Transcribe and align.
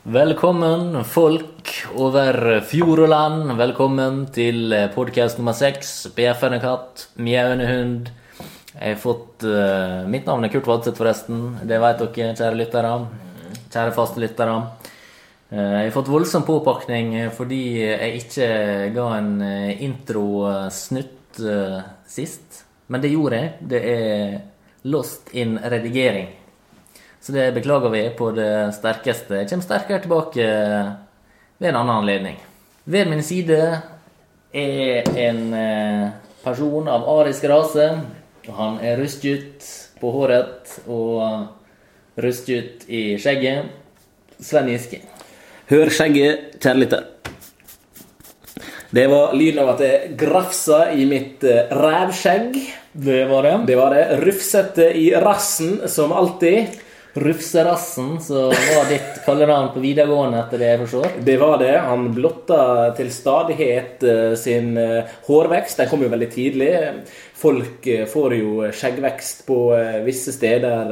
Velkommen, 0.00 0.94
folk 1.04 1.68
over 1.92 2.62
fjord 2.64 3.02
og 3.04 3.10
land. 3.12 3.50
Velkommen 3.58 4.22
til 4.32 4.72
podkast 4.94 5.36
nummer 5.36 5.52
seks. 5.52 6.08
'Bjeffende 6.16 6.56
katt, 6.56 7.10
mjauende 7.20 7.66
hund. 7.68 8.08
Jeg 8.80 8.94
har 8.94 8.96
fått 8.96 9.44
uh, 9.44 10.08
Mitt 10.08 10.24
navn 10.24 10.48
er 10.48 10.48
Kurt 10.54 10.64
Vadseth, 10.64 10.96
forresten. 10.96 11.58
Det 11.68 11.76
vet 11.84 12.00
dere, 12.00 12.32
kjære 12.32 12.56
lyttere. 12.56 12.94
Kjære 13.68 13.92
faste 13.92 14.24
lyttere. 14.24 14.56
Uh, 15.52 15.68
jeg 15.84 15.90
har 15.90 15.94
fått 15.98 16.08
voldsom 16.08 16.48
påpakning 16.48 17.12
fordi 17.36 17.62
jeg 17.84 18.24
ikke 18.24 18.50
ga 18.96 19.06
en 19.18 19.32
introsnutt 19.84 21.44
uh, 21.44 21.76
sist. 22.08 22.64
Men 22.88 23.04
det 23.04 23.12
gjorde 23.12 23.36
jeg. 23.36 23.52
Det 23.68 23.84
er 23.84 24.38
lost 24.88 25.28
in 25.36 25.58
redigering. 25.60 26.39
Så 27.20 27.32
det 27.36 27.50
beklager 27.52 27.92
vi 27.92 28.06
på 28.16 28.30
det 28.32 28.72
sterkeste. 28.78 29.42
Jeg 29.42 29.50
kommer 29.50 29.66
sterkere 29.66 30.00
tilbake 30.00 30.46
ved 31.60 31.68
en 31.68 31.76
annen 31.82 31.98
anledning. 31.98 32.38
Ved 32.88 33.10
min 33.10 33.22
side 33.22 33.60
er 34.56 35.10
en 35.20 35.42
person 36.40 36.88
av 36.88 37.04
arisk 37.18 37.44
rase. 37.52 37.90
Han 38.56 38.80
er 38.80 38.96
rustgutt 39.02 39.68
på 40.00 40.14
håret 40.16 40.80
og 40.88 42.18
rustgutt 42.24 42.88
i 42.88 43.18
skjegget. 43.20 43.68
Sven 44.40 44.72
Giske. 44.72 45.02
Hør 45.68 45.92
skjegget, 45.92 46.56
kjære 46.56 46.80
lytter. 46.80 47.08
Det 48.90 49.04
var 49.12 49.36
lyden 49.36 49.60
av 49.62 49.76
at 49.76 49.82
jeg 49.84 50.14
grafsa 50.18 50.86
i 50.96 51.04
mitt 51.06 51.44
rævskjegg. 51.44 52.56
Det 52.90 53.20
var 53.30 53.44
det. 53.46 53.56
Det 53.68 53.76
var 53.78 53.94
det. 53.94 54.06
Rufsete 54.24 54.88
i 54.98 55.10
rassen, 55.14 55.82
som 55.86 56.16
alltid. 56.16 56.80
Rufserassen, 57.14 58.20
som 58.22 58.52
var 58.52 58.90
ditt 58.90 59.18
kallenavn 59.24 59.72
på 59.74 59.82
videregående, 59.82 60.44
etter 60.44 60.62
det 60.62 60.68
jeg 60.70 60.80
forstår? 60.84 61.16
Det 61.26 61.36
var 61.40 61.56
det. 61.62 61.72
Han 61.88 62.10
blotta 62.14 62.60
til 62.98 63.10
stadighet 63.14 64.04
sin 64.38 64.76
hårvekst. 65.26 65.82
Den 65.82 65.90
kom 65.90 66.04
jo 66.06 66.12
veldig 66.12 66.30
tidlig. 66.30 66.70
Folk 67.40 67.86
får 68.12 68.34
jo 68.36 68.66
skjeggvekst 68.76 69.46
på 69.46 69.56
visse 70.04 70.32
steder 70.34 70.90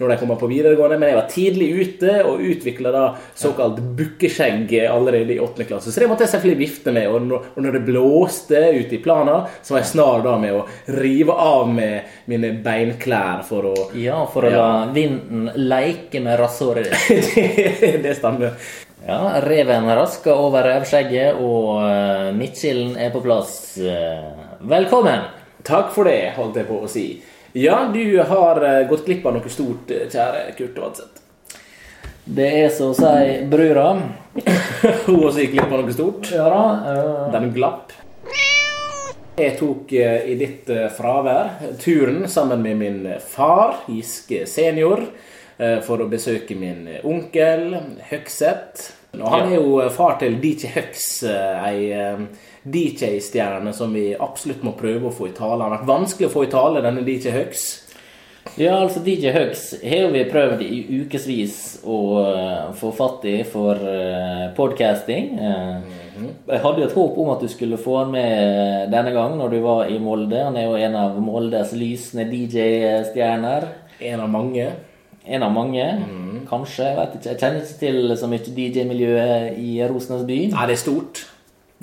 når 0.00 0.10
de 0.10 0.16
kommer 0.18 0.38
på 0.40 0.48
videregående, 0.50 0.98
men 0.98 1.12
jeg 1.12 1.18
var 1.20 1.28
tidlig 1.30 1.68
ute 1.78 2.16
og 2.26 2.42
utvikla 2.42 2.90
da 2.94 3.02
såkalt 3.38 3.78
bukkeskjegg 3.94 4.72
allerede 4.88 5.36
i 5.36 5.38
åttende 5.42 5.68
klasse. 5.68 5.92
Så 5.94 6.02
det 6.02 6.08
måtte 6.10 6.26
jeg 6.26 6.32
selvfølgelig 6.34 6.60
vifte 6.64 6.94
med. 6.94 7.06
Og 7.14 7.62
når 7.62 7.76
det 7.78 7.84
blåste 7.86 8.62
ute 8.74 8.98
i 8.98 9.02
plana, 9.04 9.44
så 9.62 9.76
var 9.76 9.84
jeg 9.84 9.92
snar 9.92 10.24
da 10.26 10.34
med 10.42 10.56
å 10.58 10.64
rive 10.98 11.36
av 11.44 11.70
med 11.70 12.26
mine 12.30 12.50
beinklær 12.64 13.44
for 13.46 13.70
å 13.70 13.76
Ja, 13.98 14.24
for 14.30 14.48
å 14.48 14.50
la 14.50 14.72
vinden 14.94 15.46
leke 15.68 16.22
med 16.24 16.40
rasshåret 16.40 16.90
ditt. 16.90 17.30
det, 17.80 17.94
det 18.02 18.16
stemmer. 18.18 18.58
Ja, 19.04 19.38
reven 19.44 19.86
rasker 19.94 20.34
over 20.40 20.64
revskjegget, 20.64 21.38
og 21.38 22.34
midtskillen 22.38 22.96
er 22.96 23.12
på 23.14 23.22
plass. 23.24 23.56
Velkommen! 24.64 25.43
Takk 25.64 25.94
for 25.94 26.04
det, 26.04 26.34
holdt 26.36 26.58
jeg 26.60 26.68
på 26.68 26.76
å 26.84 26.88
si. 26.90 27.06
Ja, 27.56 27.86
du 27.88 28.18
har 28.20 28.58
gått 28.90 29.06
glipp 29.06 29.24
av 29.24 29.38
noe 29.38 29.52
stort, 29.52 29.88
kjære 29.88 30.50
Kurt 30.58 30.76
Vadseth. 30.76 31.22
Det 32.24 32.48
er 32.58 32.70
så 32.72 32.90
å 32.90 32.96
si 32.96 33.38
brura. 33.48 33.86
Hun 35.06 35.22
også 35.22 35.44
gikk 35.44 35.54
glipp 35.54 35.72
av 35.72 35.80
noe 35.80 35.94
stort. 35.94 36.28
Ja 36.32 36.48
da. 36.52 36.64
Uh... 36.84 37.22
Den 37.32 37.48
glapp. 37.56 37.94
Jeg 39.40 39.56
tok 39.58 39.90
i 39.96 40.36
ditt 40.38 40.68
fravær 40.94 41.56
turen 41.82 42.28
sammen 42.30 42.60
med 42.62 42.78
min 42.78 42.98
far, 43.18 43.80
Giske 43.90 44.44
senior, 44.46 45.00
for 45.56 46.04
å 46.04 46.06
besøke 46.10 46.54
min 46.54 46.86
onkel 47.02 47.72
Høgseth. 48.12 48.92
Og 49.16 49.26
han 49.30 49.48
er 49.48 49.56
jo 49.56 49.80
far 49.94 50.20
til 50.20 50.36
DJ 50.42 50.70
Høgs, 50.76 51.08
ei 51.26 51.90
DJ-stjerne 52.64 53.72
som 53.76 53.92
vi 53.92 54.14
absolutt 54.16 54.62
må 54.64 54.72
prøve 54.78 55.10
å 55.10 55.14
få 55.14 55.28
i 55.28 55.34
tale. 55.36 55.60
Han 55.62 55.72
har 55.72 55.82
vært 55.82 55.90
vanskelig 55.90 56.30
å 56.30 56.34
få 56.34 56.46
i 56.46 56.52
tale, 56.52 56.84
denne 56.84 57.04
DJ-hugs 57.04 57.64
Ja, 58.60 58.76
altså 58.76 59.00
DJ 59.00 59.32
Hugs 59.34 59.62
har 59.82 60.12
vi 60.12 60.20
prøvd 60.28 60.60
i 60.62 61.00
ukevis 61.00 61.80
å 61.84 61.98
uh, 62.22 62.74
få 62.76 62.92
fatt 62.94 63.24
i 63.26 63.38
for 63.48 63.80
uh, 63.80 64.52
podcasting. 64.54 65.32
Mm 65.34 65.82
-hmm. 66.14 66.28
Jeg 66.46 66.60
hadde 66.60 66.80
jo 66.80 66.86
et 66.86 66.94
håp 66.94 67.18
om 67.18 67.30
at 67.30 67.40
du 67.40 67.48
skulle 67.48 67.76
få 67.76 67.98
han 67.98 68.10
med 68.10 68.90
denne 68.92 69.10
gang 69.10 69.38
når 69.38 69.48
du 69.48 69.60
var 69.60 69.86
i 69.86 69.98
Molde. 69.98 70.44
Han 70.44 70.56
er 70.56 70.64
jo 70.64 70.76
en 70.76 70.94
av 70.94 71.20
Moldes 71.20 71.72
lysende 71.72 72.24
DJ-stjerner. 72.24 73.64
En 74.00 74.20
av 74.20 74.28
mange. 74.28 74.72
En 75.26 75.42
av 75.42 75.52
mange, 75.52 75.84
mm. 76.08 76.46
kanskje. 76.48 76.84
Jeg 76.84 76.96
vet 76.96 77.14
ikke. 77.14 77.28
Jeg 77.28 77.38
kjenner 77.38 77.60
ikke 77.60 77.78
til 77.78 78.16
så 78.16 78.26
mye 78.26 78.38
DJ-miljø 78.56 79.18
i 79.56 79.88
Rosenes 79.88 80.26
by. 80.26 80.46
Nei, 80.52 80.66
det 80.66 80.72
er 80.72 80.76
stort. 80.76 81.33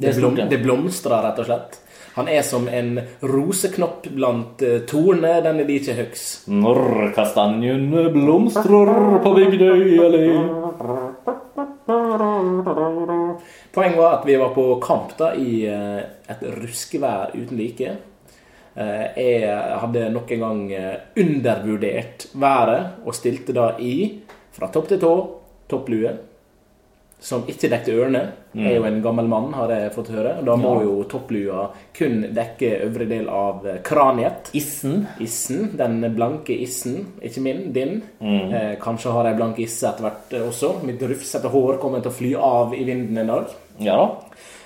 Det, 0.01 0.07
det, 0.07 0.17
blom, 0.17 0.35
det 0.49 0.57
blomstrer, 0.57 1.21
rett 1.21 1.39
og 1.43 1.45
slett. 1.45 1.75
Han 2.15 2.27
er 2.27 2.41
som 2.43 2.65
en 2.67 2.95
roseknopp 3.21 4.07
blant 4.11 4.63
uh, 4.65 4.79
tornene, 4.89 5.53
de 5.61 5.75
ikke 5.77 5.93
høgs. 5.99 6.23
Når 6.49 7.11
kastanjene 7.15 8.07
blomstrer 8.15 9.19
på 9.21 9.33
Bygdøy 9.37 9.93
allé. 10.07 10.23
Poenget 13.71 13.99
var 13.99 14.17
at 14.17 14.25
vi 14.27 14.39
var 14.41 14.55
på 14.57 14.65
kamp 14.83 15.13
da 15.21 15.35
i 15.37 15.61
uh, 15.69 16.01
et 16.33 16.41
ruskevær 16.57 17.35
uten 17.37 17.61
like. 17.61 17.93
Uh, 18.73 19.05
jeg 19.21 19.53
hadde 19.85 20.09
nok 20.17 20.33
en 20.33 20.43
gang 20.47 20.65
undervurdert 21.21 22.27
været 22.33 23.05
og 23.05 23.15
stilte 23.15 23.53
da 23.53 23.75
i, 23.77 24.17
fra 24.51 24.73
topp 24.73 24.89
til 24.89 25.05
tå, 25.05 25.15
topplue 25.69 26.17
som 27.21 27.43
ikke 27.49 27.69
dekte 27.69 27.93
ørene. 27.93 28.21
Mm. 28.51 28.65
er 28.67 28.73
jo 28.75 28.83
en 28.83 28.97
gammel 29.03 29.27
mann, 29.31 29.53
har 29.55 29.71
jeg 29.71 29.91
fått 29.95 30.09
høre. 30.11 30.33
Da 30.43 30.55
må 30.59 30.73
ja. 30.79 30.87
jo 30.87 31.03
topplua 31.07 31.67
kun 31.95 32.25
dekke 32.35 32.71
øvre 32.87 33.05
del 33.07 33.29
av 33.31 33.67
kraniet. 33.85 34.49
Issen. 34.57 35.05
Issen, 35.23 35.69
Den 35.77 36.01
blanke 36.15 36.57
issen. 36.57 36.97
Ikke 37.21 37.43
min, 37.45 37.67
din. 37.75 38.01
Mm. 38.19 38.55
Eh, 38.57 38.73
kanskje 38.81 39.13
har 39.13 39.29
jeg 39.29 39.37
blank 39.37 39.61
isse 39.61 39.87
etter 39.87 40.07
hvert 40.07 40.35
også. 40.41 40.73
Mitt 40.87 41.05
rufsete 41.13 41.51
hår 41.53 41.77
kommer 41.83 42.01
til 42.01 42.11
å 42.11 42.17
fly 42.17 42.33
av 42.49 42.75
i 42.75 42.83
vinden 42.89 43.21
en 43.21 43.31
dag. 43.35 43.53
Ja 43.81 43.99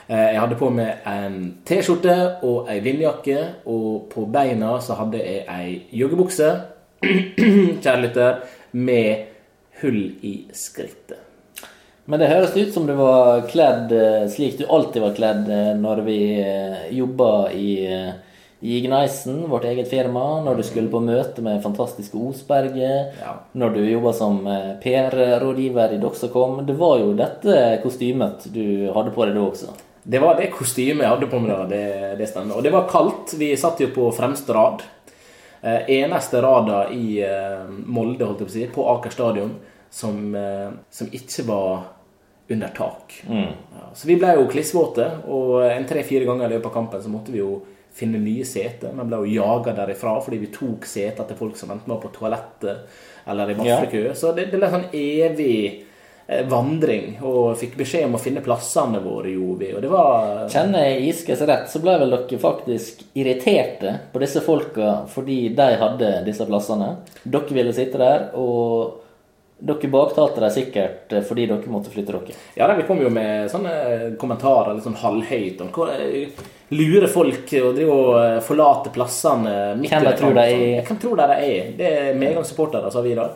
eh, 0.08 0.32
Jeg 0.34 0.40
hadde 0.42 0.58
på 0.60 0.72
meg 0.74 1.06
en 1.12 1.38
T-skjorte 1.68 2.16
og 2.48 2.72
ei 2.72 2.80
vindjakke, 2.86 3.68
og 3.68 4.08
på 4.16 4.26
beina 4.32 4.80
så 4.82 4.98
hadde 5.02 5.22
jeg 5.22 5.44
ei 5.52 6.00
joggebukse, 6.00 6.50
kjære 7.84 8.02
lytter, 8.08 8.42
med 8.72 9.30
hull 9.84 10.02
i 10.24 10.38
skrittet. 10.56 11.25
Men 12.06 12.22
det 12.22 12.30
høres 12.30 12.54
ut 12.54 12.74
som 12.74 12.86
du 12.86 12.94
var 12.98 13.48
kledd 13.50 13.90
slik 14.30 14.60
du 14.60 14.68
alltid 14.70 15.02
var 15.02 15.16
kledd 15.18 15.48
når 15.82 16.02
vi 16.06 16.18
jobba 16.94 17.30
i, 17.58 17.72
i 18.62 18.76
Igneisen, 18.78 19.40
vårt 19.50 19.66
eget 19.66 19.90
firma, 19.90 20.44
når 20.46 20.60
du 20.60 20.64
skulle 20.68 20.92
på 20.94 21.02
møte 21.02 21.42
med 21.42 21.64
fantastiske 21.64 22.20
Osberget, 22.30 23.18
ja. 23.24 23.34
når 23.58 23.74
du 23.74 23.82
jobba 23.88 24.14
som 24.14 24.38
PR-rådgiver 24.84 25.98
i 25.98 26.00
Doxacom. 26.04 26.62
Det 26.68 26.78
var 26.78 27.02
jo 27.02 27.18
dette 27.18 27.58
kostymet 27.82 28.46
du 28.54 28.92
hadde 28.94 29.16
på 29.16 29.26
deg 29.26 29.40
da 29.40 29.50
også. 29.50 29.74
Det 30.06 30.20
var 30.22 30.38
det 30.38 30.52
kostymet 30.54 31.02
jeg 31.02 31.14
hadde 31.16 31.28
på 31.32 31.40
meg 31.42 31.50
da, 31.50 31.64
det, 31.66 31.86
det 32.20 32.30
stemmer. 32.30 32.60
Og 32.60 32.66
det 32.66 32.74
var 32.76 32.86
kaldt. 32.92 33.34
Vi 33.40 33.50
satt 33.58 33.82
jo 33.82 33.90
på 33.96 34.12
fremste 34.14 34.54
rad. 34.54 34.84
Eh, 35.66 35.90
eneste 35.90 36.42
rada 36.46 36.84
i 36.94 37.24
eh, 37.26 37.64
Molde, 37.66 38.28
holdt 38.28 38.44
jeg 38.44 38.46
på 38.46 38.52
å 38.52 38.54
si, 38.54 38.66
på 38.76 38.86
Aker 38.92 39.16
stadion, 39.16 39.56
som, 39.90 40.20
eh, 40.38 40.68
som 40.94 41.10
ikke 41.10 41.48
var 41.48 41.88
under 42.48 42.68
tak. 42.68 43.24
Mm. 43.30 43.54
Ja, 43.74 43.88
så 43.94 44.08
vi 44.08 44.18
ble 44.22 44.36
jo 44.38 44.50
klissvåte, 44.52 45.08
og 45.32 45.64
en 45.66 45.88
tre-fire 45.90 46.28
ganger 46.28 46.50
i 46.50 46.58
løpet 46.58 46.70
av 46.70 46.76
kampen 46.76 47.02
så 47.04 47.10
måtte 47.10 47.34
vi 47.34 47.42
jo 47.42 47.64
finne 47.96 48.20
nye 48.20 48.46
seter. 48.46 48.92
Vi 48.94 49.08
ble 49.08 49.24
jo 49.24 49.34
jaga 49.40 49.74
derifra 49.78 50.18
fordi 50.24 50.42
vi 50.44 50.54
tok 50.54 50.86
seter 50.90 51.28
til 51.28 51.40
folk 51.40 51.58
som 51.58 51.72
enten 51.74 51.94
var 51.94 52.02
på 52.04 52.12
toalettet 52.16 53.02
eller 53.26 53.52
i 53.52 53.58
vaffelkø. 53.58 54.08
Ja. 54.10 54.16
Så 54.18 54.34
det, 54.36 54.50
det 54.52 54.60
ble 54.60 54.70
sånn 54.70 54.90
evig 54.92 55.56
eh, 56.28 56.44
vandring, 56.52 57.16
og 57.26 57.56
fikk 57.58 57.78
beskjed 57.80 58.06
om 58.10 58.20
å 58.20 58.22
finne 58.22 58.44
plassene 58.46 59.00
våre, 59.02 59.32
gjorde 59.34 59.64
vi. 59.64 59.72
Og 59.74 59.82
det 59.82 59.94
var 59.94 60.44
Kjenner 60.54 60.86
jeg 60.90 61.08
Iskes 61.14 61.42
rett, 61.48 61.72
så 61.72 61.82
ble 61.82 61.96
vel 62.04 62.14
dere 62.14 62.42
faktisk 62.44 63.02
irriterte 63.18 63.96
på 64.12 64.22
disse 64.22 64.44
folka 64.46 65.00
fordi 65.10 65.40
de 65.58 65.72
hadde 65.82 66.12
disse 66.28 66.46
plassene. 66.46 66.98
Dere 67.24 67.58
ville 67.58 67.74
sitte 67.74 68.04
der, 68.04 68.30
og 68.38 69.05
dere 69.58 69.88
baktalte 69.92 70.44
dem 70.44 70.52
sikkert 70.52 71.14
eh, 71.14 71.24
fordi 71.24 71.48
dere 71.48 71.72
måtte 71.72 71.94
flytte 71.94 72.12
dere? 72.16 72.36
Ja, 72.58 72.68
vi 72.76 72.86
kom 72.88 73.02
jo 73.02 73.12
med 73.14 73.50
sånne 73.52 74.16
kommentarer 74.20 74.76
litt 74.76 74.86
sånn 74.86 75.00
halvhøyt 75.00 75.64
om 75.64 75.72
hvor 75.76 75.92
lure 76.76 77.10
folk 77.12 77.54
og 77.62 77.76
driver 77.78 77.96
og 77.96 78.44
forlate 78.44 78.92
plassene 78.96 79.56
midt 79.80 79.94
Hvem 79.94 80.08
de 80.10 80.16
tror 80.20 80.38
de 80.38 80.46
er? 80.46 80.80
Hvem 80.88 81.02
tror 81.02 81.22
de 81.22 81.28
er? 81.38 81.74
Det 81.78 81.92
er 82.02 82.20
medgangssupportere, 82.20 82.92
sa 82.92 83.04
vi 83.06 83.16
da. 83.18 83.30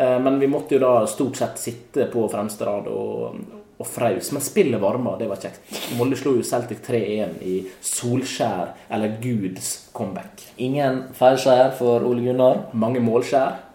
Men 0.00 0.38
vi 0.40 0.48
måtte 0.48 0.78
jo 0.78 0.80
da 0.80 0.92
stort 1.10 1.36
sett 1.36 1.58
sitte 1.60 2.06
på 2.08 2.22
fremste 2.32 2.64
rad 2.64 2.86
og, 2.88 3.36
og 3.76 3.88
fraus. 3.88 4.30
Men 4.32 4.44
spillet 4.44 4.80
varma, 4.80 5.16
det 5.20 5.28
var 5.28 5.40
kjekt. 5.42 5.60
Molde 5.98 6.16
slo 6.16 6.34
jo 6.38 6.44
Celtic 6.46 6.80
3-1 6.86 7.40
i 7.44 7.56
Solskjær, 7.84 8.74
eller 8.88 9.18
Guds 9.20 9.90
comeback. 9.92 10.46
Ingen 10.56 11.02
feilskjær 11.16 11.74
for 11.78 12.06
Ole 12.08 12.24
Gunnar? 12.30 12.70
Mange 12.72 13.02
målskjær. 13.04 13.69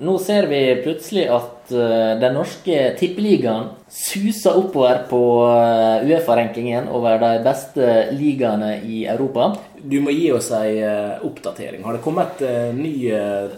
Nå 0.00 0.14
ser 0.22 0.46
vi 0.46 0.60
plutselig 0.84 1.24
at 1.34 1.72
eh, 1.74 2.12
den 2.20 2.36
norske 2.38 2.76
tippeligaen 3.00 3.70
suser 3.90 4.58
oppover 4.60 5.00
på 5.10 5.20
eh, 5.48 6.04
Uefa-rankingen 6.06 6.86
over 6.94 7.18
de 7.22 7.30
beste 7.44 7.88
ligaene 8.14 8.76
i 8.86 9.00
Europa. 9.10 9.48
Du 9.78 9.98
må 10.04 10.14
gi 10.14 10.28
oss 10.34 10.50
ei 10.58 10.76
eh, 10.84 11.16
oppdatering. 11.26 11.82
Har 11.86 11.98
det 11.98 12.04
kommet 12.04 12.42
ny 12.78 12.94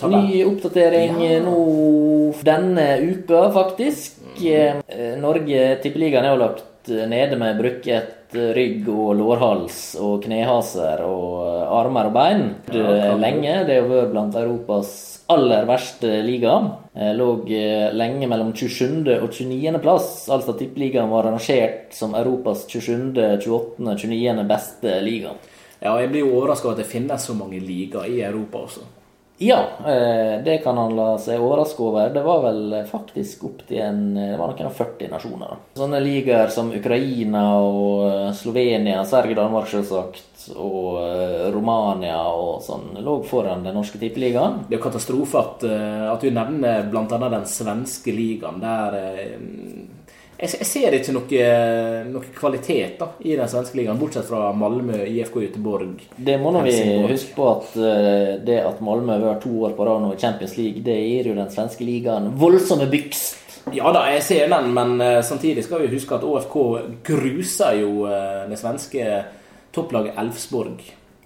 tabell? 0.01 0.31
Ny 0.31 0.41
oppdatering 0.49 1.21
Ja. 1.27 1.41
nå 1.45 1.59
denne 2.47 2.89
uka, 3.11 3.45
faktisk. 3.55 4.17
Eh, 4.41 4.81
Norge 5.21 5.67
Tippeligaen 5.83 6.25
er 6.25 6.35
jo 6.37 6.41
lagt 6.47 6.89
nede 6.89 7.37
med 7.37 7.59
brukket 7.61 8.17
rygg 8.35 8.89
og 8.89 9.15
lårhals 9.19 9.79
og 10.01 10.23
knehaser 10.25 11.03
og 11.07 11.47
eh, 11.47 11.73
armer 11.81 12.11
og 12.11 12.15
bein 12.15 12.45
Ja, 12.73 12.87
Eh, 12.91 13.17
lenge. 13.19 13.65
Det 13.67 13.81
har 13.81 13.89
vært 13.89 14.13
blant 14.13 14.37
Europas 14.39 14.91
aller 15.31 15.67
verste 15.69 16.23
liga. 16.27 16.55
Eh, 16.95 17.13
Lå 17.17 17.29
eh, 17.51 17.91
lenge 17.95 18.29
mellom 18.31 18.53
27. 18.53 19.07
og 19.21 19.31
29. 19.33 19.79
plass. 19.83 20.29
Altså 20.31 20.57
Tippeligaen 20.59 21.11
var 21.11 21.29
rangert 21.29 21.95
som 21.95 22.15
Europas 22.15 22.67
27., 22.69 23.15
28., 23.43 23.79
29. 23.79 24.47
beste 24.51 25.01
liga. 25.05 25.35
Ja, 25.81 25.95
jeg 26.01 26.11
blir 26.13 26.27
jo 26.27 26.35
overraska 26.37 26.69
over 26.69 26.79
at 26.79 26.85
det 26.85 26.91
finnes 26.93 27.25
så 27.25 27.35
mange 27.35 27.61
ligaer 27.61 28.11
i 28.11 28.21
Europa 28.27 28.67
også. 28.67 28.85
Ja, 29.43 29.69
eh, 29.87 30.43
det 30.45 30.59
kan 30.65 30.77
han 30.77 30.93
la 30.93 31.15
seg 31.19 31.41
overraske 31.41 31.81
over. 31.81 32.11
Det 32.13 32.21
var 32.23 32.43
vel 32.45 32.75
faktisk 32.91 33.47
opp 33.49 33.63
til 33.71 33.81
en 33.81 34.03
Det 34.13 34.37
var 34.37 34.51
noen 34.53 34.69
og 34.69 34.75
40 34.77 35.09
nasjoner. 35.15 35.55
Sånne 35.81 36.01
ligaer 36.05 36.53
som 36.53 36.69
Ukraina 36.77 37.45
og 37.65 38.03
eh, 38.05 38.27
Slovenia, 38.37 39.01
Sverige, 39.09 39.39
Danmark 39.39 39.71
selvsagt, 39.73 40.45
og 40.53 41.01
eh, 41.01 41.47
Romania 41.55 42.19
og 42.37 42.61
sånn 42.65 43.01
lå 43.01 43.17
foran 43.31 43.65
den 43.65 43.81
norske 43.81 44.01
tippeligaen. 44.03 44.67
Det 44.69 44.77
er 44.77 44.85
katastrofe 44.85 45.41
at, 45.41 45.65
eh, 45.65 46.05
at 46.13 46.21
du 46.21 46.29
nevner 46.37 46.85
bl.a. 46.93 47.09
den 47.09 47.49
svenske 47.49 48.13
ligaen. 48.13 48.61
Der 48.61 49.01
eh, 49.01 49.35
jeg, 50.41 50.51
jeg 50.63 50.69
ser 50.69 50.95
ikke 50.97 51.15
noe, 51.15 51.49
noe 52.09 52.31
kvalitet 52.37 52.97
da, 53.01 53.11
i 53.29 53.35
den 53.37 53.51
svenske 53.51 53.77
ligaen, 53.77 53.99
bortsett 54.01 54.29
fra 54.29 54.51
Malmö, 54.57 55.03
IFK 55.05 55.37
Göteborg. 55.45 56.07
Det 56.17 56.39
må 56.41 56.53
nå 56.55 56.63
vi 56.65 56.77
huske 57.11 57.35
på 57.37 57.49
at 57.51 57.77
eh, 57.77 58.39
det 58.47 58.61
at 58.65 58.81
Malmö 58.85 59.19
har 59.19 59.27
vært 59.27 59.45
to 59.45 59.53
år 59.67 59.77
på 59.77 59.89
rad 59.89 60.05
nå 60.05 60.15
i 60.15 60.21
Champions 60.21 60.57
League, 60.57 60.85
det 60.87 60.97
gir 60.97 61.31
jo 61.33 61.37
den 61.37 61.53
svenske 61.53 61.85
ligaen 61.85 62.31
voldsomme 62.41 62.89
byks. 62.91 63.27
Ja 63.77 63.91
da, 63.93 64.07
jeg 64.15 64.23
ser 64.25 64.49
den, 64.51 64.71
men 64.77 64.97
eh, 65.05 65.19
samtidig 65.27 65.67
skal 65.67 65.85
vi 65.85 65.93
huske 65.93 66.17
at 66.17 66.25
ÅFK 66.25 66.57
gruser 67.11 67.77
jo 67.83 68.07
eh, 68.09 68.47
det 68.51 68.59
svenske 68.61 69.11
topplaget 69.77 70.17
Elfsborg. 70.19 70.81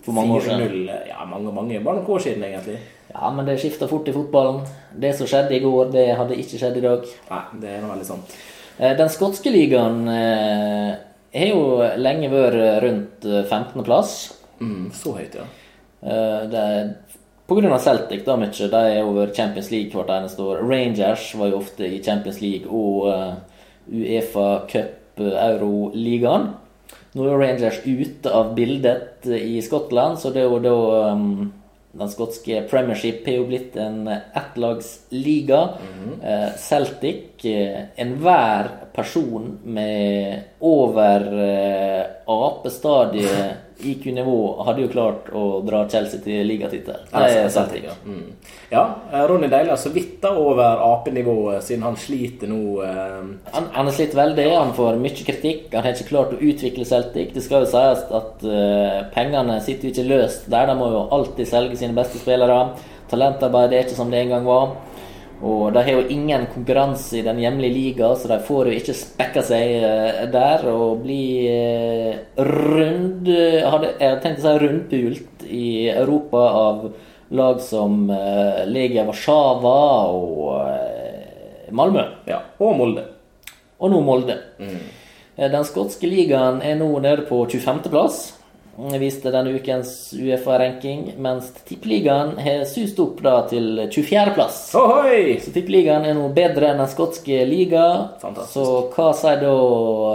For 0.04 0.12
mange 0.12 0.34
år 0.36 0.42
siden. 0.44 0.66
4-0, 0.68 0.90
Ja, 1.08 1.22
mange, 1.24 1.52
mange. 1.54 1.78
Bare 1.80 2.02
noen 2.02 2.10
år 2.12 2.20
siden, 2.20 2.42
egentlig. 2.44 2.76
Ja, 3.14 3.30
men 3.32 3.46
det 3.46 3.54
skifter 3.62 3.88
fort 3.88 4.08
i 4.10 4.12
fotballen. 4.12 4.58
Det 5.00 5.14
som 5.16 5.28
skjedde 5.30 5.54
i 5.56 5.62
går, 5.62 5.94
det 5.94 6.10
hadde 6.18 6.36
ikke 6.36 6.60
skjedd 6.60 6.76
i 6.76 6.82
dag. 6.84 7.06
Nei, 7.30 7.40
det 7.62 7.70
er 7.70 7.80
nå 7.80 7.92
veldig 7.94 8.08
sant. 8.10 8.34
Eh, 8.78 8.96
Den 8.96 9.10
skotske 9.12 9.52
ligaen 9.54 10.08
eh, 10.10 10.94
har 11.34 11.50
jo 11.50 11.64
lenge 12.00 12.30
vært 12.32 12.82
rundt 12.84 13.26
eh, 13.28 13.42
15.-plass. 13.44 14.16
Mm, 14.60 14.90
så 14.94 15.16
høyt, 15.18 15.38
ja. 15.38 15.48
Det 16.04 16.60
er 16.60 16.88
av 17.48 17.80
Celtic, 17.80 18.24
da, 18.24 18.36
mye. 18.40 18.52
De 18.52 18.80
er 18.80 19.04
over 19.04 19.32
Champions 19.36 19.70
League 19.72 19.92
hvert 19.92 20.12
eneste 20.12 20.42
år. 20.42 20.62
Rangers 20.64 21.30
var 21.36 21.50
jo 21.52 21.60
ofte 21.60 21.86
i 21.86 22.02
Champions 22.02 22.40
League 22.40 22.68
og 22.68 23.08
eh, 23.12 23.34
Uefa 23.92 24.66
Cup 24.70 25.20
Euroligaen. 25.20 26.50
Nå 27.14 27.26
er 27.28 27.38
Rangers 27.38 27.82
ute 27.84 28.32
av 28.32 28.54
bildet 28.56 29.28
eh, 29.28 29.44
i 29.56 29.60
Skottland, 29.62 30.18
så 30.18 30.32
det 30.34 30.42
er 30.42 30.48
jo 30.48 30.62
da 30.64 30.74
um, 31.12 31.52
den 31.94 32.10
skotske 32.10 32.64
premiership 32.70 33.26
er 33.28 33.38
jo 33.38 33.46
blitt 33.48 33.76
en 33.80 34.08
ettlagsliga. 34.10 35.60
Eh, 36.22 36.48
Celtic, 36.58 37.44
eh, 37.44 37.84
enhver 37.96 38.70
person 38.94 39.58
med 39.64 40.58
over 40.60 41.28
eh, 41.44 42.02
apestadiet 42.30 43.63
IQ-nivå 43.92 44.38
hadde 44.66 44.84
jo 44.84 44.90
klart 44.92 45.28
å 45.34 45.44
dra 45.66 45.82
Chelsea 45.90 46.22
til 46.24 46.46
ligatittel. 46.48 47.02
Er 47.12 47.48
ja. 47.84 47.94
Mm. 48.06 48.32
ja, 48.70 48.84
eh, 49.12 49.24
Ronny 49.28 49.48
Deila 49.52 49.76
så 49.80 49.92
vidt 49.94 50.16
da 50.22 50.32
over 50.38 50.82
apenivået, 50.88 51.64
siden 51.66 51.84
han 51.86 51.98
sliter 52.00 52.50
nå. 52.50 52.60
eh, 52.84 53.20
Han, 53.52 53.68
han 53.76 53.90
har 53.90 53.92
slitt 53.92 54.16
veldig, 54.16 54.48
han 54.54 54.74
får 54.76 54.98
mye 55.02 55.26
kritikk. 55.28 55.68
Han 55.74 55.84
har 55.84 55.94
ikke 55.94 56.10
klart 56.12 56.34
å 56.34 56.40
utvikle 56.40 56.88
Celtic. 56.88 57.34
Det 57.34 57.44
skal 57.44 57.64
jo 57.64 57.70
sies 57.74 58.04
at 58.20 58.42
uh, 58.46 59.04
pengene 59.14 59.60
sitter 59.64 59.88
jo 59.88 59.94
ikke 59.94 60.08
løst 60.08 60.50
der. 60.52 60.68
De 60.70 60.78
må 60.78 60.90
jo 60.92 61.04
alltid 61.14 61.48
selge 61.50 61.78
sine 61.80 61.96
beste 61.96 62.20
spillere. 62.22 62.74
Talentarbeid 63.10 63.72
er 63.72 63.84
ikke 63.84 63.98
som 63.98 64.10
det 64.12 64.24
en 64.24 64.34
gang 64.36 64.48
var. 64.48 64.74
Og 65.42 65.72
de 65.74 65.82
har 65.82 65.96
jo 65.96 66.04
ingen 66.08 66.46
konkurranse 66.52 67.18
i 67.18 67.24
den 67.26 67.40
hjemlige 67.42 67.74
liga, 67.74 68.12
så 68.16 68.30
de 68.30 68.38
får 68.46 68.70
jo 68.70 68.76
ikke 68.78 68.94
spekka 68.96 69.42
seg 69.44 69.72
eh, 69.80 70.20
der 70.32 70.62
og 70.70 71.02
bli 71.02 71.24
eh, 71.50 72.20
rund 72.38 73.28
hadde, 73.28 73.90
Jeg 74.00 74.20
tenkte 74.22 74.40
å 74.40 74.44
si 74.44 74.62
rundpult 74.62 75.44
i 75.48 75.66
Europa 75.90 76.44
av 76.60 76.86
lag 77.34 77.60
som 77.60 78.06
eh, 78.10 78.62
Legia 78.70 79.04
Warszawa 79.08 79.80
og 80.14 80.54
eh, 80.70 81.72
Malmö. 81.74 82.06
ja, 82.30 82.40
og 82.62 82.76
Molde. 82.78 83.08
Og 83.82 83.90
nå 83.90 84.00
Molde. 84.06 84.38
Mm. 84.62 84.78
Den 85.34 85.66
skotske 85.66 86.06
ligaen 86.06 86.60
er 86.62 86.78
nå 86.78 86.92
nede 87.02 87.26
på 87.26 87.40
25.-plass. 87.50 88.43
Viste 88.98 89.30
denne 89.30 89.52
ukens 89.54 89.90
Uefa-ranking, 90.18 91.12
mens 91.22 91.52
tippeligaen 91.68 92.32
har 92.42 92.64
sust 92.66 92.98
opp 93.02 93.20
da 93.22 93.36
til 93.50 93.84
24.-plass. 93.86 94.58
Ohoi! 94.78 95.36
Så 95.42 95.52
tippeligaen 95.54 96.08
er 96.08 96.16
nå 96.18 96.26
bedre 96.34 96.72
enn 96.72 96.82
den 96.82 96.90
skotske 96.90 97.44
liga. 97.46 97.84
Fantastisk. 98.22 98.56
Så 98.56 98.66
hva 98.96 99.12
sier 99.14 99.38
da 99.44 99.54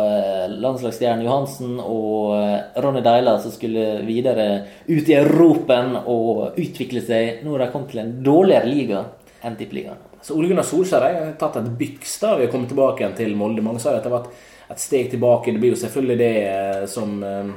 eh, 0.03 0.57
landslagsstjernen 0.59 1.25
Johansen 1.27 1.79
og 1.79 2.35
eh, 2.35 2.83
Ronny 2.83 3.03
Deila, 3.05 3.37
som 3.39 3.55
skulle 3.55 4.03
videre 4.07 4.49
ut 4.89 5.07
i 5.07 5.17
Europen 5.21 5.95
og 6.01 6.59
utvikle 6.59 7.03
seg? 7.05 7.43
Nå 7.45 7.55
har 7.55 7.65
de 7.65 7.71
kommet 7.73 7.93
til 7.95 8.03
en 8.03 8.13
dårligere 8.25 8.69
liga 8.69 9.03
enn 9.47 9.55
tippeligaen. 9.59 10.07
Så 10.21 10.35
Ole 10.35 10.49
Gunnar 10.51 10.67
Solskjær 10.67 11.05
har 11.05 11.35
tatt 11.39 11.61
et 11.61 11.75
byks 11.79 12.17
da 12.19 12.35
å 12.35 12.47
komme 12.51 12.67
tilbake 12.67 13.05
igjen 13.05 13.15
til 13.15 13.37
Molde. 13.39 13.63
Mange 13.63 13.79
sa 13.79 13.95
at 13.95 14.03
det 14.03 14.11
var 14.11 14.27
et, 14.27 14.47
et 14.75 14.81
steg 14.83 15.13
tilbake. 15.13 15.53
Det 15.55 15.61
blir 15.63 15.77
jo 15.77 15.79
selvfølgelig 15.79 16.19
det 16.19 16.33
eh, 16.49 16.89
som 16.91 17.21
eh, 17.23 17.53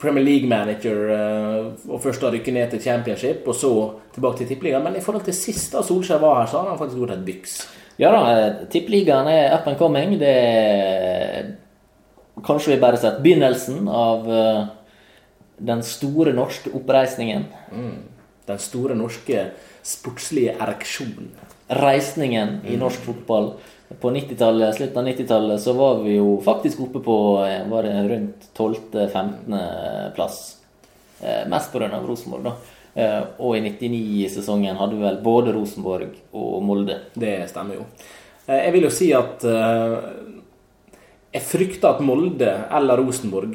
Premier 0.00 0.24
League-manager 0.26 1.10
eh, 1.14 1.88
og 1.88 2.02
først 2.02 2.22
da 2.24 2.32
rykke 2.32 2.52
ned 2.54 2.72
til 2.72 2.82
Championship, 2.82 3.46
og 3.46 3.56
så 3.56 3.72
tilbake 4.14 4.42
til 4.42 4.50
Tippeligaen. 4.50 4.84
Men 4.84 4.98
i 4.98 5.02
forhold 5.04 5.24
til 5.24 5.36
sist 5.36 5.72
da 5.74 5.84
Solskjær 5.86 6.22
var 6.22 6.40
her, 6.40 6.50
så 6.50 6.60
har 6.60 6.72
han 6.72 6.80
faktisk 6.80 7.00
gjort 7.00 7.14
et 7.16 7.26
byks. 7.26 7.58
Ja 8.02 8.10
da, 8.10 8.22
eh, 8.32 8.64
tippeligaen 8.70 9.28
er 9.30 9.54
up 9.54 9.68
and 9.70 9.78
coming. 9.78 10.16
Det 10.18 10.32
er 10.34 11.52
kanskje 12.44 12.74
vi 12.74 12.80
bare 12.82 12.98
sett 12.98 13.22
begynnelsen 13.22 13.86
av 13.88 14.26
eh, 14.30 14.64
den 15.58 15.82
store 15.86 16.34
norske 16.34 16.72
oppreisningen. 16.74 17.46
Den 18.44 18.58
store 18.58 18.96
norske 18.98 19.46
sportslige 19.86 20.56
ereksjonen. 20.60 21.30
Reisningen 21.70 22.58
i 22.68 22.76
norsk 22.76 23.06
fotball. 23.06 23.54
På 24.00 24.10
90-tallet, 24.10 24.76
slutten 24.76 24.98
av 24.98 25.08
90-tallet 25.08 25.60
så 25.60 25.72
var 25.72 25.98
vi 26.02 26.16
jo 26.16 26.38
faktisk 26.44 26.80
oppe 26.86 27.02
på 27.04 27.16
eh, 27.44 27.66
var 27.68 27.84
det 27.84 27.92
rundt 28.08 28.48
12.-15. 28.56 30.14
plass. 30.16 30.56
Eh, 31.20 31.44
Mest 31.48 31.72
pga. 31.72 31.90
Rosenborg, 32.06 32.48
da. 32.48 32.54
Eh, 32.94 33.20
Og 33.38 33.56
i 33.58 33.60
99-sesongen 33.60 34.80
hadde 34.80 34.96
vi 34.96 35.04
vel 35.04 35.20
både 35.22 35.52
Rosenborg 35.52 36.16
og 36.32 36.62
Molde. 36.64 36.98
Det 37.14 37.36
stemmer 37.52 37.80
jo. 37.82 37.86
Jeg 38.46 38.72
vil 38.74 38.84
jo 38.84 38.92
si 38.92 39.06
at 39.16 39.40
jeg 41.32 41.44
frykter 41.48 41.94
at 41.94 42.02
Molde 42.04 42.50
eller 42.76 43.00
Rosenborg 43.00 43.54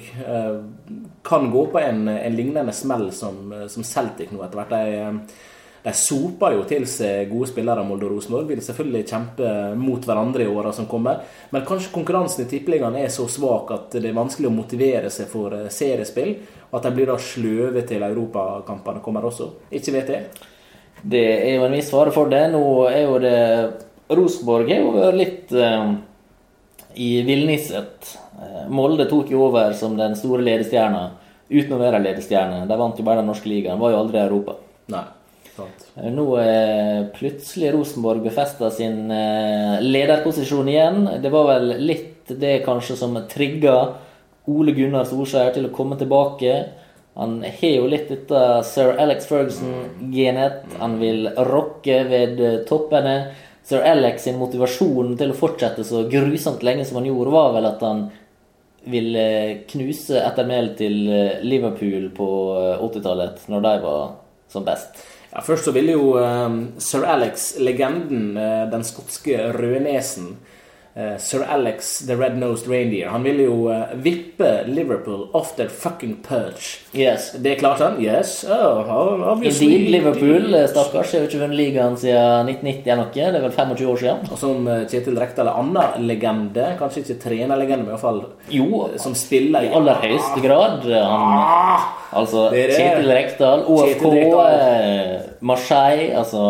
kan 1.29 1.45
gå 1.53 1.61
på 1.69 1.77
en, 1.77 2.07
en 2.09 2.33
lignende 2.35 2.73
smell 2.73 3.11
som, 3.13 3.53
som 3.69 3.85
Celtic 3.85 4.33
nå 4.33 4.41
etter 4.41 4.63
hvert. 4.63 5.29
De 5.89 5.97
soper 5.97 6.53
jo 6.53 6.65
til 6.69 6.85
seg 6.89 7.31
gode 7.31 7.49
spillere, 7.49 7.83
Molde 7.87 8.05
og 8.05 8.13
Rosenborg. 8.15 8.47
Vil 8.49 8.61
selvfølgelig 8.63 9.07
kjempe 9.09 9.53
mot 9.79 10.05
hverandre 10.05 10.45
i 10.45 10.51
åra 10.51 10.73
som 10.75 10.87
kommer. 10.89 11.23
Men 11.49 11.65
kanskje 11.67 11.93
konkurransen 11.95 12.45
i 12.45 12.49
Tippeligaen 12.51 12.99
er 12.99 13.09
så 13.13 13.25
svak 13.31 13.73
at 13.73 13.97
det 13.97 14.11
er 14.11 14.17
vanskelig 14.17 14.51
å 14.51 14.53
motivere 14.53 15.09
seg 15.13 15.29
for 15.31 15.55
eh, 15.57 15.67
seriespill. 15.73 16.35
Og 16.69 16.79
at 16.79 16.85
de 16.85 16.93
blir 16.95 17.09
da 17.09 17.17
sløve 17.17 17.83
til 17.89 18.05
europakampene 18.05 19.01
kommer 19.05 19.25
også. 19.29 19.49
Ikke 19.73 19.95
vet 19.97 20.13
jeg. 20.13 20.47
Det 21.01 21.25
er 21.39 21.55
jo 21.57 21.65
en 21.65 21.77
viss 21.77 21.91
fare 21.93 22.13
for 22.13 22.29
det. 22.31 22.45
Nå 22.53 22.63
er 22.91 23.03
jo 23.05 23.19
det 23.23 23.37
Rosenborg 24.09 24.69
har 24.73 24.81
jo 24.81 25.11
litt 25.13 25.51
eh, 25.53 25.91
i 27.01 27.11
villnisset. 27.25 28.13
Eh, 28.41 28.65
Molde 28.73 29.05
tok 29.09 29.31
jo 29.33 29.45
over 29.49 29.73
som 29.77 29.97
den 29.97 30.17
store 30.19 30.45
ledestjerna 30.45 31.07
uten 31.49 31.75
å 31.75 31.81
være 31.81 32.01
ledestjerne. 32.01 32.65
De 32.69 32.77
vant 32.77 32.97
jo 32.97 33.05
bare 33.05 33.21
den 33.23 33.29
norske 33.29 33.49
ligaen, 33.49 33.79
var 33.81 33.93
jo 33.93 34.03
aldri 34.03 34.21
i 34.21 34.27
Europa. 34.27 34.57
Nei. 34.93 35.05
Eh, 36.03 36.11
Nå 36.13 36.25
er 36.41 37.09
plutselig 37.15 37.73
Rosenborg 37.73 38.23
befesta 38.23 38.69
sin 38.71 39.09
eh, 39.11 39.79
lederposisjon 39.83 40.69
igjen. 40.69 41.07
Det 41.23 41.31
var 41.33 41.49
vel 41.53 41.73
litt 41.83 42.31
det 42.39 42.59
kanskje 42.65 42.97
som 42.99 43.17
trigga 43.31 43.75
Ole 44.49 44.75
Gunnar 44.77 45.07
Solskjær 45.09 45.53
til 45.55 45.69
å 45.69 45.73
komme 45.73 45.97
tilbake. 45.99 46.55
Han 47.19 47.39
har 47.43 47.73
jo 47.73 47.89
litt 47.89 48.07
dette 48.11 48.41
sir 48.69 48.93
Alex 49.01 49.27
Ferguson-genet. 49.27 50.63
Han 50.79 50.97
vil 51.01 51.27
rocke 51.49 52.03
ved 52.07 52.39
toppene. 52.69 53.33
Sir 53.65 53.83
Alex 53.85 54.23
sin 54.25 54.39
motivasjon 54.39 55.17
til 55.19 55.33
å 55.33 55.37
fortsette 55.37 55.83
så 55.85 56.05
grusomt 56.09 56.63
lenge 56.65 56.87
som 56.87 57.01
han 57.01 57.09
gjorde, 57.09 57.33
var 57.33 57.51
vel 57.57 57.67
at 57.69 57.83
han 57.85 58.07
ville 58.89 59.25
knuse 59.69 60.21
ettermælet 60.23 60.79
til 60.79 60.95
Liverpool 61.45 62.07
på 62.15 62.29
80-tallet, 62.87 63.43
når 63.51 63.65
de 63.67 63.73
var 63.83 64.03
som 64.49 64.65
best. 64.65 65.03
Ja, 65.29 65.43
Først 65.45 65.67
så 65.67 65.71
ville 65.75 65.93
jo 65.93 66.15
um, 66.17 66.61
sir 66.81 67.03
Alex, 67.05 67.51
legenden, 67.61 68.33
den 68.71 68.83
skotske 68.83 69.37
rødnesen 69.53 70.37
Sir 71.19 71.43
Alex 71.47 71.99
the 72.07 72.15
Red-Nosed 72.17 72.67
Reindeer 72.67 73.07
Han 73.13 73.23
ville 73.23 73.43
jo 73.45 73.69
uh, 73.71 73.93
vippe 74.03 74.49
Liverpool 74.67 75.29
off 75.37 75.53
their 75.55 75.69
fucking 75.69 76.15
perch. 76.27 76.79
Yes. 76.97 77.29
Det 77.39 77.53
klarte 77.61 77.85
han. 77.85 77.99
Yes. 78.03 78.43
Oh, 78.49 78.83
obviously. 79.31 79.69
Indeed, 79.75 79.91
Liverpool, 79.93 80.55
stakkars, 80.67 81.13
har 81.13 81.23
jo 81.23 81.29
ikke 81.29 81.39
vunnet 81.43 81.59
ligaen 81.59 81.95
siden 82.01 82.49
1990 82.51 82.89
eller 82.89 83.03
noe. 83.03 83.13
Det 83.13 83.39
er 83.39 83.45
vel 83.45 83.53
25 83.55 83.91
år 83.93 84.01
siden. 84.01 84.25
Og 84.33 84.41
som 84.41 84.67
Kjetil 84.91 85.19
Rekdal 85.21 85.51
er 85.51 85.59
annen 85.61 86.07
legende, 86.09 86.65
kanskje 86.81 87.03
ikke 87.05 87.19
trenerlegende, 87.27 87.85
men 87.85 87.93
iallfall 87.95 88.19
Jo, 88.51 88.81
som 88.99 89.15
spiller 89.15 89.69
i 89.69 89.71
aller 89.79 90.01
høyeste 90.03 90.43
grad. 90.43 90.83
Han, 90.89 91.37
ah, 91.37 91.87
altså 92.19 92.47
det 92.51 92.65
det. 92.73 92.81
Kjetil 92.81 93.13
Rekdal, 93.13 93.63
OFK, 93.69 93.93
Kjetil 93.93 94.17
Rekdal. 94.17 94.51
eh, 94.57 95.31
Marseille 95.53 96.09
Altså 96.19 96.43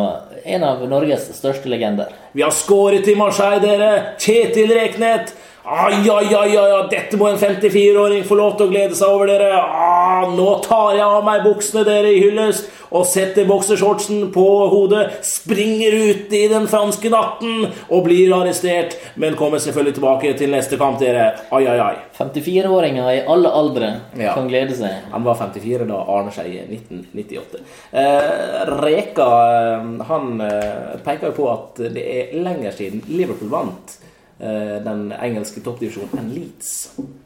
en 0.45 0.63
av 0.63 0.81
Norges 0.89 1.27
største 1.37 1.69
legender. 1.69 2.09
Vi 2.31 2.41
har 2.41 2.51
skåret 2.51 3.07
i 3.07 3.15
Marseille, 3.15 3.61
dere! 3.63 4.15
Kjetil 4.21 4.73
Reknet! 4.77 5.33
Ai, 5.69 6.01
ai, 6.09 6.33
ai, 6.33 6.55
ai, 6.57 6.87
dette 6.89 7.17
må 7.19 7.27
en 7.29 7.37
54-åring 7.37 8.23
få 8.25 8.33
lov 8.39 8.55
til 8.57 8.65
å 8.65 8.71
glede 8.71 8.95
seg 8.97 9.11
over, 9.13 9.29
dere! 9.29 9.51
Ah, 9.53 10.23
nå 10.33 10.47
tar 10.65 10.95
jeg 10.97 11.05
av 11.05 11.21
meg 11.27 11.43
buksene, 11.45 11.83
dere, 11.85 12.09
i 12.09 12.23
hyllest, 12.23 12.71
og 12.89 13.03
setter 13.05 13.45
boksershortsen 13.45 14.31
på 14.33 14.45
hodet, 14.71 15.19
springer 15.29 15.93
ut 15.93 16.33
i 16.33 16.41
den 16.49 16.65
franske 16.71 17.11
natten 17.13 17.67
og 17.85 18.01
blir 18.07 18.33
arrestert, 18.39 18.97
men 19.21 19.37
kommer 19.37 19.61
selvfølgelig 19.61 19.99
tilbake 19.99 20.33
til 20.41 20.49
neste 20.55 20.79
kamp, 20.81 20.97
dere. 21.03 21.27
Ai, 21.53 21.61
ai, 21.69 21.77
ai. 21.85 21.93
54-åringer 22.17 23.13
i 23.13 23.21
alle 23.29 23.53
aldre 23.61 23.91
Ja. 24.17 24.33
kan 24.33 24.49
glede 24.49 24.73
seg. 24.75 25.05
Han 25.13 25.23
var 25.29 25.37
54 25.37 25.85
da 25.85 26.01
Arne 26.17 26.33
Skeie 26.33 26.65
i 26.65 26.81
1998. 26.81 27.61
Eh, 27.93 28.75
Reka 28.81 29.29
eh, 29.53 29.87
han 30.09 30.41
eh, 30.49 30.99
peker 31.05 31.29
jo 31.29 31.37
på 31.43 31.49
at 31.53 31.85
det 31.93 32.09
er 32.09 32.37
lenger 32.41 32.73
siden 32.73 33.05
Liverpool 33.13 33.53
vant 33.53 33.99
den 34.39 35.09
engelske 35.11 35.59
toppdivisjonen 35.65 36.21
enn 36.21 36.29
Leeds. 36.31 36.69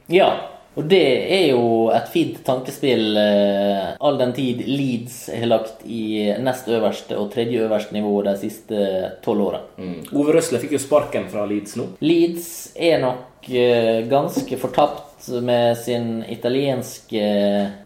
Ja, 0.10 0.32
og 0.74 0.88
det 0.90 1.04
er 1.30 1.44
jo 1.52 1.66
et 1.94 2.08
fint 2.10 2.40
tankespill 2.46 3.18
eh, 3.20 3.92
all 4.02 4.18
den 4.18 4.32
tid 4.34 4.64
Leeds 4.66 5.28
har 5.30 5.46
lagt 5.52 5.84
i 5.86 6.32
nest 6.42 6.70
øverste 6.72 7.18
og 7.22 7.30
tredje 7.36 7.62
øverste 7.68 7.94
nivå 7.94 8.16
de 8.26 8.34
siste 8.42 8.86
tolv 9.26 9.48
åra. 9.52 9.62
Mm. 9.78 10.00
Ove 10.18 10.34
Røsler 10.34 10.64
fikk 10.64 10.74
jo 10.74 10.82
sparken 10.82 11.30
fra 11.30 11.46
Leeds 11.50 11.78
nå. 11.78 11.92
Leeds 12.02 12.48
er 12.74 13.04
nok 13.04 13.52
eh, 13.54 14.02
ganske 14.10 14.58
fortapt 14.58 15.30
med 15.46 15.78
sin 15.80 16.24
italienske 16.34 17.22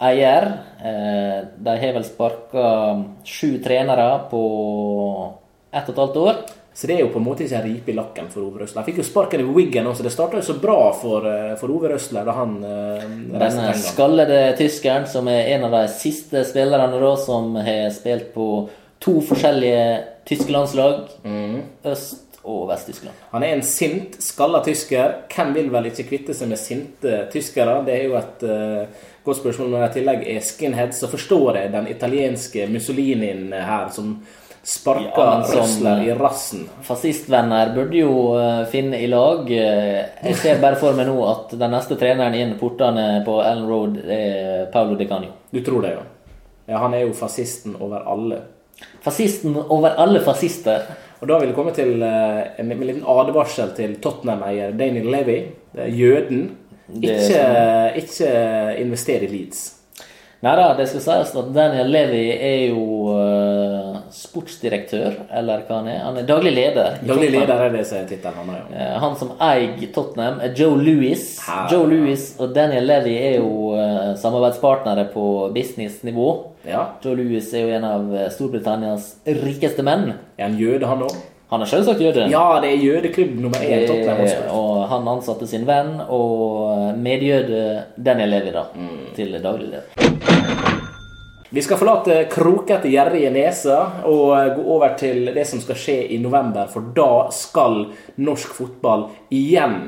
eier. 0.07 0.47
Eh, 0.79 1.41
de 1.67 1.75
har 1.83 1.97
vel 1.99 2.07
sparka 2.07 2.69
sju 3.27 3.57
trenere 3.65 4.07
på 4.31 4.45
ett 5.75 5.83
og 5.83 5.91
et 5.91 6.01
halvt 6.05 6.23
år. 6.23 6.41
Så 6.77 6.87
det 6.87 6.93
er 6.93 6.99
jo 7.01 7.09
på 7.09 7.17
en 7.17 7.25
måte 7.25 7.41
ikke 7.41 7.57
en 7.57 7.63
ripe 7.65 7.89
i 7.89 7.95
lakken 7.97 8.27
for 8.29 8.45
Ove 8.45 8.61
Røsler. 8.61 8.83
Han 8.83 8.85
fikk 8.85 8.99
jo 9.01 9.05
sparken 9.07 9.41
i 9.41 9.45
Wiggen 9.49 9.87
også. 9.89 10.03
Det 10.05 10.11
starta 10.13 10.37
jo 10.37 10.45
så 10.45 10.59
bra 10.61 10.91
for, 10.93 11.25
eh, 11.25 11.55
for 11.57 11.73
Ove 11.73 11.89
Røsler 11.89 12.27
da 12.27 12.35
han 12.37 12.53
eh, 12.61 13.07
Denne 13.31 13.71
skallede 13.81 14.37
tyskeren, 14.59 15.07
som 15.09 15.25
er 15.31 15.49
en 15.55 15.65
av 15.65 15.73
de 15.73 15.81
siste 15.89 16.45
spillerne 16.45 17.01
da, 17.01 17.11
som 17.17 17.57
har 17.65 17.89
spilt 17.95 18.29
på 18.35 18.47
to 19.01 19.15
forskjellige 19.25 19.81
tyske 20.29 20.53
landslag. 20.53 21.09
Mm. 21.25 21.59
Øst- 21.89 22.23
og 22.47 22.69
Vest-Tyskland. 22.69 23.25
Han 23.33 23.43
er 23.43 23.57
en 23.57 23.65
sint, 23.65 24.21
skalla 24.23 24.61
tysker. 24.63 25.23
Hvem 25.33 25.53
vil 25.57 25.73
vel 25.73 25.89
ikke 25.89 26.05
kvitte 26.07 26.37
seg 26.37 26.53
med 26.53 26.61
sinte 26.61 27.23
tyskere? 27.33 27.81
Det 27.83 27.95
er 27.95 28.05
jo 28.05 28.15
et 28.21 28.45
uh, 28.47 29.07
godt 29.25 29.41
spørsmål. 29.41 29.73
Når 29.73 29.83
jeg 29.83 29.89
i 29.89 29.95
tillegg 29.97 30.23
er 30.31 30.45
skinhead, 30.45 30.93
så 30.95 31.09
forstår 31.11 31.59
jeg 31.59 31.73
den 31.73 31.89
italienske 31.91 32.69
Mussolinien 32.71 33.49
her, 33.51 33.89
som 33.91 34.21
sparker 34.67 35.23
Ja, 35.23 35.37
Røsler 35.61 36.01
i 36.03 36.11
rassen. 36.17 36.65
Fascistvenner 36.83 37.71
burde 37.75 38.01
jo 38.01 38.11
eh, 38.35 38.65
finne 38.71 38.99
i 38.99 39.07
lag. 39.07 39.47
Eh, 39.51 40.01
Jeg 40.27 40.35
ser 40.41 40.59
bare 40.63 40.75
for 40.79 40.97
meg 40.97 41.07
nå 41.07 41.15
at 41.29 41.55
den 41.59 41.71
neste 41.71 41.95
treneren 41.99 42.35
inn 42.35 42.55
portene 42.59 43.07
på 43.25 43.37
Ellen 43.45 43.67
Road 43.69 43.97
er 44.03 44.67
Paulo 44.73 44.97
Di 44.99 45.07
Canio. 45.07 45.31
Du 45.55 45.61
tror 45.63 45.85
det, 45.87 45.93
ja? 45.95 46.03
Ja, 46.67 46.81
Han 46.83 46.97
er 46.97 47.05
jo 47.05 47.13
fascisten 47.15 47.77
over 47.79 48.03
alle. 48.11 48.41
Fascisten 49.05 49.55
over 49.55 49.95
alle 50.03 50.19
fascister. 50.25 50.83
Og 51.21 51.31
da 51.31 51.39
vil 51.39 51.49
jeg 51.49 51.55
komme 51.57 51.71
til 51.73 51.95
Med 51.97 52.59
en, 52.59 52.71
en 52.75 52.83
liten 52.85 53.07
advarsel 53.09 53.71
til 53.77 53.95
Tottenham-eier 54.03 54.75
Daniel 54.77 55.07
Levy. 55.15 55.39
Jøden. 55.95 56.43
Ikke, 57.01 57.41
ikke 58.03 58.29
invester 58.83 59.23
i 59.25 59.31
Leeds. 59.31 59.63
Nei 60.45 60.53
da, 60.59 60.67
det 60.77 60.85
skal 60.91 61.01
sies 61.01 61.31
at 61.39 61.47
Daniel 61.55 61.89
Levy 61.89 62.25
er 62.35 62.59
jo 62.69 62.83
eh, 63.15 63.46
sportsdirektør, 64.17 65.13
eller 65.39 65.61
hva 65.67 65.77
han 65.81 65.87
er. 65.91 65.99
Han 66.05 66.17
er 66.21 66.25
daglig 66.29 66.53
leder. 66.55 66.97
Daglig 67.05 67.29
leder 67.35 67.63
er 67.67 67.71
det 67.77 67.83
som 67.87 67.99
er 68.01 68.07
tittelen 68.09 68.37
han 68.41 68.51
ja. 68.55 68.63
Eh, 68.73 68.97
Han 69.03 69.15
som 69.19 69.31
eier 69.39 69.87
Tottenham, 69.93 70.39
er 70.41 70.53
Joe 70.57 70.75
Louis. 70.81 71.23
Joe 71.71 71.87
Louis 71.91 72.27
og 72.39 72.53
Daniel 72.55 72.85
Levy 72.89 73.15
er 73.17 73.37
jo 73.39 73.73
eh, 73.77 74.11
samarbeidspartnere 74.21 75.07
på 75.13 75.25
businessnivå. 75.55 76.27
ja. 76.67 76.85
Joe 77.03 77.15
Louis 77.15 77.53
er 77.53 77.65
jo 77.67 77.73
en 77.77 77.83
av 77.93 78.13
eh, 78.15 78.29
Storbritannias 78.33 79.15
rikeste 79.25 79.83
menn. 79.85 80.13
Er 80.37 80.49
han 80.49 80.57
jøde, 80.59 80.85
han 80.89 81.01
òg? 81.07 81.17
Han 81.47 81.61
er 81.63 81.69
selvsagt 81.71 82.01
jøde. 82.03 82.25
Ja, 82.27 82.59
det 82.59 82.73
er 82.73 82.81
jødeklubb 82.83 83.37
nummer 83.39 83.61
én. 83.63 83.85
Tottenham 83.87 84.49
og 84.51 84.81
han 84.91 85.07
ansatte 85.07 85.47
sin 85.47 85.63
venn 85.69 85.93
og 86.11 86.97
medjøde 86.99 87.83
Daniel 87.95 88.33
Levy 88.35 88.51
da, 88.51 88.65
Mm. 88.75 89.13
til 89.15 89.37
daglig 89.43 89.69
leder. 89.71 90.16
Vi 91.49 91.61
skal 91.61 91.79
forlate 91.79 92.25
krokete, 92.31 92.89
gjerrige 92.91 93.29
neser 93.31 94.01
og 94.09 94.33
eh, 94.35 94.49
gå 94.57 94.63
over 94.75 94.97
til 94.99 95.29
det 95.35 95.45
som 95.47 95.61
skal 95.63 95.79
skje 95.79 95.95
i 96.11 96.17
november. 96.19 96.67
For 96.71 96.89
da 96.95 97.29
skal 97.31 97.85
norsk 98.19 98.57
fotball 98.57 99.07
igjen 99.31 99.85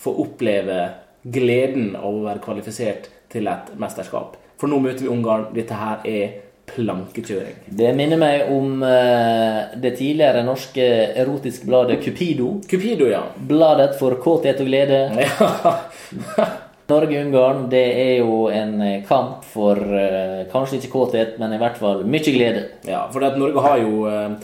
få 0.00 0.14
oppleve 0.24 0.78
gleden 1.24 1.92
av 1.98 2.08
å 2.08 2.24
være 2.24 2.40
kvalifisert 2.44 3.10
til 3.32 3.52
et 3.52 3.74
mesterskap. 3.80 4.38
For 4.60 4.70
nå 4.70 4.80
møter 4.80 5.04
vi 5.04 5.12
Ungarn. 5.12 5.50
Dette 5.52 5.76
her 5.76 6.08
er 6.08 6.40
plankekjøring. 6.72 7.66
Det 7.68 7.92
minner 7.96 8.20
meg 8.20 8.48
om 8.54 8.80
eh, 8.88 9.76
det 9.76 9.96
tidligere 9.98 10.44
norske 10.46 10.86
erotiske 11.20 11.68
bladet 11.68 12.00
Cupido. 12.00 12.62
Cupido, 12.70 13.10
ja. 13.12 13.26
Bladet 13.36 13.92
for 14.00 14.16
kåthet 14.24 14.64
og 14.64 14.72
glede. 14.72 15.04
ja. 15.20 16.54
Norge-Ungarn, 16.88 17.70
det 17.72 17.84
er 17.96 18.18
jo 18.20 18.42
en 18.52 18.74
eh, 18.84 19.04
kamp 19.08 19.44
for 19.48 19.78
eh, 19.80 20.42
kanskje 20.52 20.76
ikke 20.82 20.90
kåthet, 20.92 21.38
men 21.40 21.54
i 21.56 21.60
hvert 21.60 21.78
fall 21.80 22.02
mye 22.04 22.34
glede. 22.34 22.66
Ja, 22.84 23.06
for 23.12 23.24
at 23.24 23.38
Norge 23.40 23.62
har 23.64 23.78
jo 23.80 24.02
eh, 24.10 24.34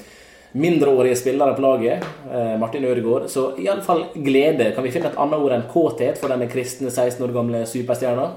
mindreårige 0.56 1.18
spillere 1.20 1.52
på 1.58 1.64
laget. 1.66 2.06
Eh, 2.32 2.54
Martin 2.62 2.86
Ødegaard. 2.88 3.28
Så 3.28 3.50
iallfall 3.60 4.06
glede. 4.14 4.70
Kan 4.72 4.86
vi 4.86 4.92
finne 4.94 5.10
et 5.12 5.20
annet 5.20 5.44
ord 5.44 5.52
enn 5.58 5.66
kåthet 5.68 6.16
for 6.20 6.32
denne 6.32 6.48
kristne 6.48 6.88
16 6.88 7.20
år 7.28 7.34
gamle 7.36 7.60
superstjerna? 7.68 8.30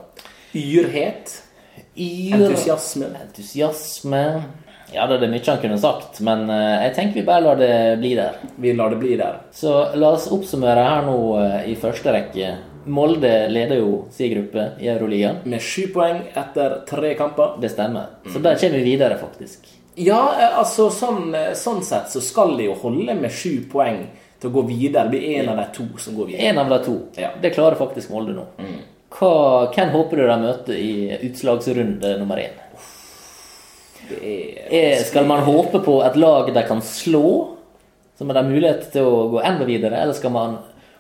Yrhet. 0.52 1.38
Yr, 1.96 2.50
Entusiasme. 2.50 3.08
entusiasme 3.22 4.22
Ja, 4.94 5.08
det 5.10 5.16
er 5.24 5.30
mye 5.32 5.46
han 5.48 5.62
kunne 5.62 5.78
sagt, 5.82 6.20
men 6.26 6.44
jeg 6.50 6.92
tenker 6.94 7.18
vi 7.18 7.24
bare 7.26 7.42
lar 7.42 7.58
det 7.58 7.72
bli 8.02 8.12
der. 8.18 8.36
Vi 8.62 8.74
lar 8.78 8.94
det 8.94 9.00
bli 9.02 9.16
der. 9.18 9.40
Så 9.54 9.72
la 9.98 10.12
oss 10.14 10.28
oppsummere 10.34 10.84
her 10.86 11.08
nå 11.08 11.18
i 11.70 11.74
første 11.82 12.14
rekke. 12.14 12.52
Molde 12.86 13.50
leder 13.50 13.80
jo 13.80 14.06
sin 14.12 14.32
gruppe 14.34 14.66
i 14.80 14.90
Euroligaen. 14.92 15.44
Med 15.50 15.62
sju 15.62 15.88
poeng 15.94 16.22
etter 16.34 16.82
tre 16.90 17.14
kamper. 17.20 17.56
Det 17.62 17.72
stemmer. 17.72 18.18
Så 18.28 18.40
der 18.44 18.60
kommer 18.60 18.78
vi 18.78 18.84
videre, 18.84 19.18
faktisk. 19.18 19.70
Ja, 19.96 20.34
eh, 20.40 20.58
altså 20.60 20.90
sånn, 20.90 21.36
eh, 21.36 21.54
sånn 21.54 21.84
sett 21.86 22.10
så 22.10 22.22
skal 22.22 22.58
de 22.58 22.72
jo 22.72 22.78
holde 22.82 23.14
med 23.16 23.32
sju 23.32 23.62
poeng 23.72 24.08
til 24.40 24.50
å 24.50 24.54
gå 24.54 24.66
videre. 24.68 25.10
Det 25.10 25.20
blir 25.20 25.40
en 25.40 25.54
av 25.54 25.62
de 25.62 25.68
to 25.76 25.86
som 26.02 26.18
går 26.18 26.32
videre. 26.32 26.50
En 26.50 26.58
av 26.58 26.70
de 26.70 26.80
to. 26.86 26.98
Ja. 27.16 27.30
Det 27.42 27.54
klarer 27.54 27.80
faktisk 27.80 28.10
Molde 28.10 28.34
nå. 28.34 28.48
Hva, 29.14 29.70
hvem 29.74 29.94
håper 29.94 30.18
du 30.18 30.28
de 30.28 30.38
møter 30.42 30.78
i 30.80 30.94
utslagsrunde 31.30 32.18
nummer 32.20 32.42
én? 32.42 32.60
Det 34.10 34.20
er 34.20 34.74
Er, 34.74 35.04
skal 35.04 35.26
man 35.30 35.44
håpe 35.46 35.80
på 35.80 36.02
et 36.04 36.16
lag 36.18 36.50
de 36.54 36.64
kan 36.68 36.82
slå, 36.82 37.58
som 38.18 38.30
har 38.30 38.44
mulighet 38.44 38.92
til 38.92 39.06
å 39.06 39.30
gå 39.32 39.42
enda 39.46 39.66
videre, 39.66 40.02
eller 40.02 40.14
skal 40.18 40.34
man 40.34 40.58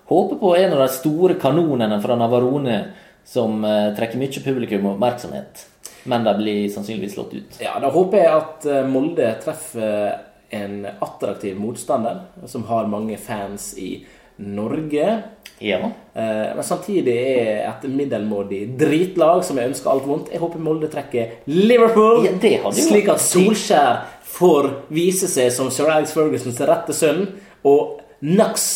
håpe 0.09 0.39
på 0.41 0.55
en 0.57 0.73
av 0.75 0.83
de 0.83 0.89
store 0.93 1.37
kanonene 1.41 2.01
fra 2.03 2.17
Navarone 2.19 2.79
som 3.25 3.63
eh, 3.65 3.93
trekker 3.97 4.19
mye 4.19 4.43
publikum 4.43 4.89
og 4.89 4.97
oppmerksomhet, 4.97 5.65
men 6.11 6.25
de 6.27 6.33
blir 6.39 6.65
sannsynligvis 6.73 7.15
slått 7.15 7.37
ut? 7.37 7.61
Ja, 7.63 7.77
da 7.79 7.91
håper 7.93 8.19
jeg 8.19 8.33
at 8.41 8.67
eh, 8.67 8.83
Molde 8.89 9.29
treffer 9.43 10.17
en 10.53 10.83
attraktiv 11.01 11.55
motstander 11.57 12.25
som 12.49 12.67
har 12.69 12.91
mange 12.91 13.17
fans 13.17 13.71
i 13.79 13.95
Norge. 14.37 15.21
Ja. 15.63 15.79
Eh, 16.13 16.55
men 16.55 16.63
samtidig 16.63 17.15
er 17.15 17.63
et 17.69 17.85
middelmådig 17.89 18.65
dritlag 18.79 19.43
som 19.47 19.57
jeg 19.57 19.71
ønsker 19.71 19.93
alt 19.93 20.07
vondt. 20.07 20.33
Jeg 20.33 20.41
håper 20.43 20.61
Molde 20.61 20.89
trekker 20.91 21.39
Liverpool, 21.49 22.27
Ja, 22.43 22.73
slik 22.75 23.09
at 23.13 23.23
Solskjær 23.23 24.03
får 24.33 24.69
vise 24.93 25.29
seg 25.31 25.51
som 25.53 25.69
sir 25.71 25.91
Alex 25.93 26.13
Fergusons 26.15 26.59
rette 26.67 26.95
sønn, 26.97 27.27
og 27.63 28.01
knocks 28.19 28.67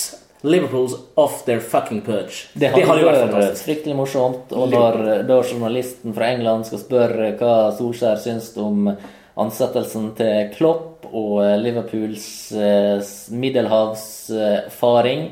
Liverpools 0.41 0.93
off 1.17 1.45
their 1.45 1.59
fucking 1.59 2.01
perch. 2.05 2.43
Det 2.53 2.69
hadde, 2.69 2.83
jo 2.83 3.07
vært 3.07 3.07
vært 3.07 3.31
fantastisk. 3.31 3.65
fryktelig 3.65 3.95
morsomt. 3.97 4.51
Og 4.53 4.69
når 4.69 4.99
da 5.29 5.37
journalisten 5.41 6.13
fra 6.13 6.29
England 6.35 6.67
skal 6.69 6.83
spørre 6.83 7.31
hva 7.39 7.55
Solskjær 7.77 8.19
syns 8.21 8.51
om 8.61 8.91
ansettelsen 9.37 10.11
til 10.17 10.51
Klopp 10.53 11.07
og 11.11 11.41
eh, 11.45 11.55
Liverpools 11.61 12.27
eh, 12.57 13.01
middelhavsfaring, 13.33 15.27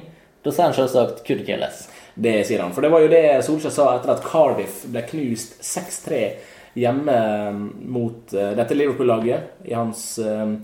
da 0.45 0.53
sier 0.53 0.67
han 0.67 0.75
selvsagt 0.77 1.23
'could 1.25 1.45
care 1.45 1.61
less'. 1.61 1.87
Det 2.15 2.45
sier 2.47 2.61
han. 2.63 2.73
For 2.73 2.85
det 2.85 2.91
var 2.93 3.01
jo 3.03 3.11
det 3.11 3.23
Solskjær 3.45 3.73
sa 3.73 3.87
etter 3.95 4.13
at 4.13 4.25
Cardiff 4.25 4.85
ble 4.89 5.01
knust 5.09 5.57
6-3 5.61 6.21
hjemme 6.75 7.17
mot 7.81 8.33
eh, 8.33 8.53
dette 8.57 8.77
Liverpool-laget 8.77 9.67
i 9.69 9.73
hans 9.75 10.17
eh, 10.19 10.55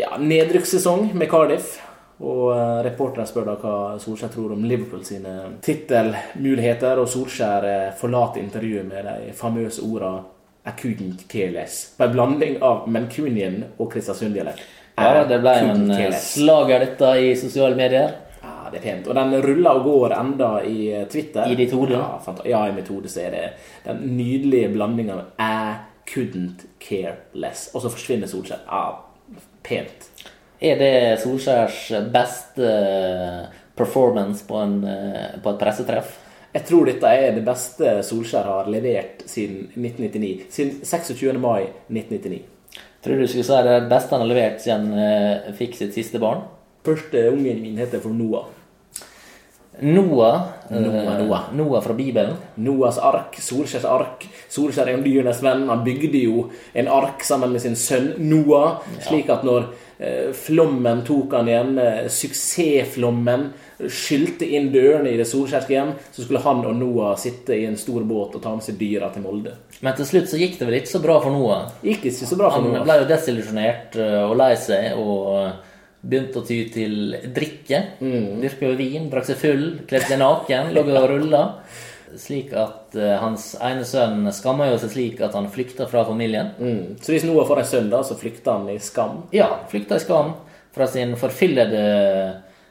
ja, 0.00 0.16
nedrykkssesong 0.18 1.12
med 1.14 1.30
Cardiff. 1.30 1.78
Og 2.18 2.48
uh, 2.50 2.80
reporteren 2.82 3.28
spør 3.30 3.46
da 3.46 3.54
hva 3.62 3.74
Solskjær 4.02 4.32
tror 4.32 4.56
om 4.56 4.64
Liverpool 4.66 5.04
sine 5.06 5.34
tittelmuligheter, 5.62 6.98
og 6.98 7.06
Solskjær 7.10 7.66
eh, 7.68 7.92
forlater 7.98 8.42
intervjuet 8.42 8.88
med 8.88 9.06
de 9.06 9.34
famøse 9.38 9.84
ordene 9.86 10.24
I 10.66 10.74
couldn't 10.80 11.28
care 11.30 11.52
less. 11.54 11.94
På 11.96 12.08
en 12.08 12.16
blanding 12.16 12.58
av 12.64 12.88
Mancunian 12.90 13.62
og 13.78 13.92
Kristiansund-dialekt. 13.92 14.64
Ja, 14.98 15.24
det 15.28 15.38
ble 15.42 15.52
en 15.62 15.90
eh, 15.94 16.16
slager, 16.18 16.82
dette, 16.82 17.12
i 17.22 17.36
sosiale 17.38 17.78
medier. 17.78 18.16
Ja, 18.42 18.70
det 18.72 18.80
er 18.80 18.86
pent. 18.88 19.06
Og 19.06 19.14
den 19.18 19.36
ruller 19.44 19.78
og 19.78 19.86
går 19.86 20.14
enda 20.18 20.48
i 20.66 20.88
eh, 20.90 21.06
Twitter. 21.10 21.46
I 21.46 21.58
ditt 21.58 21.74
hode? 21.76 22.00
Ja, 22.00 22.34
ja, 22.48 22.64
i 22.66 22.74
mitt 22.74 22.90
hode 22.90 23.10
så 23.12 23.28
er 23.28 23.36
det 23.36 23.44
den 23.86 24.02
nydelige 24.18 24.72
blandingen 24.74 25.14
av 25.14 25.22
I 25.38 26.10
couldn't 26.10 26.66
care 26.82 27.14
less. 27.38 27.68
Og 27.74 27.86
så 27.86 27.94
forsvinner 27.94 28.30
Solskjær. 28.30 28.66
Ja, 28.66 29.44
pent. 29.62 30.10
Er 30.58 30.78
det 30.80 31.20
Solskjærs 31.22 31.84
beste 32.10 32.66
eh, 32.66 33.42
performance 33.78 34.42
på, 34.46 34.58
en, 34.58 34.80
eh, 34.82 35.36
på 35.42 35.52
et 35.52 35.60
pressetreff? 35.60 36.16
Jeg 36.50 36.64
tror 36.66 36.88
dette 36.88 37.10
er 37.14 37.36
det 37.36 37.44
beste 37.46 37.92
Solskjær 38.02 38.48
har 38.48 38.70
levert 38.72 39.22
siden 39.30 39.68
1999. 39.76 40.48
Siden 40.50 40.80
26. 40.82 41.38
mai 41.38 41.68
1999. 41.86 42.42
Tror 43.04 43.22
du 43.22 43.26
skulle 43.30 43.46
si 43.46 43.60
det 43.68 43.78
beste 43.92 44.16
han 44.16 44.24
har 44.24 44.32
levert 44.32 44.62
siden 44.64 44.90
han 44.90 45.04
eh, 45.04 45.52
fikk 45.54 45.78
sitt 45.78 45.94
siste 45.94 46.18
barn? 46.18 46.42
Første 46.88 47.28
ungen 47.30 47.62
min 47.62 47.78
heter 47.78 48.02
for 48.02 48.16
Noah. 48.16 48.50
Noah. 49.82 50.48
eh, 50.70 50.80
Noah, 50.80 51.18
Noah. 51.22 51.42
Noah 51.54 51.80
fra 51.82 51.94
Bibelen. 51.94 52.36
Noahs 52.56 52.98
ark, 52.98 53.36
Solskjærs 53.40 53.84
ark. 53.88 54.26
Solskjær 54.50 54.88
er 54.88 54.96
jo 54.98 55.04
dyrenes 55.04 55.42
venn. 55.42 55.68
Han 55.68 55.84
bygde 55.84 56.22
jo 56.24 56.48
en 56.74 56.88
ark 56.88 57.22
sammen 57.24 57.52
med 57.52 57.60
sin 57.62 57.76
sønn 57.76 58.14
Noah, 58.18 58.80
slik 59.06 59.30
at 59.30 59.44
når 59.46 59.68
eh, 60.00 60.32
flommen 60.34 61.04
tok 61.06 61.32
han 61.38 61.48
igjen, 61.48 61.78
eh, 61.78 62.08
suksessflommen, 62.08 63.48
skylte 63.86 64.46
inn 64.58 64.72
dørene 64.74 65.12
i 65.12 65.18
det 65.20 65.26
solskjærske 65.30 65.70
hjem, 65.74 65.92
så 66.14 66.24
skulle 66.24 66.42
han 66.42 66.64
og 66.66 66.74
Noah 66.78 67.14
sitte 67.20 67.54
i 67.54 67.64
en 67.68 67.76
stor 67.78 68.02
båt 68.08 68.34
og 68.34 68.42
ta 68.42 68.50
med 68.56 68.64
seg 68.66 68.78
dyra 68.80 69.12
til 69.14 69.22
Molde. 69.22 69.54
Men 69.80 69.94
til 69.94 70.08
slutt 70.08 70.30
så 70.32 70.40
gikk 70.40 70.58
det 70.58 70.66
vel 70.66 70.80
ikke 70.80 70.90
så 70.96 71.02
bra 71.04 71.20
for 71.22 71.30
Noah. 71.34 71.68
Gikk 71.86 72.08
ikke 72.10 72.26
så 72.26 72.38
bra 72.38 72.50
for 72.50 72.60
Han 72.64 72.72
Noah. 72.72 72.84
ble 72.88 72.96
jo 73.04 73.08
desillusjonert 73.12 73.98
og 74.26 74.36
lei 74.40 74.52
seg 74.58 74.98
og 74.98 75.67
begynte 76.00 76.40
å 76.40 76.46
ty 76.46 76.62
til 76.72 77.16
drikke. 77.34 77.82
Mm. 78.00 78.40
Dyrka 78.42 78.72
vin, 78.78 79.10
drakk 79.12 79.28
seg 79.28 79.40
full, 79.40 79.66
kledde 79.88 80.12
seg 80.12 80.22
naken, 80.22 80.70
lå 80.74 80.84
og 80.86 81.06
rulla. 81.12 81.44
Slik 82.18 82.54
at 82.56 82.96
uh, 82.96 83.18
hans 83.20 83.50
ene 83.60 83.84
sønn 83.84 84.30
skamma 84.32 84.70
jo 84.70 84.78
seg 84.80 84.94
slik 84.94 85.18
at 85.24 85.34
han 85.36 85.50
flykta 85.52 85.88
fra 85.90 86.06
familien. 86.08 86.54
Mm. 86.56 86.96
Så 87.04 87.12
hvis 87.12 87.26
Noah 87.28 87.48
får 87.48 87.62
en 87.62 87.70
sønn, 87.74 87.90
da, 87.92 88.00
så 88.06 88.16
flykter 88.18 88.54
han 88.54 88.70
i 88.72 88.78
skam. 88.80 89.26
Ja, 89.34 89.50
flykta 89.68 89.98
i 89.98 90.04
skam 90.04 90.32
fra 90.74 90.88
sin 90.88 91.16
forfillede, 91.20 91.82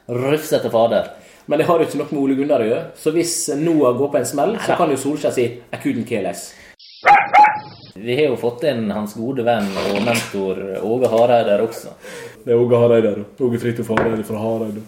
rufsete 0.08 0.70
fader. 0.72 1.12
Men 1.48 1.60
det 1.60 1.68
har 1.68 1.80
jo 1.80 1.86
ikke 1.86 2.00
noe 2.00 2.12
med 2.12 2.20
Ole 2.20 2.34
Gunnar 2.36 2.60
å 2.64 2.66
gjøre. 2.68 2.86
Så 2.98 3.12
hvis 3.14 3.34
Noah 3.56 3.94
går 3.96 4.10
på 4.12 4.18
en 4.20 4.26
smell, 4.28 4.56
så 4.64 4.76
kan 4.76 4.90
jo 4.92 4.98
Solskjær 5.00 5.32
si 5.32 5.46
I 5.48 5.78
couldn't 5.80 6.08
care 6.08 6.26
less. 6.26 6.50
Vi 8.02 8.14
har 8.16 8.30
jo 8.30 8.36
fått 8.40 8.64
inn 8.70 8.90
hans 8.90 9.14
gode 9.18 9.44
venn 9.46 9.66
og 9.84 9.98
mentor 10.06 10.60
Åge 10.82 11.10
Hareide 11.12 11.58
også. 11.64 11.94
Det 12.44 12.54
er 12.54 12.60
Åge 12.60 12.76
Hareide. 12.80 13.14
da. 13.16 13.44
Åge 13.44 13.58
Fridtjof 13.58 13.88
Hareide 13.88 14.24
fra 14.24 14.38
Hareide. 14.42 14.84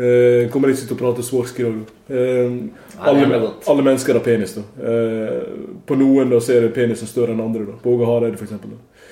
Eh, 0.00 0.48
kommer 0.52 0.70
ikke 0.72 0.86
til 0.86 0.96
å 0.96 1.00
prate 1.00 1.24
svorsk 1.26 1.58
i 1.60 1.66
dag. 1.66 1.78
da. 2.08 2.14
Eh, 2.14 2.52
alle, 3.00 3.40
alle 3.68 3.82
mennesker 3.82 4.14
har 4.16 4.24
penis. 4.24 4.54
da. 4.54 4.62
Eh, 4.78 5.42
på 5.86 5.96
noen 5.98 6.30
da 6.30 6.40
ser 6.40 6.68
penisen 6.68 7.08
større 7.08 7.34
enn 7.34 7.40
andre. 7.40 7.66
da. 7.66 7.72
På 7.82 7.96
Åge 7.96 8.06
Hareide 8.06 8.36
f.eks. 8.38 8.52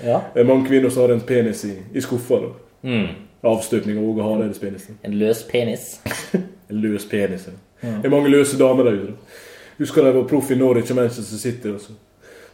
Ja. 0.04 0.20
Er 0.34 0.44
mange 0.44 0.68
kvinner 0.68 0.90
har 0.94 1.12
en 1.12 1.20
penis 1.20 1.64
i, 1.64 1.74
i 1.94 2.00
skuffa. 2.00 2.40
da. 2.40 2.52
Mm. 2.88 3.08
Avstøpning 3.44 3.98
av 3.98 4.04
Åge 4.04 4.22
Hareides 4.22 4.58
penis. 4.58 4.86
da. 4.86 4.94
En 5.02 5.18
løs 5.18 5.42
penis. 5.42 6.00
En 6.70 6.82
løs 6.82 7.06
penis. 7.08 7.46
Ja. 7.80 7.88
Det 8.02 8.04
er 8.04 8.10
mange 8.12 8.28
løse 8.28 8.58
damer 8.58 8.84
der 8.84 8.98
ute. 9.00 9.12
Husker 9.78 10.04
jeg 10.04 10.14
var 10.14 10.24
proff 10.28 10.50
i 10.50 10.56
Norwich 10.58 10.90
og 10.90 10.96
Manchester 10.96 11.38
City. 11.38 11.68
da, 11.72 11.78
så 11.78 11.94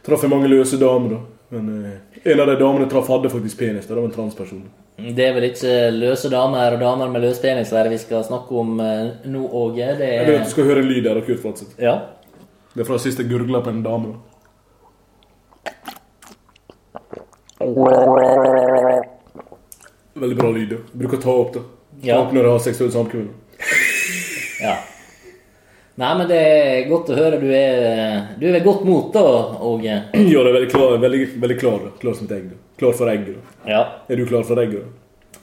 Traff 0.05 0.21
jeg 0.23 0.29
mange 0.29 0.49
løse 0.51 0.77
damer. 0.77 1.15
da. 1.15 1.21
Men 1.49 1.85
eh, 1.85 2.31
en 2.31 2.39
av 2.39 2.47
de 2.47 2.55
damene 2.59 2.85
jeg 2.85 2.91
traff, 2.91 3.07
hadde 3.09 3.29
faktisk 3.29 3.59
penis. 3.59 3.87
Det 3.87 3.95
var 3.95 4.03
en 4.05 4.13
transperson. 4.13 4.63
Det 4.97 5.25
er 5.25 5.33
vel 5.35 5.49
ikke 5.49 5.73
løse 5.91 6.29
damer 6.31 6.77
og 6.77 6.79
damer 6.79 7.09
med 7.11 7.25
løs 7.25 7.39
penis 7.43 7.73
vi 7.73 7.97
skal 7.99 8.23
snakke 8.23 8.55
om 8.55 8.79
eh, 8.79 9.09
nå, 9.25 9.43
Åge. 9.51 9.89
Det 9.99 10.11
Jeg 10.13 10.25
vil 10.27 10.35
at 10.35 10.41
er 10.41 10.45
du 10.45 10.49
skal 10.53 10.69
høre 10.69 10.79
en 10.85 10.89
lyd 10.89 11.09
her, 11.09 11.17
av 11.17 11.25
Kurt 11.27 11.41
Flatseth. 11.43 11.75
Ja. 11.81 11.97
Det 12.73 12.83
er 12.83 12.87
fra 12.89 12.97
sist 12.99 13.19
jeg 13.19 13.29
gurgla 13.29 13.61
på 13.63 13.69
en 13.69 13.83
dame. 13.83 14.13
da. 14.13 14.35
Veldig 20.15 20.37
bra 20.37 20.51
lyd. 20.51 20.77
Bruker 20.93 21.17
å 21.17 21.21
ta 21.21 21.33
opp 21.43 21.53
det. 21.55 21.63
Ta 22.05 22.19
opp 22.21 22.33
når 22.35 22.43
jeg 22.43 22.51
har 22.51 22.63
seksuelt 22.65 22.93
samkvem. 22.95 23.29
ja. 24.61 24.75
Nei, 25.95 26.11
men 26.19 26.27
det 26.27 26.37
er 26.43 26.89
godt 26.89 27.09
å 27.13 27.15
høre. 27.15 27.37
Du 27.39 27.47
er, 27.55 28.25
du 28.39 28.45
er 28.49 28.57
ved 28.57 28.65
godt 28.65 28.81
mot, 28.83 29.13
da, 29.15 29.21
Åge. 29.63 29.93
Ja, 30.33 30.41
det 30.43 30.49
er 30.51 30.55
veldig 30.57 30.71
klar, 30.73 30.97
veldig, 30.99 31.21
veldig 31.39 31.57
klar, 31.61 31.85
klar 32.01 32.17
som 32.17 32.27
et 32.27 32.33
egg. 32.35 32.49
Klar 32.81 32.95
for 32.99 33.11
egg. 33.13 33.29
da. 33.31 33.71
Ja. 33.71 33.81
Er 34.11 34.19
du 34.19 34.25
klar 34.27 34.43
for 34.47 34.59
egg? 34.59 34.75
da? 34.75 34.83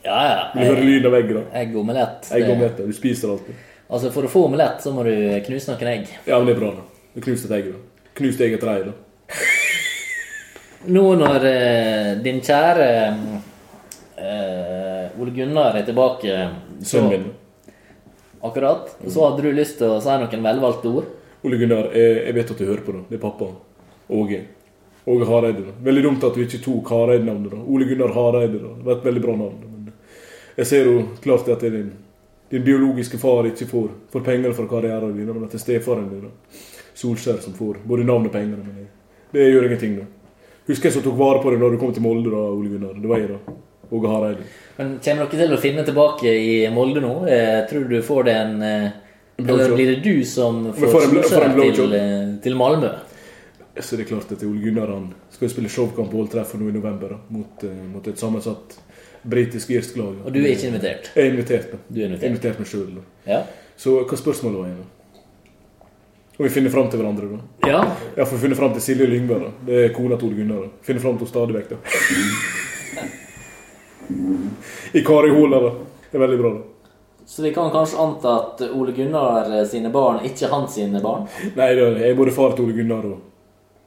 Ja, 0.05 0.19
ja. 0.29 0.43
Du 0.53 0.61
hører 0.61 0.83
lyden 0.85 1.09
av 1.09 1.17
egg? 1.21 1.33
da? 1.33 1.45
Egg 1.62 1.73
og 1.77 1.81
omelett. 1.87 2.29
Egg 2.37 2.45
og 2.51 2.57
omelett. 2.59 2.83
Du 2.85 2.93
spiser 2.97 3.33
alltid. 3.33 3.62
Altså, 3.93 4.11
For 4.12 4.29
å 4.29 4.33
få 4.33 4.45
omelett 4.51 4.85
så 4.85 4.93
må 4.93 5.05
du 5.09 5.15
knuse 5.47 5.73
noen 5.73 5.88
egg. 5.95 6.12
Ja, 6.29 6.37
men 6.38 6.51
det 6.51 6.57
er 6.57 6.61
bra. 6.61 6.71
da. 6.77 7.09
Du 7.17 7.21
knuser 7.25 7.49
et 7.49 7.57
egg. 7.62 7.73
da. 7.73 8.09
Knust 8.21 8.41
eget 8.45 8.65
rei. 8.69 8.79
da. 8.91 8.93
Nå 10.93 11.05
når 11.17 11.45
eh, 11.49 12.09
din 12.25 12.41
kjære 12.45 12.87
eh, 14.17 15.21
Ole 15.21 15.31
Gunnar 15.37 15.77
er 15.79 15.85
tilbake 15.87 16.35
så, 16.83 16.97
Sønnen 16.97 17.12
min. 17.15 17.27
Akkurat. 18.42 18.96
Så 19.07 19.22
hadde 19.28 19.44
du 19.44 19.52
lyst 19.55 19.78
til 19.78 19.92
å 19.92 20.00
si 20.02 20.16
noen 20.18 20.46
velvalgte 20.48 20.90
ord. 20.90 21.11
Ole 21.46 21.59
Gunnar, 21.59 21.88
jeg, 21.94 22.18
jeg 22.26 22.35
vet 22.37 22.50
at 22.55 22.59
du 22.59 22.66
hører 22.66 22.85
på. 22.87 22.92
det. 22.96 23.02
Det 23.11 23.18
er 23.18 23.22
pappa. 23.22 23.48
Åge. 24.12 24.40
Åge 25.07 25.26
Hareide. 25.26 25.74
Veldig 25.83 26.02
dumt 26.07 26.24
at 26.26 26.35
du 26.38 26.42
ikke 26.44 26.61
tok 26.62 26.90
Hareide-navnet. 26.94 27.55
Ole 27.66 27.87
Gunnar 27.90 28.14
Hareide. 28.14 28.59
da. 28.62 28.72
Det 28.78 28.87
var 28.88 28.98
et 28.98 29.07
veldig 29.09 29.22
bra 29.24 29.37
navn. 29.37 29.59
Men 29.62 29.92
jeg 30.57 30.66
ser 30.70 30.90
jo 30.90 30.96
klart 31.22 31.48
at 31.55 31.62
det 31.64 31.70
din, 31.74 31.92
din 32.50 32.64
biologiske 32.66 33.18
far 33.18 33.46
ikke 33.48 33.66
får, 33.70 33.88
får 34.12 34.26
penger 34.26 34.55
for 34.59 34.70
karrieren 34.70 35.16
din, 35.16 35.31
men 35.31 35.46
at 35.46 35.55
det 35.55 35.61
er 35.61 35.64
stefaren 35.64 36.09
din, 36.11 36.26
da. 36.28 36.62
Solskjær, 36.98 37.38
som 37.40 37.55
får 37.57 37.81
både 37.88 38.05
navn 38.05 38.26
og 38.28 38.35
penger. 38.35 38.59
Men 38.59 38.74
det, 38.76 38.88
det 39.33 39.50
gjør 39.50 39.70
ingenting, 39.70 39.96
da. 40.02 40.09
Husker 40.68 40.90
jeg 40.90 40.98
som 40.98 41.02
tok 41.07 41.18
vare 41.18 41.42
på 41.42 41.50
deg 41.50 41.62
når 41.62 41.74
du 41.74 41.81
kom 41.81 41.94
til 41.94 42.05
Molde, 42.05 42.31
da, 42.31 42.42
Ole 42.52 42.74
Gunnar. 42.74 42.98
Det 42.98 43.11
var 43.11 43.22
jeg, 43.22 43.33
da. 43.33 43.57
Åge 43.92 44.09
Hareide. 44.09 44.44
Men 44.78 44.92
Kommer 45.05 45.28
dere 45.28 45.46
til 45.46 45.55
å 45.57 45.61
finne 45.61 45.85
tilbake 45.85 46.33
i 46.33 46.52
Molde 46.72 47.02
nå? 47.05 47.12
Eh, 47.28 47.62
tror 47.68 47.85
du 47.87 47.96
du 47.98 48.05
får 48.07 48.28
det 48.28 48.37
en 48.40 48.62
eh, 48.64 48.87
Eller 49.42 49.74
blir 49.76 49.90
det 49.92 49.98
du 50.05 50.24
som 50.28 50.62
får 50.72 50.94
får 50.94 51.74
til, 51.76 51.92
eh, 51.98 52.31
til 52.44 52.57
Malmö? 52.57 52.92
Så 53.81 53.96
det 53.96 54.07
er 54.07 54.09
klart 54.14 54.33
at 54.33 54.44
Ole 54.44 54.61
Gunnar 54.64 54.88
han 54.92 55.11
skal 55.33 55.52
spille 55.52 55.68
showkamp 55.72 56.11
på 56.12 56.22
Old 56.22 56.33
Trafford 56.33 56.61
nå 56.61 56.68
i 56.68 56.74
november 56.76 57.14
da, 57.14 57.20
mot, 57.33 57.62
mot 57.92 58.09
et 58.09 58.20
sammensatt 58.20 58.78
britisk-irsk 59.22 59.96
lag. 59.96 60.18
Og 60.26 60.33
du 60.35 60.40
er 60.42 60.50
ikke 60.52 60.68
invitert? 60.72 61.12
Jeg 61.16 61.24
er 61.24 61.31
invitert. 61.33 61.70
da. 61.72 61.78
Du 61.88 62.00
er 62.00 62.09
invitert. 62.11 62.22
Jeg 62.22 62.28
er 62.28 62.35
invitert 62.35 62.61
meg 62.61 62.68
sjøl. 62.68 62.98
Ja. 63.28 63.38
Så 63.81 63.94
hva 64.05 64.18
spørsmålet 64.18 64.61
var 64.61 64.72
igjen? 64.72 64.90
Og 66.38 66.46
vi 66.46 66.50
finner 66.52 66.72
fram 66.72 66.88
til 66.90 67.00
hverandre, 67.00 67.28
da. 67.28 67.70
ja. 67.70 67.81
Ja, 68.16 68.24
for 68.24 68.37
vi 68.37 68.42
finner 68.46 68.59
fram 68.59 68.72
til 68.74 68.83
Silje 68.83 69.07
Lyngberg. 69.07 69.46
da. 69.46 69.52
Det 69.68 69.85
er 69.85 69.94
kona 69.96 70.16
til 70.18 70.28
Ole 70.28 70.40
Gunnar. 70.40 70.66
da. 70.66 70.85
Finner 70.88 71.05
fram 71.05 71.18
til 71.20 71.26
henne 71.26 71.35
stadig 71.37 71.59
vekk, 71.61 71.72
da. 71.72 72.59
I 74.92 75.03
Kari 75.05 75.31
Hola, 75.31 75.61
da. 75.61 75.72
Det 76.11 76.18
er 76.18 76.22
veldig 76.27 76.38
bra, 76.42 76.53
da. 76.55 76.61
Så 77.27 77.42
vi 77.42 77.53
kan 77.55 77.70
kanskje 77.70 77.98
anta 78.03 78.33
at 78.40 78.61
Ole 78.75 78.92
Gunnar 78.92 79.64
sine 79.70 79.90
barn 79.94 80.25
ikke 80.27 80.48
hans 80.51 80.75
sine 80.75 81.01
barn? 81.01 81.27
Nei, 81.57 81.68
jeg 81.79 82.11
er 82.11 82.16
både 82.18 82.33
far 82.35 82.53
til 82.57 82.66
Ole 82.66 82.75
Gunnar 82.77 83.07
og, 83.09 83.20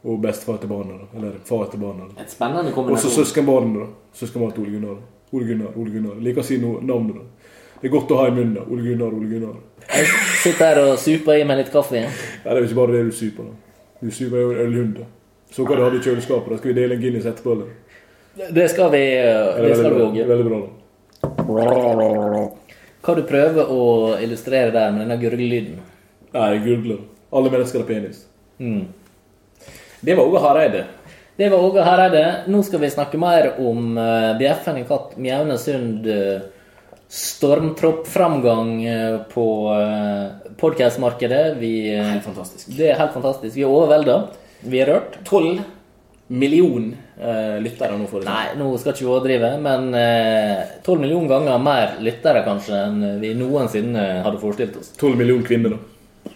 og 0.05 0.21
bestefar 0.23 0.57
til 0.61 0.71
barna. 0.71 0.97
da. 1.01 1.09
Eller 1.19 1.35
far 1.45 1.65
til 1.71 1.79
barna. 1.83 2.07
da. 2.15 2.21
Et 2.23 2.31
spennende 2.31 2.63
Og 2.63 2.71
så 2.71 2.75
kombinasjon. 2.79 3.11
søskenbarnet, 3.19 3.75
da. 3.81 3.87
Søskenbarnet 4.13 4.55
til 4.55 4.63
Ole 4.63 4.71
Gunnar. 4.77 4.95
da. 4.95 5.37
Ole 5.37 5.45
Gunnar, 5.51 5.77
Ole 5.77 5.91
Gunnar. 5.91 6.15
Liker 6.23 6.41
å 6.41 6.45
si 6.47 6.57
navnet, 6.57 7.15
da. 7.19 7.21
Det 7.81 7.89
er 7.89 7.93
godt 7.93 8.11
å 8.15 8.17
ha 8.21 8.27
i 8.27 8.31
munnen. 8.31 8.53
da. 8.55 8.61
Ole 8.71 8.81
Gunnar, 8.87 9.13
Ole 9.13 9.27
Gunnar. 9.29 9.55
Jeg 9.93 10.05
sitter 10.41 10.65
her 10.65 10.79
og 10.85 10.97
super 10.97 11.33
i 11.37 11.43
meg 11.43 11.57
litt 11.57 11.71
kaffe. 11.73 12.01
Ja, 12.01 12.53
det 12.53 12.57
er 12.63 12.65
ikke 12.65 12.79
bare 12.81 12.95
det 12.97 13.03
du 13.05 13.11
super. 13.11 13.43
da. 13.43 13.81
Du 14.01 14.11
super 14.11 14.37
jo 14.41 14.51
en 14.55 14.63
ølhund. 14.63 14.95
da. 14.97 15.05
Så 15.51 15.63
hva 15.67 15.75
du 15.75 15.83
hadde 15.83 15.99
i 15.99 16.03
kjøleskapet. 16.07 16.49
Da 16.49 16.57
skal 16.57 16.73
vi 16.73 16.79
dele 16.81 16.95
en 16.95 17.01
Guinness 17.01 17.25
etterpå, 17.29 17.51
eller? 17.51 17.67
Det 18.35 18.67
skal 18.69 18.91
vi, 18.91 19.03
Er 19.15 19.61
det 19.63 19.77
skal 19.79 19.93
vi 19.95 20.01
òg. 20.03 20.17
veldig 20.27 20.47
bra. 20.49 20.61
Hva 23.05 23.15
du 23.15 23.21
prøver 23.29 23.69
å 23.71 23.81
illustrere 24.19 24.73
der 24.73 24.91
med 24.91 25.05
denne 25.05 25.17
gurglelyden? 25.21 25.79
Nei, 26.35 26.57
gurgler. 26.65 27.03
Alle 27.31 27.51
mennesker 27.53 27.83
har 27.83 27.87
penis. 27.87 28.25
Mm. 28.59 28.87
Det 30.01 30.15
var 30.17 30.25
Åge 30.27 30.41
Hareide. 30.43 30.83
Det 31.37 31.49
var 31.51 31.63
Åge 31.63 31.83
Hareide. 31.85 32.25
Nå 32.51 32.63
skal 32.63 32.81
vi 32.83 32.89
snakke 32.91 33.19
mer 33.19 33.53
om 33.59 33.97
uh, 33.97 34.33
Bjeffen 34.39 34.81
i 34.81 34.85
Katt 34.87 35.15
Mjaune 35.21 35.57
Sund. 35.61 36.07
Uh, 36.07 36.51
Stormtroppframgang 37.07 38.71
uh, 38.87 39.17
på 39.31 39.45
uh, 39.71 40.51
podkastmarkedet. 40.57 41.55
Vi, 41.61 41.73
eh, 41.93 42.03
Helt 42.03 42.23
fantastisk. 42.23 42.67
det 42.77 42.89
er 42.91 42.99
helt 42.99 43.13
fantastisk. 43.13 43.55
Vi 43.55 43.63
er 43.63 43.71
overvelda. 43.71 44.17
Vi 44.65 44.81
er 44.81 44.89
rørt. 44.89 45.19
12 45.23 45.59
million 46.27 46.87
eh, 47.19 47.57
lyttere 47.61 47.97
nå, 47.97 48.07
For. 48.09 48.25
Nei, 48.25 48.55
nå 48.57 48.69
skal 48.81 48.95
ikke 48.95 49.05
vi 49.05 49.11
overdrive, 49.11 49.51
men 49.61 49.91
eh, 49.99 50.79
12 50.81 51.03
millioner 51.03 51.35
ganger 51.35 51.61
mer 51.61 51.99
lyttere 52.05 52.41
kanskje 52.47 52.79
enn 52.87 53.03
vi 53.21 53.35
noensinne 53.37 54.05
hadde 54.25 54.41
forestilt 54.41 54.79
oss. 54.81 54.95
12 54.97 55.19
millioner 55.21 55.45
kvinner, 55.45 55.75
da. 55.75 56.31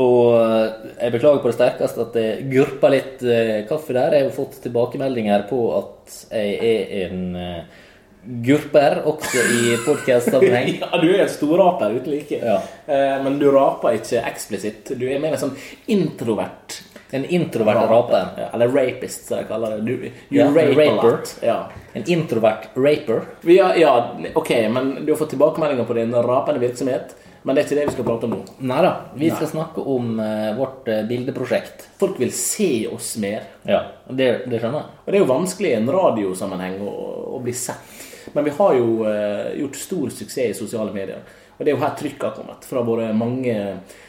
Og 0.00 0.34
eh, 0.40 0.92
jeg 0.98 1.14
beklager 1.14 1.42
på 1.42 1.50
det 1.50 1.58
sterkeste 1.58 2.02
at 2.02 2.16
det 2.16 2.28
gurper 2.50 2.94
litt 2.96 3.22
eh, 3.22 3.62
kaffe 3.68 3.94
der. 3.94 4.16
Jeg 4.16 4.28
har 4.28 4.34
fått 4.34 4.58
tilbakemeldinger 4.64 5.46
på 5.50 5.60
at 5.76 6.16
jeg 6.32 6.56
er 6.58 6.94
en 7.04 7.20
eh, 7.38 7.82
gurper, 8.26 9.02
også 9.04 9.42
i 9.58 9.76
podkast-sammenheng. 9.84 10.78
Ja, 10.84 10.98
du 11.00 11.08
er 11.12 11.24
en 11.26 11.30
storraper 11.32 11.94
uten 11.96 12.12
like. 12.14 12.38
Ja. 12.40 12.58
Eh, 12.86 13.16
men 13.24 13.38
du 13.38 13.48
raper 13.54 13.98
ikke 13.98 14.22
eksplisitt. 14.28 14.94
Du 14.98 15.06
er 15.08 15.20
mer 15.22 15.36
en 15.36 15.42
sånn 15.46 15.56
introvert 15.92 16.80
En 17.14 17.24
introvert 17.30 17.84
raper. 17.90 18.24
Ja, 18.40 18.46
eller 18.56 18.72
rapist, 18.74 19.28
som 19.28 19.38
jeg 19.38 19.46
kaller 19.46 19.76
det. 19.76 19.84
Du, 19.86 20.08
you 20.34 20.40
Ja, 20.40 20.48
rape 20.50 20.74
raper. 20.80 21.20
Ja. 21.46 21.58
En 21.94 22.02
introvert 22.10 22.72
raper. 22.74 23.20
Vi 23.46 23.58
har- 23.58 23.76
ja, 23.78 23.92
ok, 24.34 24.50
men 24.74 24.94
du 25.04 25.12
har 25.12 25.20
fått 25.20 25.30
tilbakemeldinger 25.36 25.86
på 25.86 25.94
din 25.94 26.14
rapende 26.14 26.60
virksomhet. 26.64 27.14
Men 27.44 27.54
det 27.54 27.60
er 27.62 27.66
ikke 27.68 27.76
det 27.76 27.86
vi 27.90 27.92
skal 27.92 28.06
prate 28.08 28.24
om 28.24 28.30
nå. 28.32 28.38
Nei 28.64 28.80
da. 28.82 28.90
Vi 29.20 29.28
skal 29.30 29.50
snakke 29.50 29.82
om 29.94 30.14
uh, 30.16 30.54
vårt 30.56 30.88
uh, 30.88 31.02
bildeprosjekt. 31.04 31.84
Folk 32.00 32.16
vil 32.18 32.32
se 32.32 32.88
oss 32.88 33.10
mer. 33.20 33.44
Ja, 33.68 33.82
det, 34.08 34.30
det 34.48 34.62
skjønner 34.62 34.80
jeg. 34.80 34.94
Og 35.04 35.10
det 35.12 35.18
er 35.18 35.22
jo 35.22 35.28
vanskelig 35.28 35.74
i 35.74 35.76
en 35.76 35.90
radiosammenheng 35.92 36.78
å, 36.88 36.94
å 37.36 37.42
bli 37.44 37.52
sett. 37.52 37.93
Men 38.34 38.44
vi 38.44 38.52
har 38.58 38.74
jo 38.78 38.88
eh, 39.08 39.54
gjort 39.60 39.76
stor 39.78 40.10
suksess 40.10 40.50
i 40.56 40.58
sosiale 40.58 40.92
medier. 40.94 41.22
Og 41.54 41.62
det 41.62 41.70
er 41.70 41.76
jo 41.76 41.82
her 41.84 41.94
trykket 41.94 42.24
har 42.26 42.34
kommet 42.34 42.64
fra 42.66 42.82
våre 42.82 43.12
mange 43.14 43.54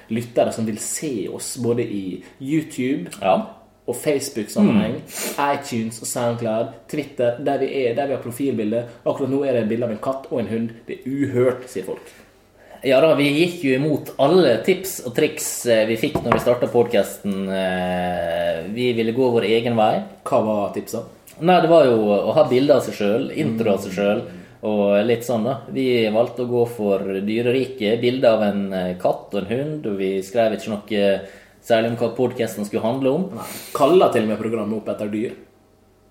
lyttere 0.10 0.52
som 0.54 0.66
vil 0.66 0.80
se 0.82 1.28
oss 1.30 1.56
både 1.62 1.84
i 1.86 2.24
YouTube 2.42 3.12
Ja. 3.22 3.36
og 3.86 3.96
Facebook-sammenheng, 4.02 4.96
iTunes 5.54 6.02
og 6.02 6.08
SoundCloud, 6.10 6.72
Twitter, 6.90 7.38
der 7.46 7.60
vi 7.62 7.68
er, 7.84 7.94
der 7.94 8.08
vi 8.10 8.16
har 8.18 8.24
profilbilde. 8.24 8.80
Akkurat 9.06 9.30
nå 9.30 9.44
er 9.46 9.60
det 9.60 9.68
bilde 9.70 9.86
av 9.86 9.94
en 9.94 10.02
katt 10.02 10.26
og 10.32 10.40
en 10.42 10.50
hund. 10.50 10.72
Det 10.88 10.98
er 11.04 11.10
uhørt, 11.12 11.68
sier 11.70 11.86
folk. 11.86 12.10
Ja 12.86 12.98
da, 13.02 13.14
vi 13.18 13.30
gikk 13.30 13.62
jo 13.66 13.78
imot 13.78 14.12
alle 14.22 14.58
tips 14.66 15.00
og 15.06 15.14
triks 15.18 15.48
eh, 15.70 15.86
vi 15.90 15.96
fikk 16.02 16.18
når 16.22 16.36
vi 16.36 16.42
starta 16.44 16.68
podkasten. 16.74 17.46
Vi 18.74 18.90
ville 18.98 19.14
gå 19.14 19.30
vår 19.38 19.48
egen 19.54 19.78
vei. 19.78 20.02
Hva 20.26 20.42
var 20.46 20.74
tipsa? 20.76 21.06
Nei, 21.40 21.60
det 21.62 21.70
var 21.72 21.88
jo 21.90 21.98
å 22.16 22.34
ha 22.36 22.46
bilde 22.50 22.78
av 22.78 22.84
seg 22.86 22.98
sjøl, 23.00 23.30
intro 23.36 23.74
av 23.76 23.82
seg 23.84 23.96
sjøl 23.98 24.22
og 24.66 24.96
litt 25.06 25.26
sånn, 25.28 25.44
da. 25.46 25.60
Vi 25.70 25.88
valgte 26.10 26.46
å 26.46 26.50
gå 26.50 26.62
for 26.74 27.04
dyreriket. 27.28 28.00
Bilde 28.02 28.32
av 28.32 28.42
en 28.48 28.64
eh, 28.74 28.94
katt 29.02 29.36
og 29.36 29.44
en 29.44 29.52
hund, 29.52 29.90
og 29.92 30.00
vi 30.00 30.16
skrev 30.26 30.56
ikke 30.56 30.72
noe 30.74 31.04
særlig 31.66 31.92
om 31.92 32.00
hva 32.00 32.12
podkasten 32.18 32.66
skulle 32.66 32.86
handle 32.86 33.14
om. 33.14 33.28
Kaller 33.76 34.14
til 34.14 34.26
og 34.26 34.34
med 34.34 34.42
programmet 34.42 34.80
opp 34.80 34.90
etter 34.96 35.12
dyr. 35.14 35.38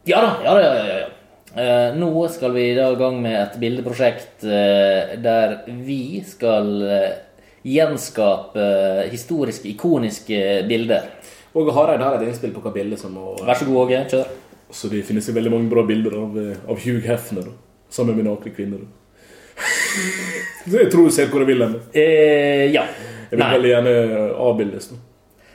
Ja 0.07 0.21
da, 0.21 0.33
ja 0.45 0.55
da, 0.55 0.63
ja, 0.63 0.73
ja, 0.79 0.97
ja. 1.03 1.13
Eh, 1.55 1.95
nå 1.95 2.11
skal 2.35 2.51
vi 2.57 2.65
da 2.75 2.89
i 2.91 2.99
gang 2.99 3.21
med 3.23 3.37
et 3.39 3.59
bildeprosjekt 3.63 4.43
eh, 4.43 5.15
der 5.23 5.61
vi 5.87 6.19
skal 6.27 6.71
eh, 6.83 7.13
gjenskape 7.63 8.65
historiske, 9.13 9.71
ikoniske 9.71 10.41
bilder. 10.67 11.07
Åge 11.55 11.75
Hareid 11.77 12.03
har 12.03 12.19
et 12.19 12.27
innspill 12.27 12.51
på 12.57 12.65
hva 12.65 12.73
bildet 12.75 12.99
som 12.99 13.15
må 13.15 13.37
Vær 13.39 13.61
så 13.61 13.69
god, 13.69 13.85
Åge. 13.85 14.01
Kjør. 14.11 14.33
Så 14.71 14.89
det 14.91 15.05
finnes 15.07 15.29
jo 15.29 15.35
veldig 15.37 15.53
mange 15.53 15.71
bra 15.71 15.85
bilder 15.87 16.17
av, 16.19 16.39
eh, 16.39 16.57
av 16.71 16.81
Hugh 16.81 17.05
Hefner, 17.07 17.49
da. 17.51 17.53
Sammen 17.91 18.17
med 18.17 18.27
nakne 18.27 18.53
kvinner. 18.55 18.85
Så 20.65 20.79
jeg 20.81 20.91
tror 20.91 21.07
du 21.07 21.15
ser 21.15 21.29
hvor 21.31 21.45
jeg 21.45 21.53
vil 21.53 21.63
hen. 21.63 21.75
Eh, 21.95 22.67
ja. 22.75 22.87
Jeg 23.31 23.39
vil 23.39 23.45
Nei. 23.45 23.53
veldig 23.55 23.71
gjerne 23.71 23.95
avbildes 24.49 24.89
da. 24.91 24.97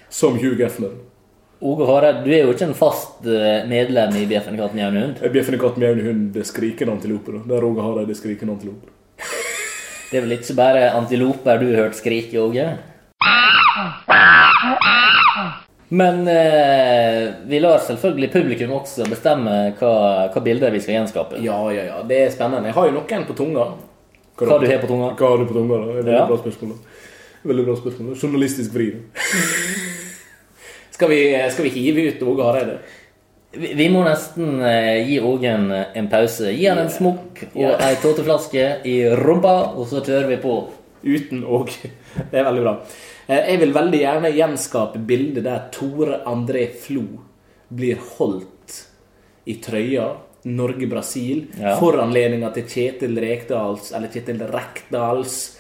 Som 0.10 0.38
Hugh 0.39 0.62
Hefner. 0.63 0.93
Åge 1.60 1.86
Hareid, 1.89 2.22
du 2.24 2.32
er 2.32 2.45
jo 2.45 2.54
ikke 2.54 2.69
en 2.69 2.78
fast 2.78 3.26
eh, 3.28 3.65
medlem 3.67 4.15
i 4.15 4.24
BFN 4.30 4.56
Katten 4.56 4.80
Jevne 4.80 5.02
Hund. 5.04 5.17
Katten 5.19 5.34
bjeffer 5.34 5.58
en 5.58 5.60
katt 5.60 5.80
med 5.82 5.89
en 5.91 6.06
hund, 6.06 6.22
det 6.38 6.45
skrikende 6.48 6.93
da. 7.36 7.41
Der 7.52 7.65
Åge 7.67 7.84
en 8.13 8.15
skrikende 8.15 8.56
antilope. 8.56 8.93
Det 10.10 10.17
er 10.17 10.24
vel 10.24 10.38
ikke 10.38 10.56
bare 10.56 10.86
antiloper 10.95 11.60
du 11.60 11.67
har 11.74 11.84
hørt 11.84 12.00
skrike, 12.00 12.39
Åge? 12.39 12.63
Men 15.89 16.28
eh, 16.28 17.32
vi 17.49 17.60
lar 17.60 17.80
selvfølgelig 17.82 18.30
publikum 18.34 18.75
også 18.78 19.08
bestemme 19.10 19.54
hva, 19.80 19.93
hva 20.30 20.41
bilder 20.45 20.69
vi 20.75 20.82
skal 20.84 20.99
gjenskape. 20.99 21.39
Ja, 21.41 21.58
ja, 21.73 21.88
ja. 21.88 22.04
Det 22.06 22.19
er 22.28 22.36
spennende. 22.36 22.69
Jeg 22.69 22.78
har 22.78 22.91
jo 22.91 22.97
noen 22.99 23.25
på 23.25 23.34
tunga. 23.39 23.65
Hva 24.39 24.60
du 24.62 24.67
har 24.69 24.84
på 24.84 24.88
tunga. 24.91 25.10
Hva 25.17 25.32
har 25.34 25.41
du 25.41 25.47
på 25.49 25.58
tunga? 25.58 25.80
da? 25.82 25.95
Veldig 25.97 26.13
Ja. 26.13 26.28
bra 26.30 26.38
spørsmål. 26.38 26.75
da. 26.75 27.49
Veldig 27.49 27.65
bra 27.65 27.75
spørsmål. 27.82 28.13
da. 28.13 28.19
Journalistisk 28.21 28.73
vri. 28.78 28.91
Skal 30.99 31.10
vi, 31.10 31.19
skal 31.52 31.63
vi 31.63 31.69
hive 31.71 32.02
ut 32.12 32.23
Åge 32.28 32.43
Hareide? 32.43 32.73
Vi, 33.56 33.69
vi 33.80 33.86
må 33.89 34.02
nesten 34.04 34.60
eh, 34.62 34.97
gi 35.08 35.21
Åge 35.23 35.47
en, 35.47 35.69
en 35.71 36.10
pause. 36.12 36.52
Gi 36.54 36.65
han 36.67 36.82
en 36.84 36.89
smokk 36.91 37.39
og 37.54 37.62
Ja. 37.63 37.78
ei 37.88 37.95
tåteflaske 38.04 38.65
i 38.86 38.97
rumpa, 39.15 39.54
og 39.80 39.88
så 39.89 40.04
kjører 40.06 40.28
vi 40.36 40.41
på. 40.43 40.58
Uten 41.08 41.45
Åge. 41.47 41.89
Det 42.30 42.36
er 42.41 42.45
veldig 42.49 42.65
bra. 42.65 42.73
Eh, 43.30 43.52
Jeg 43.52 43.60
vil 43.60 43.74
veldig 43.74 44.00
gjerne 44.02 44.32
gjenskape 44.36 45.00
bildet 45.06 45.44
der 45.46 45.68
Tore 45.72 46.24
André 46.26 46.68
Flo 46.74 47.04
blir 47.70 47.98
holdt 48.18 48.80
i 49.46 49.54
trøya 49.62 50.08
Norge-Brasil. 50.46 51.48
Ja. 51.60 51.76
Foranledninga 51.80 52.50
til 52.56 52.63
Kjetil 52.63 53.18
Rekdals, 53.22 53.92
eller 53.94 54.08
Kjetil 54.08 54.39
Rekdals 54.50 55.58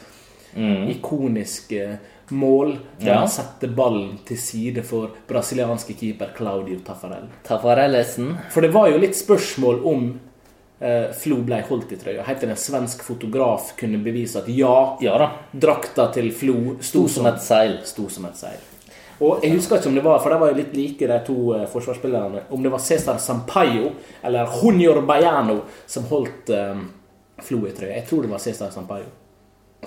ikoniske 0.89 1.99
mål. 2.31 2.77
Der 2.99 3.05
Ja. 3.07 3.17
han 3.19 3.27
setter 3.27 3.67
ballen 3.67 4.19
til 4.25 4.37
side 4.37 4.83
for 4.83 5.11
brasilianske 5.27 5.93
keeper 5.97 6.29
Claudio 6.35 6.79
Taffarel. 6.79 7.27
Tafarellesen. 7.43 8.37
For 8.49 8.61
det 8.61 8.71
var 8.73 8.89
jo 8.89 8.97
litt 8.97 9.15
spørsmål 9.15 9.85
om 9.85 10.19
Flo 11.19 11.41
ble 11.43 11.57
holdt 11.67 11.91
i 11.91 11.97
trøya. 11.99 12.23
Helt 12.23 12.39
til 12.39 12.49
en 12.53 12.55
svensk 12.59 13.01
fotograf 13.03 13.73
kunne 13.79 13.97
bevise 14.03 14.39
at 14.39 14.47
ja, 14.47 14.95
Ja 15.03 15.17
da. 15.19 15.29
drakta 15.51 16.05
til 16.15 16.31
Flo 16.31 16.77
sto 16.79 17.07
som 17.11 17.25
et 17.27 17.41
seil. 17.43 17.79
sto 17.83 18.07
som 18.09 18.25
et 18.29 18.37
seil. 18.39 18.59
Og 19.19 19.41
jeg 19.43 19.51
husker 19.57 19.75
ikke 19.81 19.89
om 19.89 19.95
det 19.97 20.03
var, 20.05 20.19
for 20.23 20.31
de 20.31 20.37
var 20.39 20.53
jo 20.53 20.55
litt 20.61 20.71
like, 20.77 21.07
de 21.07 21.17
to 21.27 21.35
eh, 21.57 21.65
forsvarsspillerne, 21.67 22.45
om 22.55 22.63
det 22.63 22.71
var 22.71 22.79
Cæsar 22.79 23.17
Sampaio 23.19 23.89
eller 24.23 24.47
Junior 24.61 25.01
Baiano 25.03 25.57
som 25.85 26.05
holdt 26.07 26.49
um, 26.55 26.85
Flo 27.43 27.65
i 27.67 27.73
trøya. 27.75 27.97
Jeg 27.97 28.05
tror 28.07 28.23
det 28.23 28.31
var 28.31 28.39
Cæsar 28.39 28.71
Sampaio. 28.71 29.09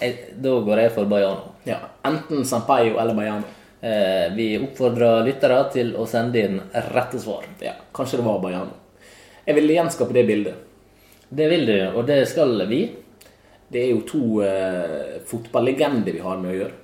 Eh, 0.00 0.34
Da 0.36 0.52
går 0.60 0.78
jeg 0.84 0.92
for 0.92 1.08
Baiano. 1.08 1.54
Ja, 1.64 1.78
Enten 2.04 2.44
Sampaio 2.44 2.98
eller 3.00 3.14
Baiano. 3.16 3.48
Eh, 3.80 4.28
vi 4.36 4.50
oppfordrer 4.62 5.24
lyttere 5.24 5.62
til 5.72 5.94
å 5.96 6.04
sende 6.06 6.38
inn 6.44 6.60
rette 6.92 7.18
svar. 7.18 7.48
Ja, 7.64 7.72
Kanskje 7.96 8.20
det 8.20 8.26
var 8.28 8.38
Baiano. 8.44 8.76
Jeg 9.46 9.56
vil 9.56 9.72
gjenskape 9.72 10.12
det 10.12 10.26
bildet. 10.28 10.54
Det 11.32 11.48
vil 11.48 11.66
du, 11.66 11.76
og 11.96 12.04
det 12.08 12.26
skal 12.28 12.58
vi. 12.68 12.82
Det 13.72 13.80
er 13.80 13.90
jo 13.94 14.02
to 14.04 14.42
eh, 14.44 15.20
fotballegender 15.28 16.12
vi 16.12 16.20
har 16.20 16.40
med 16.40 16.50
å 16.52 16.56
gjøre. 16.58 16.78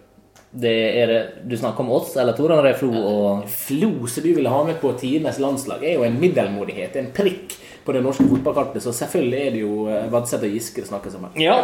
Det 0.48 0.76
er 1.02 1.10
det, 1.10 1.18
Du 1.44 1.56
snakker 1.60 1.84
om 1.84 1.90
oss, 1.98 2.14
eller 2.16 2.32
Tor 2.32 2.54
André 2.54 2.72
Flo 2.78 2.88
og 2.96 3.48
Flo, 3.52 3.90
som 4.08 4.24
du 4.24 4.30
ville 4.32 4.48
ha 4.48 4.62
med 4.64 4.78
på 4.80 4.94
tidenes 4.96 5.40
landslag, 5.42 5.84
er 5.84 5.98
jo 5.98 6.06
en 6.06 6.16
middelmådighet. 6.20 6.96
En 6.96 7.10
prikk 7.12 7.58
på 7.84 7.92
det 7.92 8.00
norske 8.04 8.24
fotballkartet. 8.30 8.82
Så 8.84 8.94
selvfølgelig 8.96 9.40
er 9.42 9.52
det 9.52 9.64
jo 9.66 9.74
eh, 9.92 10.06
Vadseth 10.12 10.48
og 10.48 10.56
Giske 10.56 10.80
det 10.80 10.88
snakkes 10.88 11.18
om 11.18 11.28
her. 11.28 11.40
Ja. 11.44 11.58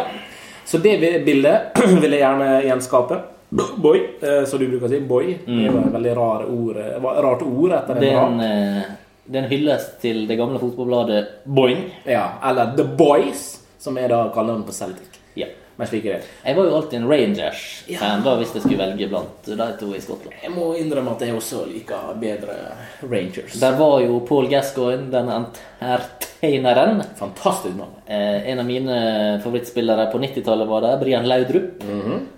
Så 0.65 0.77
det 0.81 0.99
bildet 1.25 1.81
vil 2.03 2.11
jeg 2.11 2.21
gjerne 2.21 2.51
gjenskape. 2.67 3.19
Boy, 3.85 4.03
eh, 4.21 4.43
som 4.45 4.61
du 4.61 4.67
bruker 4.69 4.85
å 4.85 4.93
si. 4.93 5.01
Boy. 5.09 5.33
Det 5.45 5.57
er 5.57 5.71
jo 5.71 5.81
et 5.81 5.97
veldig 5.97 6.13
rar 6.17 6.45
ord, 6.49 6.79
eh, 6.81 7.09
rart 7.25 7.43
ord 7.45 7.75
etter 7.79 8.01
Det 8.01 8.13
en 8.13 8.15
er 8.15 8.29
en, 8.29 8.45
eh, 8.45 8.93
det 9.25 9.39
er 9.39 9.43
en 9.43 9.49
hyllest 9.49 9.99
til 10.03 10.25
det 10.29 10.37
gamle 10.37 10.59
fotballbladet 10.61 11.21
Boing. 11.45 11.87
Ja, 12.05 12.35
eller 12.45 12.75
The 12.77 12.85
Boys, 12.97 13.45
som 13.81 13.97
er 13.97 14.11
da 14.13 14.27
kallenavnet 14.33 14.67
på 14.69 14.75
Celtic. 14.75 15.21
Ja. 15.33 15.47
Men 15.75 15.89
slik 15.89 16.05
er 16.07 16.21
det. 16.21 16.27
Jeg 16.45 16.55
var 16.55 16.67
jo 16.69 16.75
alltid 16.77 16.97
en 17.01 17.07
Rangers-fan 17.09 18.21
da 18.23 18.35
hvis 18.39 18.53
jeg 18.55 18.63
skulle 18.63 18.79
velge 18.79 19.07
blant 19.11 19.49
de 19.49 19.65
to 19.79 19.89
i 19.91 19.99
Skottland. 19.99 20.37
Jeg 20.43 20.53
må 20.53 20.69
innrømme 20.79 21.15
at 21.17 21.25
jeg 21.25 21.35
også 21.35 21.65
liker 21.67 22.13
bedre 22.21 22.55
Rangers. 23.03 23.57
Der 23.59 23.75
var 23.75 23.97
jo 24.05 24.21
Paul 24.29 24.47
Gascoigne, 24.51 25.09
den 25.11 25.33
entertaineren. 25.33 27.03
Fantastisk 27.19 27.75
navn. 27.75 27.97
Eh, 28.07 28.47
en 28.53 28.63
av 28.63 28.69
mine 28.69 28.99
favorittspillere 29.43 30.07
på 30.13 30.21
90-tallet 30.23 30.69
var 30.69 30.85
der, 30.87 31.01
Brian 31.03 31.27
Laudrup. 31.27 31.83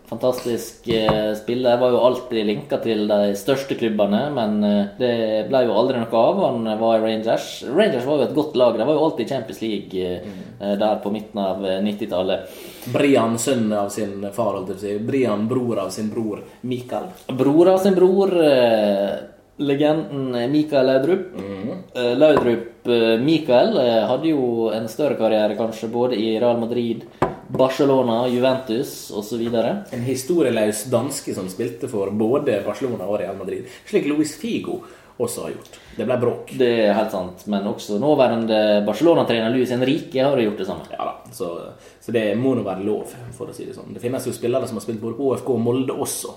Fantastisk 0.08 0.88
eh, 0.88 1.34
spiller. 1.36 1.78
Var 1.78 1.92
jo 1.92 2.00
alltid 2.00 2.46
linka 2.48 2.78
til 2.80 3.04
de 3.10 3.34
største 3.36 3.76
klubbene, 3.76 4.22
men 4.32 4.58
eh, 4.64 4.92
det 5.00 5.14
ble 5.50 5.66
jo 5.68 5.76
aldri 5.76 6.00
noe 6.00 6.22
av. 6.22 6.42
Han 6.46 6.70
var 6.80 6.98
i 6.98 7.04
Rangers. 7.04 7.50
Rangers 7.68 8.08
var 8.08 8.22
jo 8.22 8.28
et 8.30 8.36
godt 8.38 8.56
lag. 8.56 8.80
De 8.80 8.88
var 8.88 8.96
jo 8.96 9.06
alltid 9.08 9.26
i 9.26 9.30
Champions 9.36 9.64
League 9.66 10.06
eh, 10.16 10.76
der 10.80 11.02
på 11.04 11.12
midten 11.12 11.44
av 11.44 11.66
eh, 11.66 11.82
90-tallet. 11.84 12.60
Brian, 12.94 13.36
sønn 13.36 13.68
av 13.76 13.92
sin 13.92 14.24
far, 14.32 14.54
holdt 14.56 14.78
jeg 14.78 15.02
på. 15.02 15.08
Brian, 15.12 15.44
bror 15.52 15.84
av 15.84 15.92
sin 15.92 16.08
bror 16.14 16.46
Mikael. 16.62 17.12
Bror 17.28 17.74
av 17.74 17.84
sin 17.84 17.98
bror, 17.98 18.32
eh, 18.48 19.18
legenden 19.58 20.52
Mikael 20.52 20.88
Laudrup. 20.88 21.36
Mm. 21.36 22.18
Laudrup 22.18 22.88
eh, 22.88 23.20
Mikael 23.20 23.78
eh, 23.78 24.04
hadde 24.08 24.30
jo 24.32 24.70
en 24.74 24.88
større 24.88 25.18
karriere 25.20 25.58
kanskje 25.58 25.90
både 25.92 26.16
i 26.16 26.36
Real 26.40 26.60
Madrid, 26.62 27.04
Barcelona, 27.48 28.28
Juventus 28.28 29.12
osv. 29.12 29.48
En 29.92 30.04
historieløs 30.04 30.84
danske 30.92 31.36
som 31.36 31.50
spilte 31.50 31.90
for 31.92 32.12
både 32.12 32.62
Barcelona 32.66 33.08
og 33.08 33.20
Real 33.22 33.38
Madrid. 33.40 33.68
Slik 33.88 34.08
Luis 34.10 34.36
Figo 34.40 34.82
også 35.18 35.48
har 35.48 35.54
gjort. 35.56 35.78
Det 35.98 36.06
ble 36.06 36.18
bråk. 36.22 36.52
Det 36.60 36.70
er 36.86 36.98
helt 36.98 37.14
sant. 37.14 37.46
Men 37.50 37.70
også 37.72 37.98
nåværende 38.02 38.84
Barcelona-trener 38.86 39.54
Luis 39.54 39.72
Henrique 39.74 40.24
har 40.24 40.42
gjort 40.42 40.60
det 40.62 40.68
samme. 40.68 40.90
Ja 40.92 41.08
da, 41.08 41.16
så, 41.34 41.54
så 42.02 42.14
det 42.14 42.28
må 42.38 42.54
nå 42.58 42.66
være 42.68 42.86
lov, 42.86 43.16
for 43.38 43.50
å 43.50 43.56
si 43.56 43.66
det 43.66 43.78
sånn. 43.78 43.96
Det 43.96 44.04
finnes 44.04 44.28
jo 44.28 44.36
spillere 44.36 44.70
som 44.70 44.78
har 44.78 44.86
spilt 44.86 45.02
både 45.02 45.18
på 45.18 45.32
OFK 45.32 45.56
og 45.56 45.64
Molde 45.64 45.98
også, 45.98 46.36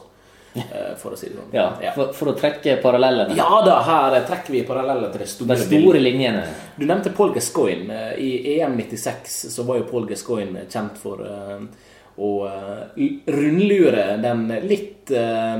for 0.98 1.14
å 1.14 1.18
si 1.18 1.28
det 1.30 1.36
sånn. 1.36 1.52
Ja, 1.54 1.68
for, 1.94 2.10
for 2.16 2.32
å 2.32 2.34
trekke 2.38 2.76
parallellene. 2.82 3.36
Ja 3.38 3.60
da, 3.66 3.76
her 3.86 4.18
trekker 4.26 4.52
vi 4.56 4.64
paralleller 4.66 5.12
til 5.12 5.22
det 5.22 5.28
store, 5.30 5.54
De 5.54 5.68
store 5.68 6.00
linjene. 6.02 6.42
Du 6.76 6.84
nevnte 6.88 7.12
Paul 7.14 7.34
Gascoigne. 7.36 8.00
I 8.18 8.56
EM 8.56 8.74
96 8.80 9.38
så 9.54 9.66
var 9.68 9.80
jo 9.80 9.86
Paul 9.90 10.08
Gascoigne 10.10 10.66
kjent 10.66 10.98
for 10.98 11.22
eh, 11.22 11.62
å 12.20 12.32
eh, 12.50 13.06
rundlure 13.30 14.06
den 14.24 14.40
litt 14.66 15.10
eh, 15.14 15.58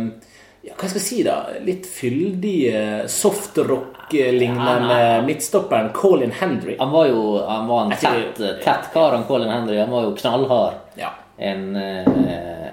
ja, 0.61 0.75
hva 0.77 0.91
skal 0.91 0.99
jeg 0.99 1.07
si, 1.07 1.23
da? 1.25 1.39
Litt 1.65 1.87
fyldige 1.89 3.07
softrock-lignende 3.09 5.23
midtstopperen 5.25 5.89
Colin 5.97 6.35
Hendry. 6.37 6.75
Han 6.83 6.91
var 6.93 7.07
jo 7.09 7.23
han 7.47 7.71
var 7.71 7.87
en 7.87 7.95
tett, 7.97 8.37
tett 8.61 8.91
kar, 8.93 9.15
han 9.17 9.25
Colin 9.25 9.49
Henry. 9.49 9.79
Han 9.81 9.89
var 9.91 10.03
jo 10.05 10.13
knallhard. 10.19 10.75
Ja. 11.01 11.15
En, 11.41 11.73
eh, 11.77 12.05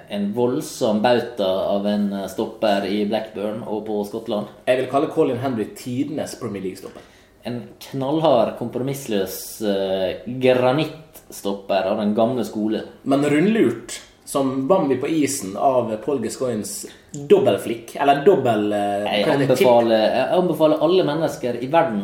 en 0.09 0.33
voldsom 0.33 1.01
bauta 1.01 1.47
av 1.47 1.87
en 1.87 2.13
eh, 2.13 2.27
stopper 2.27 2.85
i 2.85 3.03
Blackburn 3.09 3.63
og 3.67 3.85
på 3.87 3.99
Skottland. 4.07 4.51
Jeg 4.67 4.81
vil 4.81 4.89
kalle 4.91 5.11
Colin 5.13 5.39
Henry 5.41 5.69
tidenes 5.77 6.37
Premier 6.39 6.63
League-stopper. 6.63 7.03
En 7.47 7.61
knallhard, 7.79 8.57
kompromissløs 8.59 9.35
uh, 9.63 10.17
granittstopper 10.27 11.85
av 11.93 12.01
den 12.01 12.11
gamle 12.17 12.43
skole. 12.43 12.81
Men 13.07 13.23
rundlurt 13.23 14.01
som 14.27 14.65
Bambi 14.67 14.97
på 14.99 15.07
isen 15.21 15.53
av 15.55 15.93
Paul 16.03 16.19
Gascoignes 16.25 16.73
dobbeltflikk, 17.15 17.93
eller 18.03 18.25
dobbel 18.25 18.67
uh, 18.73 19.07
Jeg 19.07 19.29
anbefaler, 19.31 20.03
jeg 20.17 20.41
anbefaler 20.41 20.83
alle 20.89 21.07
mennesker 21.07 21.61
i 21.63 21.71
verden 21.71 22.03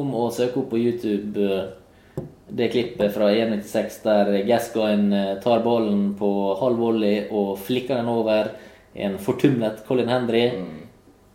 om 0.00 0.10
å 0.18 0.26
søke 0.34 0.64
opp 0.64 0.72
på 0.72 0.82
YouTube 0.82 1.46
det 2.56 2.68
klippet 2.72 3.12
fra 3.14 3.28
EM96 3.32 4.00
der 4.04 4.30
Gascoigne 4.48 5.20
eh, 5.32 5.36
tar 5.42 5.60
ballen 5.64 6.14
på 6.18 6.30
halv 6.60 6.78
volley 6.82 7.26
og 7.30 7.58
flikker 7.62 8.00
den 8.00 8.08
over 8.10 8.50
en 8.94 9.18
fortumlet 9.22 9.84
Colin 9.86 10.08
Hendry. 10.10 10.44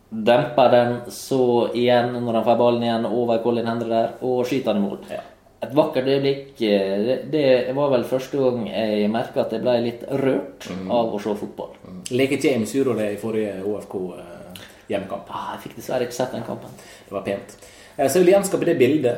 Demper 0.10 0.70
den 0.72 0.98
så 1.12 1.70
igjen 1.76 2.14
når 2.24 2.38
han 2.40 2.46
får 2.48 2.60
ballen 2.60 2.84
igjen 2.86 3.08
over 3.10 3.40
Colin 3.44 3.68
Hendry 3.68 3.90
der, 3.92 4.12
og 4.24 4.46
skyter 4.48 4.74
den 4.76 4.84
i 4.84 4.88
mål. 4.90 5.00
Ja. 5.12 5.22
Et 5.66 5.72
vakkert 5.76 6.06
øyeblikk. 6.12 6.62
eh, 6.62 7.24
Det, 7.32 7.46
var 7.76 7.90
vel 7.96 8.04
første 8.06 8.38
gang 8.38 8.68
jeg 8.70 9.10
merka 9.10 9.42
at 9.46 9.52
jeg 9.56 9.64
ble 9.64 9.78
litt 9.82 10.04
rørt 10.22 10.68
av 10.92 11.16
å 11.16 11.20
se 11.22 11.34
fotball. 11.40 11.72
Leke 12.12 12.38
James 12.44 12.72
gjorde 12.76 12.98
det 13.00 13.14
i 13.16 13.18
forrige 13.22 13.64
OFK-hjemmekamp. 13.66 15.32
Ah, 15.32 15.56
jeg 15.56 15.64
fikk 15.66 15.80
dessverre 15.80 16.06
ikke 16.06 16.20
sett 16.20 16.36
den 16.36 16.44
kampen. 16.46 16.70
Det 17.08 17.16
var 17.16 17.24
pent. 17.26 17.56
Eh, 17.98 18.08
Så 18.08 18.20
jeg 18.20 18.26
vil 18.26 18.34
gjenskape 18.36 18.66
det 18.66 18.78
bildet 18.78 19.18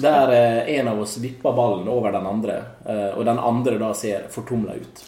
der 0.00 0.32
eh, 0.32 0.78
en 0.78 0.88
av 0.88 1.00
oss 1.00 1.18
vipper 1.18 1.52
ballen 1.52 1.88
over 1.88 2.12
den 2.12 2.26
andre, 2.26 2.62
eh, 2.84 3.18
og 3.18 3.24
den 3.24 3.38
andre 3.38 3.78
da 3.80 3.94
ser 3.94 4.26
fortumla 4.30 4.74
ut. 4.76 5.04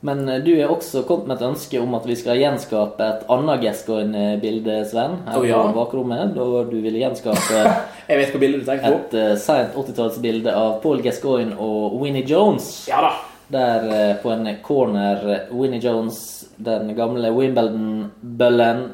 Men 0.00 0.24
eh, 0.28 0.40
du 0.44 0.52
er 0.56 0.72
også 0.72 1.02
kommet 1.08 1.28
med 1.28 1.36
et 1.36 1.48
ønske 1.50 1.80
om 1.82 1.92
at 1.98 2.06
vi 2.08 2.16
skal 2.16 2.40
gjenskape 2.40 3.04
et 3.04 3.26
annet 3.32 3.60
Gascoigne-bilde, 3.66 4.78
Sven. 4.88 5.18
Her 5.26 5.36
oh, 5.40 5.48
ja. 5.48 5.58
på 5.66 5.76
bakrommet. 5.76 6.32
Da 6.36 6.46
du 6.70 6.78
vil 6.80 6.96
gjenskape 7.02 7.66
Jeg 8.10 8.22
vet 8.22 8.32
hva 8.32 8.40
bildet 8.40 8.64
du 8.64 8.70
tenker 8.70 8.96
på. 8.96 9.20
et 9.20 9.44
seint 9.44 9.76
80-tallsbilde 9.76 10.56
av 10.56 10.80
Paul 10.82 11.04
Gascoigne 11.04 11.58
og 11.60 12.00
Winnie 12.00 12.24
Jones. 12.26 12.72
Ja 12.88 13.04
da. 13.04 13.12
Der 13.52 14.16
på 14.22 14.30
en 14.32 14.48
corner 14.64 15.26
Winnie 15.52 15.82
Jones, 15.82 16.46
den 16.56 16.94
gamle 16.96 17.28
Wimbledon-bøllen, 17.36 18.86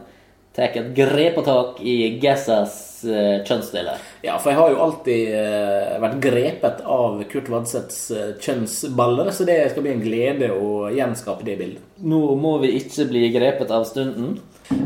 tar 0.56 0.74
et 0.78 0.92
grepetak 0.96 1.80
i 1.86 2.18
Gassas 2.22 2.74
uh, 3.06 3.38
kjønnsdeler. 3.46 4.02
Ja, 4.24 4.36
for 4.42 4.50
jeg 4.50 4.58
har 4.58 4.74
jo 4.74 4.82
alltid 4.84 5.32
uh, 5.34 5.96
vært 6.02 6.20
grepet 6.24 6.84
av 6.84 7.22
Kurt 7.30 7.50
Vadseths 7.52 8.00
uh, 8.10 8.28
kjønnsballer, 8.42 9.32
så 9.34 9.46
det 9.48 9.60
skal 9.72 9.86
bli 9.86 9.94
en 9.94 10.04
glede 10.04 10.52
å 10.54 10.88
gjenskape 10.94 11.46
det 11.46 11.58
bildet. 11.60 11.88
Nå 12.02 12.22
må 12.38 12.58
vi 12.64 12.76
ikke 12.80 13.08
bli 13.10 13.28
grepet 13.34 13.74
av 13.74 13.86
stunden. 13.88 14.38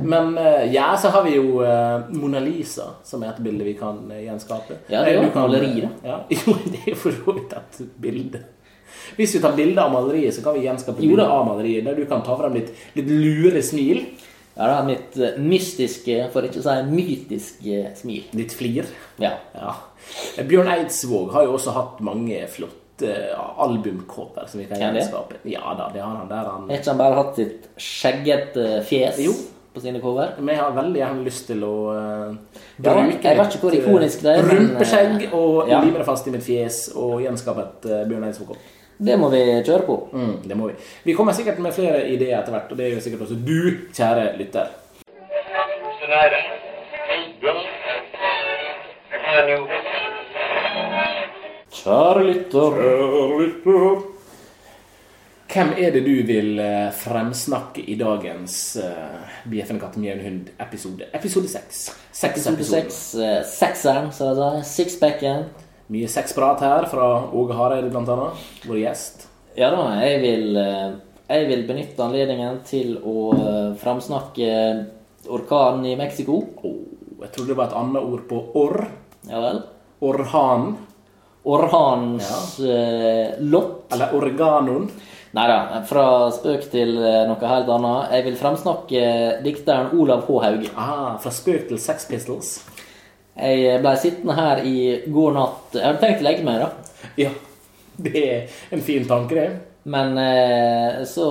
Men 0.03 0.39
eh, 0.39 0.73
ja, 0.75 0.97
så 1.03 1.09
har 1.09 1.25
vi 1.25 1.37
jo 1.37 1.63
eh, 1.63 2.01
Mona 2.09 2.41
Lisa, 2.41 2.93
som 3.05 3.23
er 3.23 3.33
et 3.33 3.43
bilde 3.43 3.67
vi 3.67 3.75
kan 3.79 3.99
eh, 4.11 4.25
gjenskape. 4.29 4.79
Ja, 4.87 5.03
det 5.03 5.15
er 5.15 5.17
jo 5.17 5.23
Eh, 5.23 5.29
et 5.29 5.39
maleri, 5.39 5.73
da. 5.83 5.91
Ja, 6.07 6.19
jo, 6.37 6.57
det 6.71 6.83
er 6.87 6.99
for 6.99 7.15
så 7.17 7.35
vidt 7.37 7.55
et 7.59 7.81
bilde. 8.03 8.43
Hvis 9.17 9.35
vi 9.35 9.41
tar 9.43 9.57
bilde 9.59 9.83
av 9.83 9.93
maleriet, 9.93 10.35
så 10.37 10.45
kan 10.45 10.55
vi 10.57 10.67
gjenskape 10.67 11.03
bilde 11.03 11.27
av 11.27 11.47
maleriet, 11.49 11.87
der 11.89 11.99
du 11.99 12.07
kan 12.11 12.23
ta 12.25 12.37
frem 12.39 12.55
litt, 12.61 12.71
litt 12.97 13.11
lure 13.11 13.63
smil. 13.65 14.05
Ja, 14.53 14.69
er 14.69 14.85
mitt 14.85 15.17
eh, 15.17 15.39
mystiske, 15.41 16.19
for 16.33 16.45
ikke 16.45 16.61
å 16.61 16.67
si 16.67 16.75
mytiske, 16.91 17.79
smil. 17.97 18.27
Ditt 18.37 18.53
flir. 18.57 18.89
Ja. 19.23 19.33
Ja. 19.57 19.77
Bjørn 20.49 20.69
Eidsvåg 20.75 21.33
har 21.33 21.47
jo 21.47 21.55
også 21.57 21.73
hatt 21.77 22.03
mange 22.05 22.43
flotte 22.53 23.09
eh, 23.09 23.33
albumcover 23.65 24.51
som 24.51 24.61
vi 24.61 24.69
kan 24.69 24.83
gjenskape. 24.83 25.41
Ja 25.49 25.73
da, 25.79 25.89
det 25.95 26.05
har 26.05 26.21
han 26.21 26.29
der 26.29 26.51
han 26.51 26.69
Har 26.69 26.83
ikke 26.83 26.93
han 26.93 27.01
bare 27.01 27.19
hatt 27.23 27.41
sitt 27.41 27.71
skjeggete 27.81 28.67
fjes 28.89 29.23
Jo. 29.25 29.33
på 29.73 29.85
sine 29.85 30.03
cover? 30.05 30.37
Men 30.41 30.53
jeg 30.57 30.65
har 30.65 30.77
veldig 30.77 31.01
gjerne 31.01 31.27
lyst 31.31 31.49
til 31.49 31.65
å 31.65 31.73
uh, 31.89 32.61
det 32.77 32.93
er, 32.93 33.01
men, 33.01 33.17
Rumpeskjegg 34.51 35.27
og 35.31 35.73
ja. 35.73 35.81
lime 35.81 36.03
det 36.03 36.09
fast 36.09 36.29
i 36.29 36.37
mitt 36.37 36.45
fjes 36.45 36.85
og 36.93 37.23
gjenskape 37.25 37.67
et 37.69 37.89
uh, 37.89 37.99
Bjørn 38.11 38.29
Eidsvåg-kopp. 38.29 38.71
Det 39.03 39.17
må 39.19 39.29
vi 39.33 39.41
kjøre 39.67 39.83
på. 39.87 39.97
Mm, 40.13 40.35
det 40.47 40.57
må 40.57 40.69
vi. 40.71 40.75
Vi 41.05 41.15
kommer 41.19 41.35
sikkert 41.35 41.59
med 41.59 41.75
flere 41.75 42.05
ideer 42.13 42.39
etter 42.39 42.55
hvert, 42.55 42.71
og 42.71 42.79
det 42.79 42.93
gjør 42.93 43.01
sikkert 43.03 43.25
også 43.27 43.39
du, 43.43 43.59
kjære 43.97 44.29
lytter. 44.39 44.71
Kjære 45.99 46.41
lytter 47.43 47.61
Kjære 51.83 52.25
lytter. 52.29 54.03
Hvem 55.53 55.73
er 55.77 55.91
det 55.93 56.05
du 56.07 56.15
vil 56.27 56.61
eh, 56.63 56.93
fremsnakke 56.97 57.83
i 57.85 57.97
dagens 58.01 58.55
uh, 58.81 59.27
BFN 59.51 59.83
katt 59.83 59.99
med 60.01 60.15
en 60.15 60.23
hund-episode? 60.25 61.11
Episode 61.13 61.51
seks. 61.51 61.83
Seks 62.13 62.47
Episode 62.49 62.87
eh, 63.21 63.43
sekseren, 63.51 64.09
så 64.17 64.31
det 64.39 64.47
er 64.47 64.65
sixpacken. 64.65 65.45
Mye 65.91 66.09
sexprat 66.09 66.63
her 66.63 66.87
fra 66.91 67.09
Åge 67.35 67.57
Hareide, 67.59 67.91
blant 67.91 68.11
annet. 68.13 68.45
Vår 68.69 68.79
gjest. 68.85 69.27
Ja 69.59 69.73
da, 69.75 69.83
jeg 70.01 70.21
vil, 70.23 70.57
eh, 70.57 70.95
jeg 71.29 71.49
vil 71.51 71.67
benytte 71.69 72.05
anledningen 72.05 72.63
til 72.69 72.95
å 72.99 73.33
eh, 73.37 73.71
framsnakke 73.83 74.53
orkanen 75.33 75.87
i 75.91 75.97
Mexico. 75.99 76.39
Åh, 76.63 76.79
jeg 77.25 77.35
trodde 77.35 77.53
det 77.53 77.59
var 77.59 77.71
et 77.71 77.79
annet 77.83 78.03
ord 78.03 78.27
på 78.31 78.41
orr. 78.63 78.85
Ja 79.29 79.43
vel. 79.43 79.63
Orhan. 80.03 80.73
Orhanens 81.43 82.59
ja. 82.63 83.35
lott. 83.43 83.91
Eller 83.95 84.15
organon. 84.15 84.87
Nei 85.33 85.45
da, 85.49 85.81
fra 85.89 86.29
spøk 86.35 86.67
til 86.75 86.99
eh, 87.01 87.23
noe 87.25 87.49
helt 87.49 87.71
annet. 87.73 88.11
Jeg 88.13 88.25
vil 88.27 88.35
framsnakke 88.37 89.05
dikteren 89.45 89.95
Olav 89.97 90.27
H. 90.27 90.41
Hauge. 90.45 90.73
Ah, 90.77 91.15
fra 91.23 91.33
spøk 91.33 91.71
til 91.71 91.81
Sex 91.81 92.05
Pistols. 92.11 92.59
Jeg 93.37 93.81
ble 93.81 93.93
sittende 93.97 94.35
her 94.37 94.61
i 94.69 94.77
går 95.09 95.33
natt 95.33 95.77
Jeg 95.79 95.87
hadde 95.87 96.01
tenkt 96.03 96.21
å 96.21 96.27
legge 96.27 96.45
meg, 96.45 96.61
da. 96.61 97.05
Ja, 97.17 97.31
det 98.03 98.23
er 98.23 98.59
en 98.77 98.83
fin 98.85 99.07
tanke, 99.09 99.35
det. 99.39 99.51
Men 99.83 100.13
eh, 100.21 101.01
så 101.11 101.25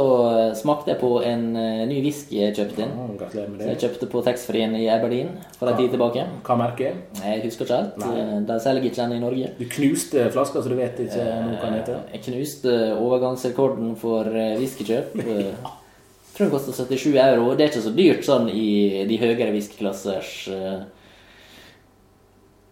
smakte 0.60 0.92
jeg 0.92 1.00
på 1.00 1.12
en 1.24 1.44
eh, 1.56 1.84
ny 1.88 2.02
whisky 2.04 2.42
jeg 2.42 2.56
kjøpte 2.58 2.84
inn. 2.84 2.96
Med 3.16 3.62
Så 3.62 3.70
jeg 3.70 3.80
kjøpte 3.86 4.10
på 4.12 4.24
taxfree-en 4.26 4.74
i 4.76 4.90
Aberdeen 4.92 5.30
for 5.56 5.72
en 5.72 5.78
tid 5.80 5.94
tilbake. 5.94 6.26
Hva 6.44 6.58
merker? 6.60 6.98
Jeg 7.22 7.46
husker 7.46 7.64
ikke 7.70 7.78
helt. 7.80 8.04
Eh, 8.10 8.34
De 8.50 8.58
selger 8.66 8.90
ikke 8.90 9.00
den 9.06 9.16
i 9.16 9.22
Norge. 9.24 9.54
Du 9.62 9.64
knuste 9.72 10.26
flaska, 10.36 10.60
så 10.66 10.74
du 10.74 10.76
vet 10.82 11.00
ikke 11.06 11.24
noe 11.24 11.56
hva 11.62 11.70
den 11.70 11.78
heter. 11.80 12.02
Jeg 12.12 12.26
knuste 12.28 12.76
overgangsrekorden 12.98 13.94
for 14.02 14.28
eh, 14.34 14.58
whiskykjøp. 14.60 15.16
ja. 15.22 15.78
Tror 16.36 16.48
den 16.48 16.52
koster 16.54 16.76
77 16.76 17.16
euro. 17.20 17.54
Det 17.56 17.66
er 17.66 17.72
ikke 17.72 17.84
så 17.84 17.92
dyrt 17.96 18.24
sånn 18.28 18.46
i 18.52 19.04
de 19.08 19.18
høyere 19.20 19.50
whiskyklassers 19.56 20.36
eh, 20.52 20.78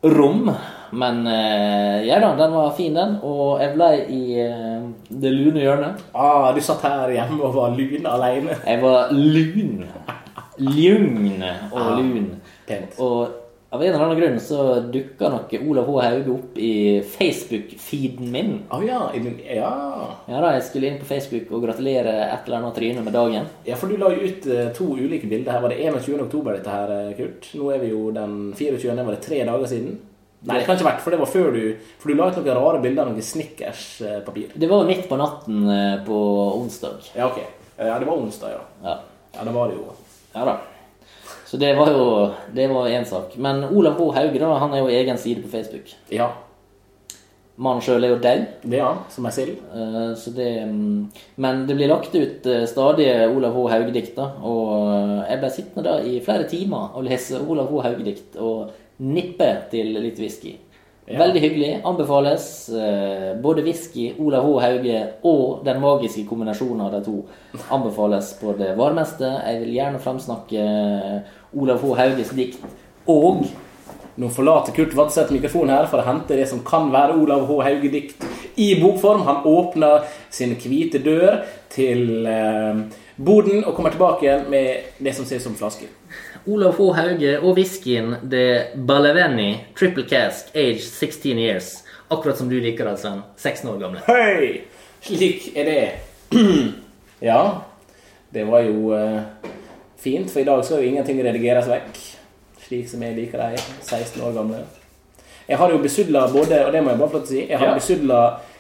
rom. 0.02 0.52
Men 0.92 1.28
eh, 1.28 2.08
ja 2.08 2.20
da, 2.20 2.32
den 2.38 2.54
var 2.56 2.72
fin, 2.78 2.96
den. 2.96 3.18
Og 3.26 3.60
jeg 3.62 3.76
ble 3.76 3.90
i 4.10 4.22
eh, 4.42 4.88
det 5.10 5.34
lune 5.36 5.62
hjørnet. 5.62 6.06
Ah, 6.14 6.50
du 6.56 6.62
satt 6.64 6.86
her 6.88 7.14
hjemme 7.14 7.42
og 7.44 7.54
var 7.58 7.76
lun 7.78 8.08
alene. 8.10 8.58
Jeg 8.66 8.82
var 8.82 9.14
lun. 9.14 9.86
Lugn 10.60 11.44
og 11.72 11.92
lun. 12.00 12.34
Pent. 12.68 12.98
Og 13.00 13.49
av 13.70 13.84
en 13.84 13.94
eller 13.94 14.02
annen 14.06 14.18
grunn 14.20 14.40
så 14.42 14.80
dukka 14.82 15.30
nok 15.30 15.52
Olav 15.62 15.86
H. 15.86 15.98
Hauge 16.02 16.32
opp 16.34 16.58
i 16.58 16.72
Facebook-feeden 17.06 18.32
min. 18.34 18.52
Å 18.74 18.80
ja, 18.86 19.02
i 19.14 19.20
din, 19.22 19.36
ja. 19.46 19.70
Ja 20.26 20.40
da, 20.42 20.56
jeg 20.56 20.64
skulle 20.66 20.90
inn 20.90 20.98
på 21.02 21.06
Facebook 21.10 21.52
og 21.54 21.64
gratulere 21.68 22.16
et 22.32 22.48
eller 22.50 22.60
annet 22.64 22.78
tryne 22.80 23.04
med 23.06 23.14
dagen. 23.14 23.46
Ja, 23.68 23.78
for 23.78 23.92
du 23.92 23.98
la 24.02 24.10
jo 24.16 24.26
ut 24.26 24.48
eh, 24.50 24.72
to 24.78 24.88
ulike 24.98 25.30
bilder. 25.30 25.54
Her 25.54 25.62
var 25.66 25.74
det 25.74 25.82
21. 25.86 26.24
oktober, 26.26 26.58
dette 26.58 26.74
her, 26.74 26.94
eh, 26.96 27.12
Kurt. 27.20 27.52
Nå 27.60 27.70
er 27.76 27.84
vi 27.84 27.92
jo 27.94 28.08
den 28.16 28.34
24. 28.58 28.96
Var 29.06 29.14
det 29.18 29.22
tre 29.28 29.44
dager 29.52 29.70
siden? 29.70 30.00
Nei, 30.40 30.56
det 30.56 30.66
kan 30.66 30.78
ikke 30.78 30.86
ha 30.86 30.92
vært, 30.94 31.02
for 31.04 31.12
det 31.12 31.18
var 31.20 31.28
før 31.28 31.50
du 31.52 31.64
For 32.00 32.08
du 32.08 32.16
la 32.16 32.30
ut 32.32 32.38
noen 32.40 32.56
rare 32.56 32.80
bilder 32.80 33.04
av 33.04 33.10
noe 33.12 33.24
Snickers-papir. 33.28 34.54
Det 34.56 34.70
var 34.72 34.86
midt 34.88 35.06
på 35.10 35.18
natten 35.20 35.66
eh, 35.70 35.96
på 36.08 36.20
onsdag. 36.58 37.10
Ja, 37.14 37.28
ok. 37.28 37.42
Ja, 37.78 38.00
det 38.00 38.08
var 38.08 38.18
onsdag, 38.18 38.58
ja. 38.58 38.66
Ja, 38.84 38.98
Ja, 39.36 39.44
det 39.46 39.52
var 39.54 39.70
det 39.70 39.76
jo. 39.78 39.92
ja 40.34 40.46
da. 40.48 40.58
Så 41.50 41.58
det 41.58 41.72
var 41.78 41.90
jo 41.90 42.04
Det 42.54 42.68
var 42.70 42.88
én 42.94 43.06
sak. 43.10 43.34
Men 43.38 43.64
Olav 43.66 43.98
H. 43.98 44.12
Hauge 44.20 44.40
da, 44.40 44.52
han 44.62 44.74
er 44.74 44.84
jo 44.84 44.94
egen 44.94 45.18
side 45.18 45.42
på 45.42 45.50
Facebook. 45.50 45.90
Ja, 46.14 46.30
Mannen 47.60 47.84
sjøl 47.84 48.06
er 48.08 48.14
jo 48.14 48.20
død. 48.24 48.44
det 48.72 48.78
er 48.80 48.86
han, 48.86 49.00
som 49.12 49.26
er 49.28 49.34
sild. 49.36 49.58
eh, 49.76 50.14
Så 50.16 50.32
det, 50.32 50.48
mm, 50.70 51.10
men 51.44 51.66
det 51.68 51.76
blir 51.76 51.90
lagt 51.92 52.14
ut 52.16 52.46
eh, 52.48 52.66
stadige 52.66 53.28
Olav 53.36 53.52
H. 53.58 53.66
Hauge-dikt. 53.74 54.18
Og 54.20 54.70
eh, 54.94 55.26
jeg 55.32 55.40
ble 55.42 55.50
sittende 55.52 55.84
da 55.90 55.98
i 56.00 56.22
flere 56.24 56.48
timer 56.48 56.96
og 56.96 57.04
lese 57.04 57.42
Olav 57.42 57.68
H. 57.68 57.82
Hauge-dikt 57.84 58.38
og 58.40 58.72
nippe 59.04 59.50
til 59.72 59.92
litt 60.00 60.20
whisky. 60.24 60.56
Veldig 61.10 61.42
hyggelig. 61.42 61.82
Anbefales. 61.84 62.70
eh, 62.70 63.36
Både 63.42 63.64
whisky, 63.64 64.14
Olav 64.20 64.44
H. 64.46 64.60
Hauge 64.62 65.00
og 65.24 65.64
den 65.66 65.82
magiske 65.82 66.26
kombinasjonen 66.30 66.82
av 66.86 66.92
de 66.92 67.02
to 67.06 67.26
anbefales 67.72 68.34
på 68.42 68.54
det 68.58 68.76
varmeste. 68.78 69.26
Jeg 69.26 69.64
vil 69.64 69.74
gjerne 69.74 70.00
framsnakke 70.00 71.24
Olav 71.58 71.82
H. 71.82 71.96
Hauges 71.96 72.30
dikt 72.30 72.62
og 73.08 73.48
Nå 74.20 74.28
forlater 74.36 74.74
Kurt 74.76 74.92
Vadseth 74.98 75.32
mikrofonen 75.32 75.72
her 75.72 75.86
for 75.88 76.02
å 76.02 76.04
hente 76.04 76.36
det 76.36 76.44
som 76.50 76.60
kan 76.68 76.90
være 76.92 77.16
Olav 77.22 77.46
H. 77.48 77.62
Hauge-dikt 77.64 78.26
i 78.60 78.74
bokform. 78.82 79.22
Han 79.24 79.46
åpner 79.48 80.04
sin 80.30 80.58
hvite 80.60 81.00
dør 81.00 81.38
til 81.72 82.28
eh, 82.28 82.82
boden 83.16 83.64
og 83.64 83.78
kommer 83.78 83.96
tilbake 83.96 84.28
igjen 84.28 84.44
med 84.52 84.92
det 85.00 85.16
som 85.16 85.24
ser 85.26 85.40
ut 85.40 85.46
som 85.48 85.56
flaske. 85.56 85.88
Olav 86.50 86.74
H. 86.80 86.86
Hauge 86.98 87.36
og 87.44 87.54
whiskyen 87.60 88.16
The 88.32 88.72
Baleveni 88.88 89.50
Triple 89.78 90.06
Cask 90.10 90.50
Age 90.58 90.82
16 90.82 91.38
Years. 91.38 91.68
Akkurat 92.10 92.38
som 92.40 92.50
du 92.50 92.56
liker 92.60 92.88
det, 92.90 92.96
Sven. 92.98 93.20
16 93.38 93.70
år 93.70 93.78
gamle. 93.84 94.02
Hei! 94.08 94.64
Slik 95.06 95.52
er 95.56 95.68
det. 95.70 95.84
ja, 97.30 97.42
det 98.34 98.48
var 98.50 98.66
jo 98.66 98.90
uh, 98.96 99.22
fint, 100.02 100.32
for 100.32 100.42
i 100.42 100.48
dag 100.48 100.64
skal 100.66 100.82
jo 100.82 100.90
ingenting 100.90 101.22
redigeres 101.26 101.70
vekk. 101.70 102.02
Slik 102.66 102.90
som 102.90 103.04
jeg 103.06 103.18
liker 103.20 103.42
de 103.46 103.62
16 103.86 104.18
år 104.26 104.34
gamle. 104.40 104.64
Jeg 105.50 105.58
har 105.58 105.72
jo 105.74 105.78
besudla 105.82 106.26
både, 106.34 106.64
og 106.66 106.74
det 106.74 106.82
må 106.86 106.92
jeg 106.96 107.00
bare 107.04 107.14
få 107.14 107.22
si, 107.26 107.44
jeg 107.50 107.58
har 107.58 107.72
Ja. 107.72 107.78
besudla 107.78 108.20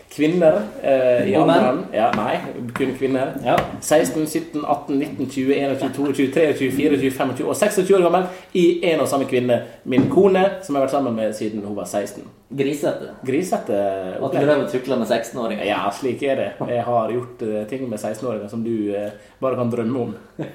kvinner 0.10 0.62
eh, 0.82 1.30
i 1.30 1.36
Og 1.38 1.43
alderen 1.45 1.84
Ja, 1.93 2.10
nei, 2.17 2.39
kun 2.78 2.95
kvinner. 2.98 3.36
Ja. 3.45 3.56
16, 3.82 4.26
17, 4.28 4.63
18, 4.65 4.98
19, 5.00 5.30
20, 5.30 5.54
21, 5.54 5.93
22, 5.95 6.13
23, 6.34 6.72
24, 6.72 7.12
25 7.12 7.45
og 7.48 7.56
26 7.56 7.95
år 7.98 8.06
gammel 8.08 8.26
i 8.58 8.65
en 8.89 9.04
og 9.04 9.10
samme 9.12 9.30
kvinne. 9.30 9.62
Min 9.84 10.10
kone, 10.10 10.45
som 10.65 10.76
jeg 10.76 10.82
har 10.82 10.88
vært 10.88 10.95
sammen 10.98 11.17
med 11.17 11.36
siden 11.38 11.65
hun 11.65 11.78
var 11.78 11.86
16. 11.86 12.26
Grisete. 12.50 13.13
Grisete 13.26 13.80
At 14.17 14.34
du 14.34 14.39
drev 14.39 14.63
og 14.63 14.72
tukla 14.72 14.98
med 14.98 15.08
16-åringer. 15.08 15.67
Ja, 15.69 15.84
slik 15.93 16.24
er 16.26 16.41
det. 16.41 16.50
Jeg 16.72 16.86
har 16.88 17.13
gjort 17.13 17.45
uh, 17.45 17.60
ting 17.69 17.86
med 17.89 18.00
16-åringer 18.00 18.50
som 18.50 18.65
du 18.65 18.74
uh, 18.89 19.12
bare 19.41 19.60
kan 19.60 19.69
drømme 19.69 20.08
om. 20.08 20.15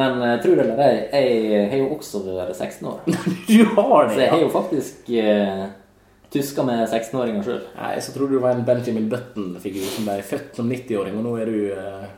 Men 0.00 0.22
uh, 0.22 0.38
tro 0.40 0.54
det 0.54 0.64
eller 0.64 0.86
ei, 1.12 1.28
jeg 1.50 1.68
har 1.72 1.82
jo 1.82 1.90
også 1.98 2.22
vært 2.24 2.56
16 2.56 2.88
år. 2.88 3.04
Du 3.50 3.64
har 3.76 4.08
det, 4.08 4.14
ja. 4.14 4.14
Så 4.14 4.20
jeg 4.22 4.32
har 4.32 4.42
jo 4.44 4.50
faktisk 4.54 5.12
uh, 5.12 5.68
tuska 6.32 6.62
med 6.66 6.84
16-åringer 6.88 7.44
sjøl. 7.46 7.60
Nei, 7.76 7.92
så 8.02 8.14
trodde 8.14 8.36
du 8.36 8.42
var 8.42 8.54
en 8.54 8.64
Benjamin 8.66 9.08
Button-figur 9.10 9.86
som 9.96 10.06
ble 10.08 10.18
født 10.26 10.58
som 10.60 10.70
90-åring, 10.70 11.16
og 11.18 11.26
nå 11.26 11.36
er 11.42 11.50
du 11.50 11.58
eh, 11.74 12.08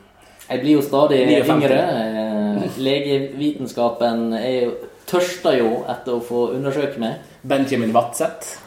Jeg 0.49 0.61
blir 0.63 0.75
jo 0.77 0.83
stadig 0.85 1.21
59. 1.29 1.53
yngre. 1.55 1.79
Eh, 1.99 2.81
Legevitenskapen 2.85 4.33
er 4.37 4.57
jo, 4.67 4.73
tørster 5.09 5.57
jo 5.59 5.71
etter 5.89 6.17
å 6.17 6.23
få 6.23 6.49
undersøke 6.57 7.01
meg. 7.01 7.23
Benjamin 7.41 7.93
Watseth. 7.95 8.59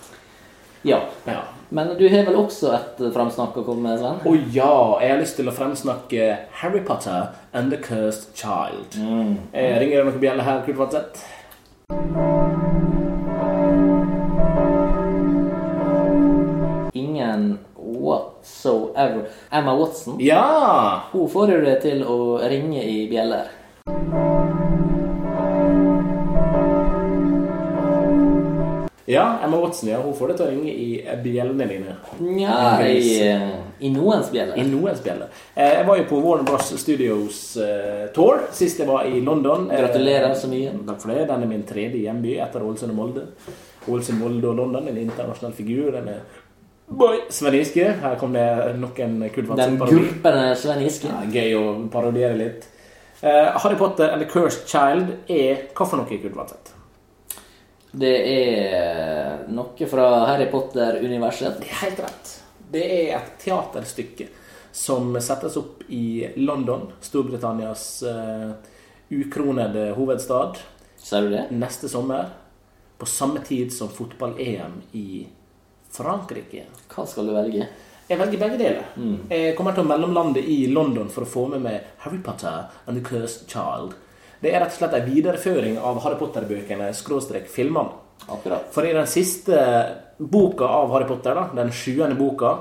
Ja. 0.86 1.00
Ja. 1.26 1.42
Men 1.68 1.96
du 1.98 2.04
har 2.08 2.22
vel 2.28 2.36
også 2.38 2.70
et 2.76 3.00
framsnakk 3.14 3.56
å 3.58 3.64
komme 3.66 3.88
med, 3.88 3.98
Sven? 3.98 4.20
Å 4.22 4.34
ja, 4.54 4.74
jeg 5.02 5.10
har 5.14 5.18
lyst 5.22 5.38
til 5.40 5.50
å 5.50 5.54
fremsnakke 5.54 6.28
Harry 6.60 6.82
Potter 6.86 7.32
and 7.52 7.74
the 7.74 7.80
Cursed 7.82 8.36
Child. 8.38 8.94
Eh, 9.50 9.74
ringer 9.82 9.98
det 9.98 10.06
noen 10.06 10.22
bjeller 10.22 10.46
her, 10.46 10.62
Kurt 10.66 10.78
Watseth? 10.78 11.26
Ingen 17.16 17.58
whatsoever. 17.76 19.24
Emma 19.50 19.74
Watson 19.74 20.16
Ja! 20.20 21.02
hun 21.12 21.28
får 21.28 21.50
jo 21.50 21.60
det 21.64 21.76
til 21.80 22.02
å 22.04 22.18
ringe 22.44 22.82
i 22.84 23.06
bjeller. 23.08 23.48
Ja, 29.08 29.38
Emma 29.44 29.56
Watson, 29.56 29.88
ja, 29.88 30.00
hun 30.02 30.14
får 30.18 30.28
det 30.28 30.34
til 30.36 30.46
å 30.46 30.50
ringe 30.50 30.72
i 30.72 30.86
bjellene 31.22 31.66
dine. 31.70 31.92
Nja, 32.18 32.56
i, 32.90 33.20
i 33.86 33.90
noens 33.94 34.32
bjeller. 34.34 34.58
I 34.58 34.64
noens 34.66 34.98
bjeller. 35.04 35.30
Eh, 35.54 35.76
jeg 35.78 35.84
var 35.86 36.00
jo 36.00 36.06
på 36.10 36.18
Warner 36.24 36.42
Bros. 36.48 36.72
Studios 36.82 37.38
eh, 37.62 38.08
tour 38.16 38.42
sist 38.50 38.82
jeg 38.82 38.88
var 38.90 39.06
i 39.06 39.20
London. 39.22 39.68
Eh, 39.70 39.78
Gratulerer 39.84 40.34
så 40.34 40.50
mye. 40.50 40.74
Takk 40.88 40.98
for 41.04 41.14
det. 41.14 41.28
Den 41.30 41.46
er 41.46 41.52
min 41.54 41.62
tredje 41.68 42.02
hjemby 42.02 42.34
etter 42.42 42.66
Ålesund 42.66 42.96
og 42.96 42.98
Molde. 42.98 43.24
Ålesund, 43.86 44.18
Molde 44.18 44.50
og 44.50 44.58
London, 44.58 44.90
en 44.90 44.98
internasjonal 45.06 45.54
figur. 45.54 45.92
Den 45.94 46.10
er 46.16 46.42
Boy, 46.86 47.18
Sven 47.30 47.54
Iske. 47.54 47.88
Her 48.00 48.16
kom 48.20 48.32
det 48.36 48.76
nok 48.78 48.98
en 49.02 49.18
kult 49.34 49.56
Den 49.58 49.76
gulpende 49.80 50.54
Sven 50.58 50.84
Iske. 50.86 51.10
Ja, 51.10 51.24
gøy 51.26 51.56
å 51.58 51.66
parodiere 51.92 52.38
litt. 52.38 52.68
Uh, 53.22 53.56
Harry 53.58 53.76
Potter 53.80 54.12
and 54.12 54.22
the 54.22 54.28
Cursed 54.30 54.68
Child 54.68 55.30
er 55.32 55.66
hva 55.74 55.86
for 55.88 55.98
noe, 55.98 56.06
Kurt 56.20 56.36
Vadseth? 56.36 56.74
Det 57.96 58.16
er 58.28 59.46
noe 59.56 59.88
fra 59.88 60.08
Harry 60.28 60.46
Potter-universet. 60.52 61.62
Det 61.62 61.70
er 61.70 61.80
helt 61.80 62.02
rett. 62.04 62.32
Det 62.70 62.82
er 62.84 63.14
et 63.16 63.30
teaterstykke 63.40 64.28
som 64.76 65.14
settes 65.24 65.56
opp 65.56 65.86
i 65.88 66.26
London, 66.36 66.90
Storbritannias 67.00 67.86
uh, 68.04 68.52
ukronede 69.10 69.88
hovedstad, 69.96 70.60
Ser 71.00 71.22
du 71.22 71.30
det? 71.32 71.46
neste 71.50 71.88
sommer. 71.88 72.34
På 72.98 73.06
samme 73.06 73.40
tid 73.44 73.72
som 73.72 73.88
fotball-EM 73.92 74.80
i 74.92 75.26
Frankrike. 75.96 76.66
Hva 76.92 77.06
skal 77.08 77.28
du 77.28 77.34
velge? 77.36 77.68
Jeg 78.06 78.20
velger 78.20 78.38
begge 78.38 78.58
deler. 78.60 78.90
Jeg 79.32 79.54
kommer 79.58 79.74
til 79.74 79.82
å 79.82 79.88
mellomlande 79.88 80.38
i 80.38 80.66
London 80.70 81.08
for 81.10 81.26
å 81.26 81.30
få 81.30 81.46
med 81.56 81.64
meg 81.64 81.88
Harry 82.04 82.20
Potter 82.22 82.68
and 82.86 83.00
the 83.00 83.02
Cursed 83.02 83.48
Child. 83.50 83.96
Det 84.38 84.52
er 84.52 84.60
rett 84.62 84.74
og 84.74 84.78
slett 84.78 84.94
en 84.94 85.08
videreføring 85.08 85.78
av 85.80 85.98
Harry 86.04 86.18
Potter-bøkene 86.20 86.92
skråstrek 86.94 87.48
filmene. 87.50 88.02
Akkurat. 88.30 88.68
For 88.74 88.86
i 88.86 88.94
den 88.94 89.08
siste 89.10 89.58
boka 90.18 90.64
av 90.64 90.92
Harry 90.94 91.08
Potter, 91.08 91.34
da, 91.36 91.48
den 91.56 91.72
sjuende 91.74 92.16
boka, 92.18 92.52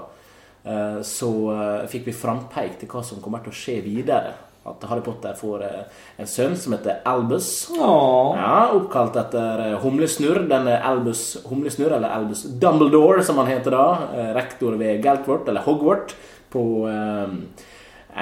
eh, 0.63 0.99
så 1.05 1.31
eh, 1.53 1.85
fikk 1.91 2.09
vi 2.09 2.15
frampeik 2.15 2.79
til 2.79 2.91
hva 2.91 3.03
som 3.05 3.21
kommer 3.23 3.43
til 3.43 3.53
å 3.53 3.59
skje 3.59 3.77
videre. 3.85 4.33
At 4.65 4.81
Harry 4.89 5.01
Potter 5.05 5.35
får 5.37 5.61
eh, 5.67 5.83
en 6.23 6.29
sønn 6.29 6.55
som 6.57 6.73
heter 6.73 7.03
Albus. 7.05 7.49
Ja, 7.77 8.71
Oppkalt 8.73 9.15
etter 9.21 9.61
eh, 9.67 9.75
Humlesnurr. 9.83 10.47
Denne 10.49 10.79
Albus 10.81 11.37
Humlesnurr, 11.45 11.93
eller 11.99 12.09
Albus 12.15 12.43
Dumbledore, 12.61 13.21
som 13.23 13.37
han 13.43 13.51
heter 13.53 13.75
da. 13.77 13.85
eh, 14.15 14.31
Rektor 14.37 14.77
ved 14.81 15.03
Galtvort, 15.05 15.47
eller 15.53 15.61
Hogwart, 15.67 16.15
på 16.49 16.65
eh, 16.89 17.39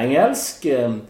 engelsk. 0.04 0.66
Eh, 0.66 1.02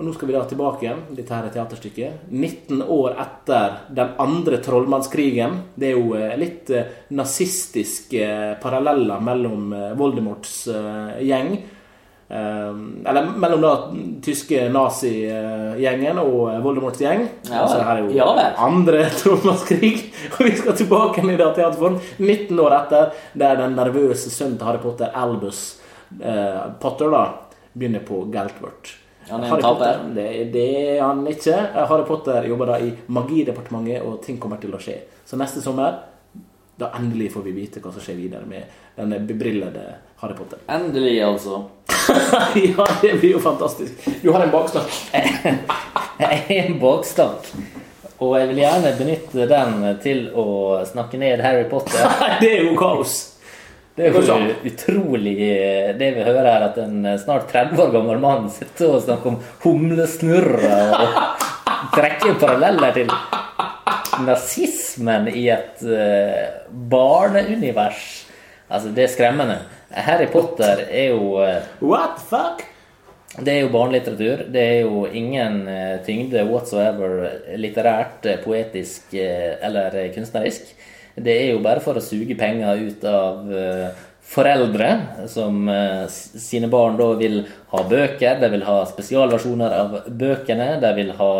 Og 0.00 0.06
nå 0.06 0.14
skal 0.16 0.30
vi 0.30 0.32
da 0.32 0.40
tilbake 0.48 0.86
igjen. 0.86 1.00
Dette 1.12 1.34
her 1.36 1.44
er 1.44 1.52
teaterstykket. 1.52 2.22
19 2.32 2.78
år 2.88 3.18
etter 3.20 3.74
den 3.92 4.14
andre 4.24 4.56
trollmannskrigen. 4.64 5.58
Det 5.76 5.90
er 5.90 5.98
jo 5.98 6.14
eh, 6.16 6.38
litt 6.40 6.70
eh, 6.72 6.86
nazistiske 7.12 8.30
paralleller 8.62 9.20
mellom 9.20 9.66
eh, 9.76 9.90
Voldemorts 10.00 10.54
eh, 10.72 11.20
gjeng 11.28 11.52
eh, 11.58 11.76
Eller 12.30 13.26
mellom 13.42 13.64
da 13.64 13.72
tyske 14.22 14.68
nazigjengen 14.70 16.20
og 16.22 16.62
Voldemorts 16.62 17.02
gjeng. 17.02 17.24
Ja, 17.48 17.64
så 17.66 17.80
det 17.80 17.86
her 17.88 17.96
er 17.96 18.04
jo 18.04 18.14
ja 18.14 18.28
andre 18.62 19.02
trollmannskrig. 19.18 19.92
Og 20.36 20.44
vi 20.46 20.54
skal 20.60 20.78
tilbake 20.78 21.24
i 21.26 21.36
teaterform 21.36 21.98
19 22.18 22.62
år 22.62 22.76
etter, 22.78 23.12
der 23.34 23.58
den 23.58 23.74
nervøse 23.78 24.30
sønnen 24.30 24.58
til 24.60 24.70
Harry 24.70 24.82
Potter, 24.82 25.10
Albus 25.10 25.80
eh, 26.22 26.62
Potter, 26.80 27.10
da, 27.10 27.24
begynner 27.74 28.06
på 28.06 28.22
Galtvort. 28.30 28.94
Han 29.30 29.44
er 29.44 29.54
en 29.54 29.62
taper. 29.62 30.00
Det, 30.14 30.28
det 30.54 30.68
er 30.96 31.02
han 31.04 31.26
ikke. 31.30 31.56
Eh, 31.56 31.82
Harry 31.90 32.06
Potter 32.08 32.46
jobber 32.50 32.72
da 32.72 32.78
i 32.82 32.92
Magidepartementet, 33.10 34.06
og 34.06 34.22
ting 34.24 34.38
kommer 34.42 34.62
til 34.62 34.74
å 34.74 34.82
skje. 34.82 35.00
Så 35.26 35.38
neste 35.40 35.62
sommer, 35.64 35.98
da 36.80 36.90
endelig 36.98 37.30
får 37.34 37.44
vi 37.46 37.56
vite 37.56 37.82
hva 37.82 37.92
som 37.94 38.04
skjer 38.04 38.18
videre 38.18 38.48
med 38.48 38.78
denne 38.96 39.20
bebrillede 39.26 39.84
Harry 40.22 40.36
Potter. 40.38 40.62
Endelig, 40.76 41.18
altså. 41.24 41.64
ja, 42.54 42.86
det 43.02 43.14
blir 43.20 43.36
jo 43.36 43.42
fantastisk. 43.44 44.08
Du 44.22 44.30
har 44.32 44.44
en 44.44 44.52
bakslag. 44.52 44.88
Jeg 45.12 46.44
en 46.56 46.80
bakstakk. 46.80 47.52
Og 48.20 48.34
jeg 48.36 48.50
vil 48.50 48.60
gjerne 48.60 48.96
benytte 48.98 49.46
den 49.48 49.84
til 50.04 50.26
å 50.36 50.46
snakke 50.88 51.20
ned 51.20 51.40
Harry 51.40 51.64
Potter. 51.70 52.04
det 52.42 52.50
er 52.58 52.64
jo 52.68 52.74
kaos. 52.76 53.18
Det 53.96 54.08
er 54.08 54.16
jo 54.16 54.36
utrolig 54.64 55.36
det 55.98 56.10
vi 56.16 56.24
hører 56.24 56.46
her, 56.46 56.66
at 56.70 56.78
en 56.80 57.04
snart 57.20 57.50
30 57.50 57.80
år 57.84 57.90
gammel 57.96 58.20
mann 58.22 58.46
sitter 58.52 58.94
og 58.94 59.02
snakker 59.04 59.32
om 59.32 59.40
humlesnurrer 59.64 60.94
og 60.94 61.90
trekker 61.96 62.38
paralleller 62.40 62.96
til 62.96 63.12
nazismen 64.26 65.28
i 65.32 65.46
et 65.52 65.84
uh, 65.86 66.66
barneunivers. 66.92 68.26
Altså, 68.70 68.92
det 68.94 69.06
er 69.06 69.14
skremmende. 69.14 69.60
Harry 69.90 70.28
Potter 70.30 70.84
er 70.86 71.14
jo 71.14 71.38
uh, 71.40 71.62
What 71.82 72.18
the 72.18 72.26
fuck? 72.30 72.66
Det 73.40 73.52
er 73.54 73.60
jo 73.64 73.72
barnelitteratur. 73.72 74.44
Det 74.52 74.62
er 74.62 74.78
jo 74.84 75.06
ingen 75.06 75.62
uh, 75.68 75.96
tyngde 76.06 76.44
whatsoever 76.50 77.26
litterært, 77.58 78.26
poetisk 78.44 79.14
eller 79.14 79.96
kunstnerisk. 80.14 80.74
Det 81.20 81.34
er 81.34 81.50
jo 81.52 81.64
bare 81.64 81.82
for 81.82 81.98
å 81.98 82.04
suge 82.04 82.36
penger 82.38 82.86
ut 82.86 83.04
av 83.10 83.50
foreldre 84.30 84.90
som 85.28 85.68
eh, 85.68 86.06
sine 86.10 86.68
barn 86.70 86.98
da 87.00 87.10
vil 87.18 87.42
ha 87.72 87.82
bøker. 87.88 88.38
De 88.40 88.50
vil 88.52 88.66
ha 88.66 88.78
spesialversjoner 88.88 89.74
av 89.74 89.98
bøkene. 90.06 90.72
De 90.82 90.92
vil 90.98 91.12
ha 91.18 91.32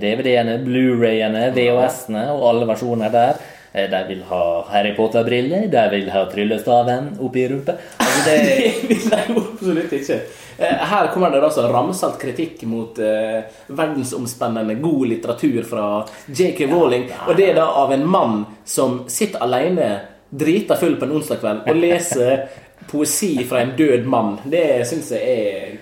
DVD-ene, 0.00 0.58
Blu-rayene, 0.64 1.48
VHS-ene 1.56 2.26
og 2.34 2.44
alle 2.50 2.66
versjoner 2.68 3.12
der. 3.14 3.38
Eh, 3.72 3.86
De 3.92 4.02
vil 4.08 4.22
ha 4.30 4.42
Harry 4.72 4.94
Potter-briller, 4.96 5.66
de 5.70 5.86
vil 5.92 6.10
ha 6.10 6.24
tryllestaven 6.32 7.14
oppi 7.20 7.46
rumpa. 7.50 7.74
Altså 8.00 8.24
det, 8.26 8.36
Det 8.88 8.88
vil 8.88 9.08
jeg 9.10 9.36
absolutt 9.36 9.92
ikke. 10.00 10.20
Eh, 10.58 10.84
Her 10.92 11.10
kommer 11.14 11.30
det 11.30 11.42
altså 11.44 11.66
ramsalt 11.70 12.16
kritikk 12.22 12.62
mot 12.66 12.98
eh, 12.98 13.42
verdensomspennende 13.68 14.74
god 14.82 15.04
litteratur 15.12 15.62
fra 15.68 15.88
J.K. 16.26 16.66
Rowling. 16.72 17.08
Og 17.28 17.36
det 17.38 17.50
er 17.52 17.58
da 17.60 17.68
av 17.84 17.92
en 17.94 18.06
mann 18.08 18.40
som 18.64 19.02
sitter 19.08 19.44
alene, 19.44 19.90
drita 20.30 20.76
full 20.76 20.96
på 21.00 21.06
en 21.06 21.14
onsdag 21.20 21.40
kveld, 21.44 21.62
og 21.68 21.78
leser 21.84 22.48
poesi 22.88 23.34
fra 23.44 23.60
en 23.62 23.74
død 23.76 24.06
mann. 24.08 24.34
Det 24.48 24.64
syns 24.88 25.12
jeg 25.12 25.38
er 25.44 25.77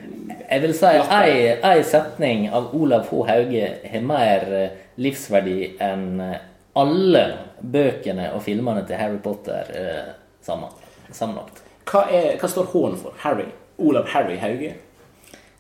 Jeg 0.47 0.63
vil 0.63 0.75
si 0.79 0.87
at 0.87 1.65
ei 1.67 1.83
setning 1.87 2.47
av 2.55 2.71
Olav 2.77 3.09
H. 3.11 3.23
Hauge 3.27 3.71
har 3.91 4.05
mer 4.07 4.45
eh, 4.55 4.75
livsverdi 5.03 5.73
enn 5.83 6.21
eh, 6.23 6.37
alle 6.79 7.25
bøkene 7.61 8.29
og 8.37 8.45
filmene 8.45 8.85
til 8.87 9.01
Harry 9.01 9.19
Potter 9.25 9.73
eh, 9.75 10.13
sammenlagt. 10.47 11.63
Hva, 11.91 12.05
hva 12.39 12.51
står 12.51 12.69
H-en 12.73 12.99
for? 13.01 13.17
Harry? 13.25 13.49
Olav 13.83 14.07
Harry 14.13 14.39
Hauge? 14.39 14.75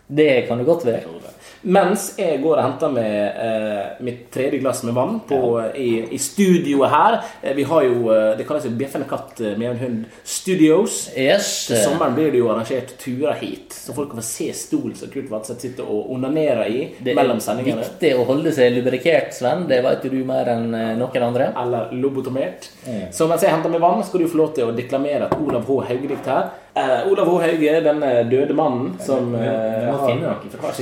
Det 0.07 0.47
kan 0.47 0.62
det 0.62 0.68
godt 0.68 0.87
være. 0.87 1.34
Mens 1.66 2.12
jeg 2.14 2.38
går 2.44 2.60
og 2.60 2.62
henter 2.62 2.92
med 2.94 3.38
eh, 3.42 4.02
mitt 4.06 4.26
tredje 4.30 4.60
glass 4.62 4.84
med 4.86 4.94
vann 4.94 5.16
på, 5.26 5.38
i, 5.74 6.04
i 6.14 6.18
studioet 6.22 6.92
her. 6.92 7.16
Eh, 7.42 7.56
vi 7.58 7.64
har 7.66 7.82
jo 7.82 8.12
eh, 8.14 8.36
Det 8.38 8.46
kalles 8.46 8.68
jo 8.68 8.74
Bjeffende 8.78 9.08
katt 9.10 9.40
eh, 9.40 9.56
med 9.58 9.72
en 9.72 9.80
hund 9.80 10.04
Studios. 10.22 11.08
Yes. 11.16 11.48
Til 11.66 11.80
sommeren 11.82 12.14
blir 12.14 12.30
det 12.30 12.38
jo 12.38 12.50
arrangert 12.52 12.92
turer 13.02 13.34
hit, 13.40 13.74
så 13.74 13.94
folk 13.96 14.12
kan 14.12 14.22
få 14.22 14.26
se 14.28 14.46
stolen 14.54 14.94
som 14.98 15.10
Kurt 15.10 15.30
Vadseth 15.32 15.64
sitter 15.64 15.88
og 15.90 16.12
onanerer 16.14 16.70
i 16.70 16.84
Det 17.02 17.16
mellom 17.18 17.42
er 17.42 17.62
viktig 17.66 18.12
å 18.14 18.26
holde 18.28 18.52
seg 18.54 18.70
lubrikert, 18.76 19.34
Sven. 19.34 19.66
Det 19.66 19.80
vet 19.82 20.06
du 20.06 20.20
mer 20.28 20.52
enn 20.54 20.68
eh, 20.70 20.92
noen 21.00 21.26
andre. 21.30 21.50
Eller 21.64 21.90
lobotomert. 21.98 22.70
Så 23.14 23.26
mens 23.26 23.42
jeg 23.42 23.50
henter 23.50 23.72
med 23.72 23.82
vann, 23.82 24.04
skal 24.06 24.22
du 24.22 24.30
få 24.30 24.38
lov 24.44 24.54
til 24.54 24.70
å 24.70 24.76
deklamere 24.76 25.26
et 25.26 25.36
Olav 25.42 25.66
H. 25.66 25.80
Hauge-dikt 25.90 26.30
her. 26.30 26.54
Eh, 26.77 27.12
Olav 27.12 27.29
O. 27.29 27.39
Hauge, 27.41 27.81
denne 27.81 28.09
døde 28.29 28.53
mannen 28.53 28.99
som 29.01 29.31
uh, 29.33 29.41
har, 29.97 30.11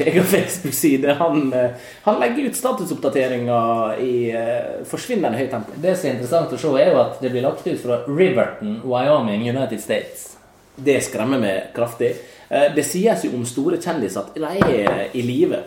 egen 0.02 0.24
Facebook-side, 0.26 1.12
han, 1.20 1.52
uh, 1.54 1.92
han 2.02 2.18
legger 2.18 2.48
ut 2.48 2.58
statusoppdateringer 2.58 4.00
i 4.02 4.16
eh, 4.34 4.80
forsvinnende 4.90 5.38
høyt 5.38 5.52
tempo. 5.54 5.76
Det 5.78 5.92
som 5.94 6.08
er 6.08 6.16
interessant 6.16 6.56
å 6.56 6.58
se, 6.58 6.72
er 6.82 6.90
jo 6.90 6.98
at 7.04 7.22
det 7.22 7.30
blir 7.30 7.46
lagt 7.46 7.62
ut 7.68 7.78
fra 7.78 8.00
Riverton, 8.08 8.80
Wyoming, 8.82 9.46
United 9.46 9.78
States. 9.84 10.32
Det 10.74 10.98
skremmer 11.06 11.38
meg 11.38 11.70
kraftig. 11.76 12.10
Eh, 12.48 12.72
Det 12.74 12.82
sies 12.90 13.22
jo 13.28 13.30
om 13.38 13.46
store 13.46 13.78
kjendiser 13.78 14.26
at 14.26 14.34
de 14.34 14.66
er 14.74 15.14
i 15.14 15.22
live. 15.22 15.62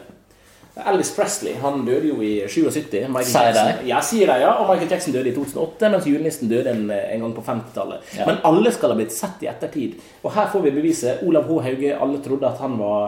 Elvis 0.86 1.10
Presley 1.16 1.56
han 1.62 1.86
døde 1.88 2.12
jo 2.12 2.18
i 2.22 2.34
77. 2.46 3.08
Michael 3.10 3.32
Sier 3.32 3.56
de? 3.56 3.88
Ja, 3.90 4.02
sier 4.06 4.30
de, 4.30 4.38
ja. 4.44 4.54
Og 4.62 4.70
Michael 4.72 4.92
Jackson 4.94 5.16
døde 5.16 5.32
i 5.32 5.36
2008, 5.36 5.92
mens 5.94 6.10
julenissen 6.10 6.52
døde 6.52 6.74
en, 6.74 6.86
en 6.92 7.26
gang 7.26 7.34
på 7.36 7.46
50-tallet. 7.48 8.14
Ja. 8.20 8.28
Men 8.30 8.42
alle 8.48 8.74
skal 8.76 8.94
ha 8.94 9.00
blitt 9.00 9.16
sett 9.16 9.42
i 9.46 9.50
ettertid. 9.52 9.98
Og 10.24 10.32
her 10.36 10.52
får 10.54 10.68
vi 10.68 10.76
beviset. 10.78 11.24
Olav 11.28 11.50
H. 11.50 11.60
Hauge, 11.68 11.98
alle 11.98 12.22
trodde 12.26 12.50
at 12.50 12.62
han 12.64 12.78
var 12.82 13.04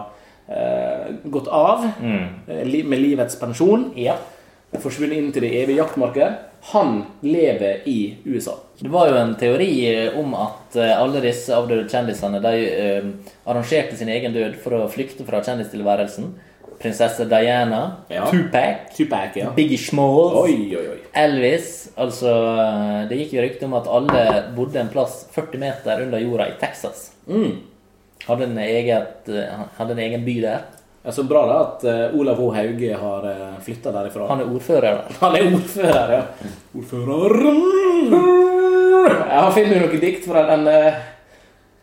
eh, 0.50 1.08
gått 1.30 1.48
av 1.48 1.86
mm. 2.00 2.28
med 2.90 2.98
livets 3.00 3.38
pensjon. 3.40 3.90
Ja. 4.00 4.18
Forsvunnet 4.78 5.18
inn 5.18 5.32
til 5.34 5.46
det 5.46 5.54
evige 5.62 5.80
jaktmarkedet. 5.80 6.46
Han 6.72 7.04
lever 7.24 7.88
i 7.88 8.16
USA. 8.24 8.58
Det 8.78 8.88
var 8.92 9.08
jo 9.08 9.16
en 9.16 9.32
teori 9.40 9.70
eh, 9.88 10.18
om 10.18 10.34
at 10.36 10.76
eh, 10.76 10.92
alle 10.92 11.22
disse 11.24 11.54
avdøde 11.56 11.88
kjendisene 11.88 12.40
de 12.44 12.52
eh, 12.68 13.08
arrangerte 13.48 13.96
sin 13.96 14.12
egen 14.12 14.36
død 14.36 14.58
for 14.60 14.76
å 14.76 14.88
flykte 14.92 15.24
fra 15.28 15.40
kjendistilværelsen. 15.44 16.30
Prinsesse 16.80 17.26
Diana, 17.28 17.96
Ja. 18.08 18.26
Tupac, 18.30 18.96
Tupac, 18.96 19.36
ja. 19.36 19.50
Biggie 19.56 19.78
Smalls, 19.78 20.34
Oi, 20.34 20.76
oi, 20.76 20.88
oi. 20.94 20.98
Elvis. 21.12 21.90
Altså, 21.96 22.30
eh, 22.32 23.08
det 23.08 23.18
gikk 23.18 23.34
jo 23.36 23.42
rykte 23.44 23.66
om 23.68 23.74
at 23.76 23.88
alle 23.88 24.22
bodde 24.56 24.80
en 24.80 24.88
plass 24.88 25.26
40 25.34 25.60
meter 25.60 26.00
under 26.06 26.18
jorda 26.18 26.46
i 26.48 26.54
Texas. 26.60 27.10
Mm. 27.28 27.58
Hadde 28.24 28.44
en, 28.44 28.58
eget, 28.58 29.28
eh, 29.28 29.60
hadde 29.76 29.92
en 29.92 29.98
egen 30.06 30.24
by 30.24 30.40
der. 30.40 30.64
Ja, 31.02 31.12
så 31.12 31.22
bra 31.24 31.46
da 31.48 31.58
at 31.66 31.84
eh, 31.84 32.16
Olav 32.16 32.40
H. 32.40 32.48
Hauge 32.56 32.96
har 33.02 33.24
uh, 33.28 33.60
flytta 33.64 33.92
derifra. 33.92 34.26
Han 34.28 34.40
er 34.40 34.50
ordfører 34.52 34.98
der. 34.98 35.14
Han 35.20 35.36
er 35.36 35.46
ordfører, 35.54 36.12
ja. 36.12 36.24
Ordfører 36.76 37.36
Jeg 39.30 39.40
har 39.40 39.52
funnet 39.56 39.80
noen 39.80 40.02
dikt 40.02 40.26
fra 40.28 40.42
den 40.50 40.68
uh, 40.68 40.98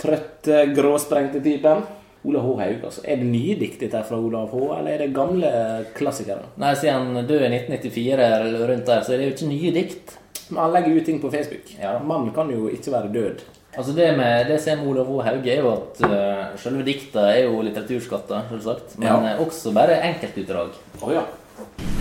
trøtte, 0.01 0.65
gråsprengte 0.77 1.41
typen. 1.41 1.85
Olav 2.27 2.43
H. 2.43 2.53
Haug, 2.61 2.85
altså. 2.89 3.01
Er 3.07 3.19
det 3.21 3.27
nye 3.31 3.55
dikt 3.59 3.79
dette 3.83 3.97
her 3.97 4.07
fra 4.07 4.19
Olav 4.19 4.51
H., 4.51 4.61
eller 4.79 4.91
er 4.93 5.03
det 5.05 5.13
gamle 5.15 5.51
klassikere? 5.97 6.43
Nei, 6.59 6.73
siden 6.75 7.13
han 7.15 7.27
døde 7.29 7.47
i 7.47 7.59
1994 7.61 8.23
eller 8.27 8.67
rundt 8.73 8.85
der, 8.89 9.03
så 9.07 9.13
er 9.15 9.21
det 9.21 9.29
jo 9.29 9.35
ikke 9.35 9.51
nye 9.53 9.71
dikt. 9.75 10.17
Men 10.49 10.61
han 10.63 10.73
legger 10.77 10.97
ut 10.99 11.05
ting 11.09 11.21
på 11.23 11.31
Facebook. 11.31 11.71
Ja. 11.79 11.97
Mannen 11.99 12.33
kan 12.35 12.49
jo 12.51 12.67
ikke 12.71 12.91
være 12.93 13.13
død. 13.15 13.41
Altså 13.77 13.93
Det 13.93 14.05
med 14.17 14.47
det 14.49 14.55
som 14.63 14.71
er 14.71 14.77
med 14.81 14.87
Olav 14.93 15.09
H. 15.11 15.25
Haug, 15.27 15.47
er 15.47 15.59
jo 15.61 15.71
at 15.73 15.99
uh, 16.07 16.55
selve 16.57 16.85
dikta 16.87 17.25
er 17.33 17.43
jo 17.45 17.59
litteraturskatter, 17.67 18.47
selvsagt. 18.49 18.95
Men 18.97 19.07
Ja. 19.07 19.17
eh, 19.35 19.41
også 19.43 19.73
bare 19.75 19.99
enkeltutdrag. 20.07 20.71
Oh, 21.01 21.11
ja. 21.13 21.25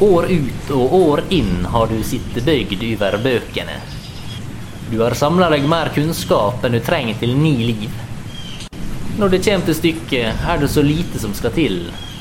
År 0.01 0.27
ut 0.31 0.71
og 0.77 0.95
år 1.01 1.23
inn 1.33 1.65
har 1.73 1.87
du 1.89 1.99
sittet 2.05 2.45
bøygd 2.45 2.83
over 2.95 3.19
bøkene. 3.25 3.77
Du 4.91 5.01
har 5.03 5.15
samla 5.19 5.49
deg 5.51 5.65
mer 5.69 5.89
kunnskap 5.95 6.63
enn 6.65 6.77
du 6.77 6.81
trenger 6.85 7.19
til 7.19 7.33
ni 7.37 7.57
liv. 7.73 7.91
Når 9.17 9.31
det 9.33 9.39
kommer 9.47 9.65
til 9.65 9.77
stykket, 9.79 10.43
er 10.45 10.59
det 10.61 10.69
så 10.69 10.83
lite 10.85 11.17
som 11.17 11.33
skal 11.33 11.55
til, 11.57 11.79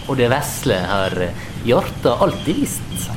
og 0.08 0.16
det 0.16 0.30
vesle 0.32 0.78
har 0.80 1.12
hjarta 1.68 2.14
alltid 2.24 2.62
visst. 2.62 3.10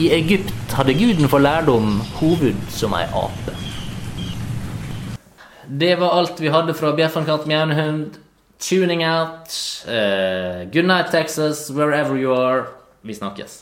I 0.00 0.06
Egypt 0.16 0.72
hadde 0.72 0.94
guden 0.96 1.28
for 1.28 1.44
lærdom 1.44 1.98
hoved 2.22 2.56
som 2.72 2.96
ei 2.96 3.04
ape. 3.04 3.52
Det 5.68 5.92
var 6.00 6.16
alt 6.22 6.40
vi 6.40 6.48
hadde 6.54 6.72
fra 6.78 6.94
Bjeffankatt 6.96 7.44
Mjaunhund. 7.50 8.16
Tuning 8.60 9.04
out. 9.04 9.52
Uh, 9.84 10.64
good 10.72 10.88
night, 10.88 11.12
Texas, 11.12 11.68
wherever 11.68 12.16
you 12.16 12.32
are. 12.32 12.64
Vi 13.02 13.14
snakkes. 13.14 13.58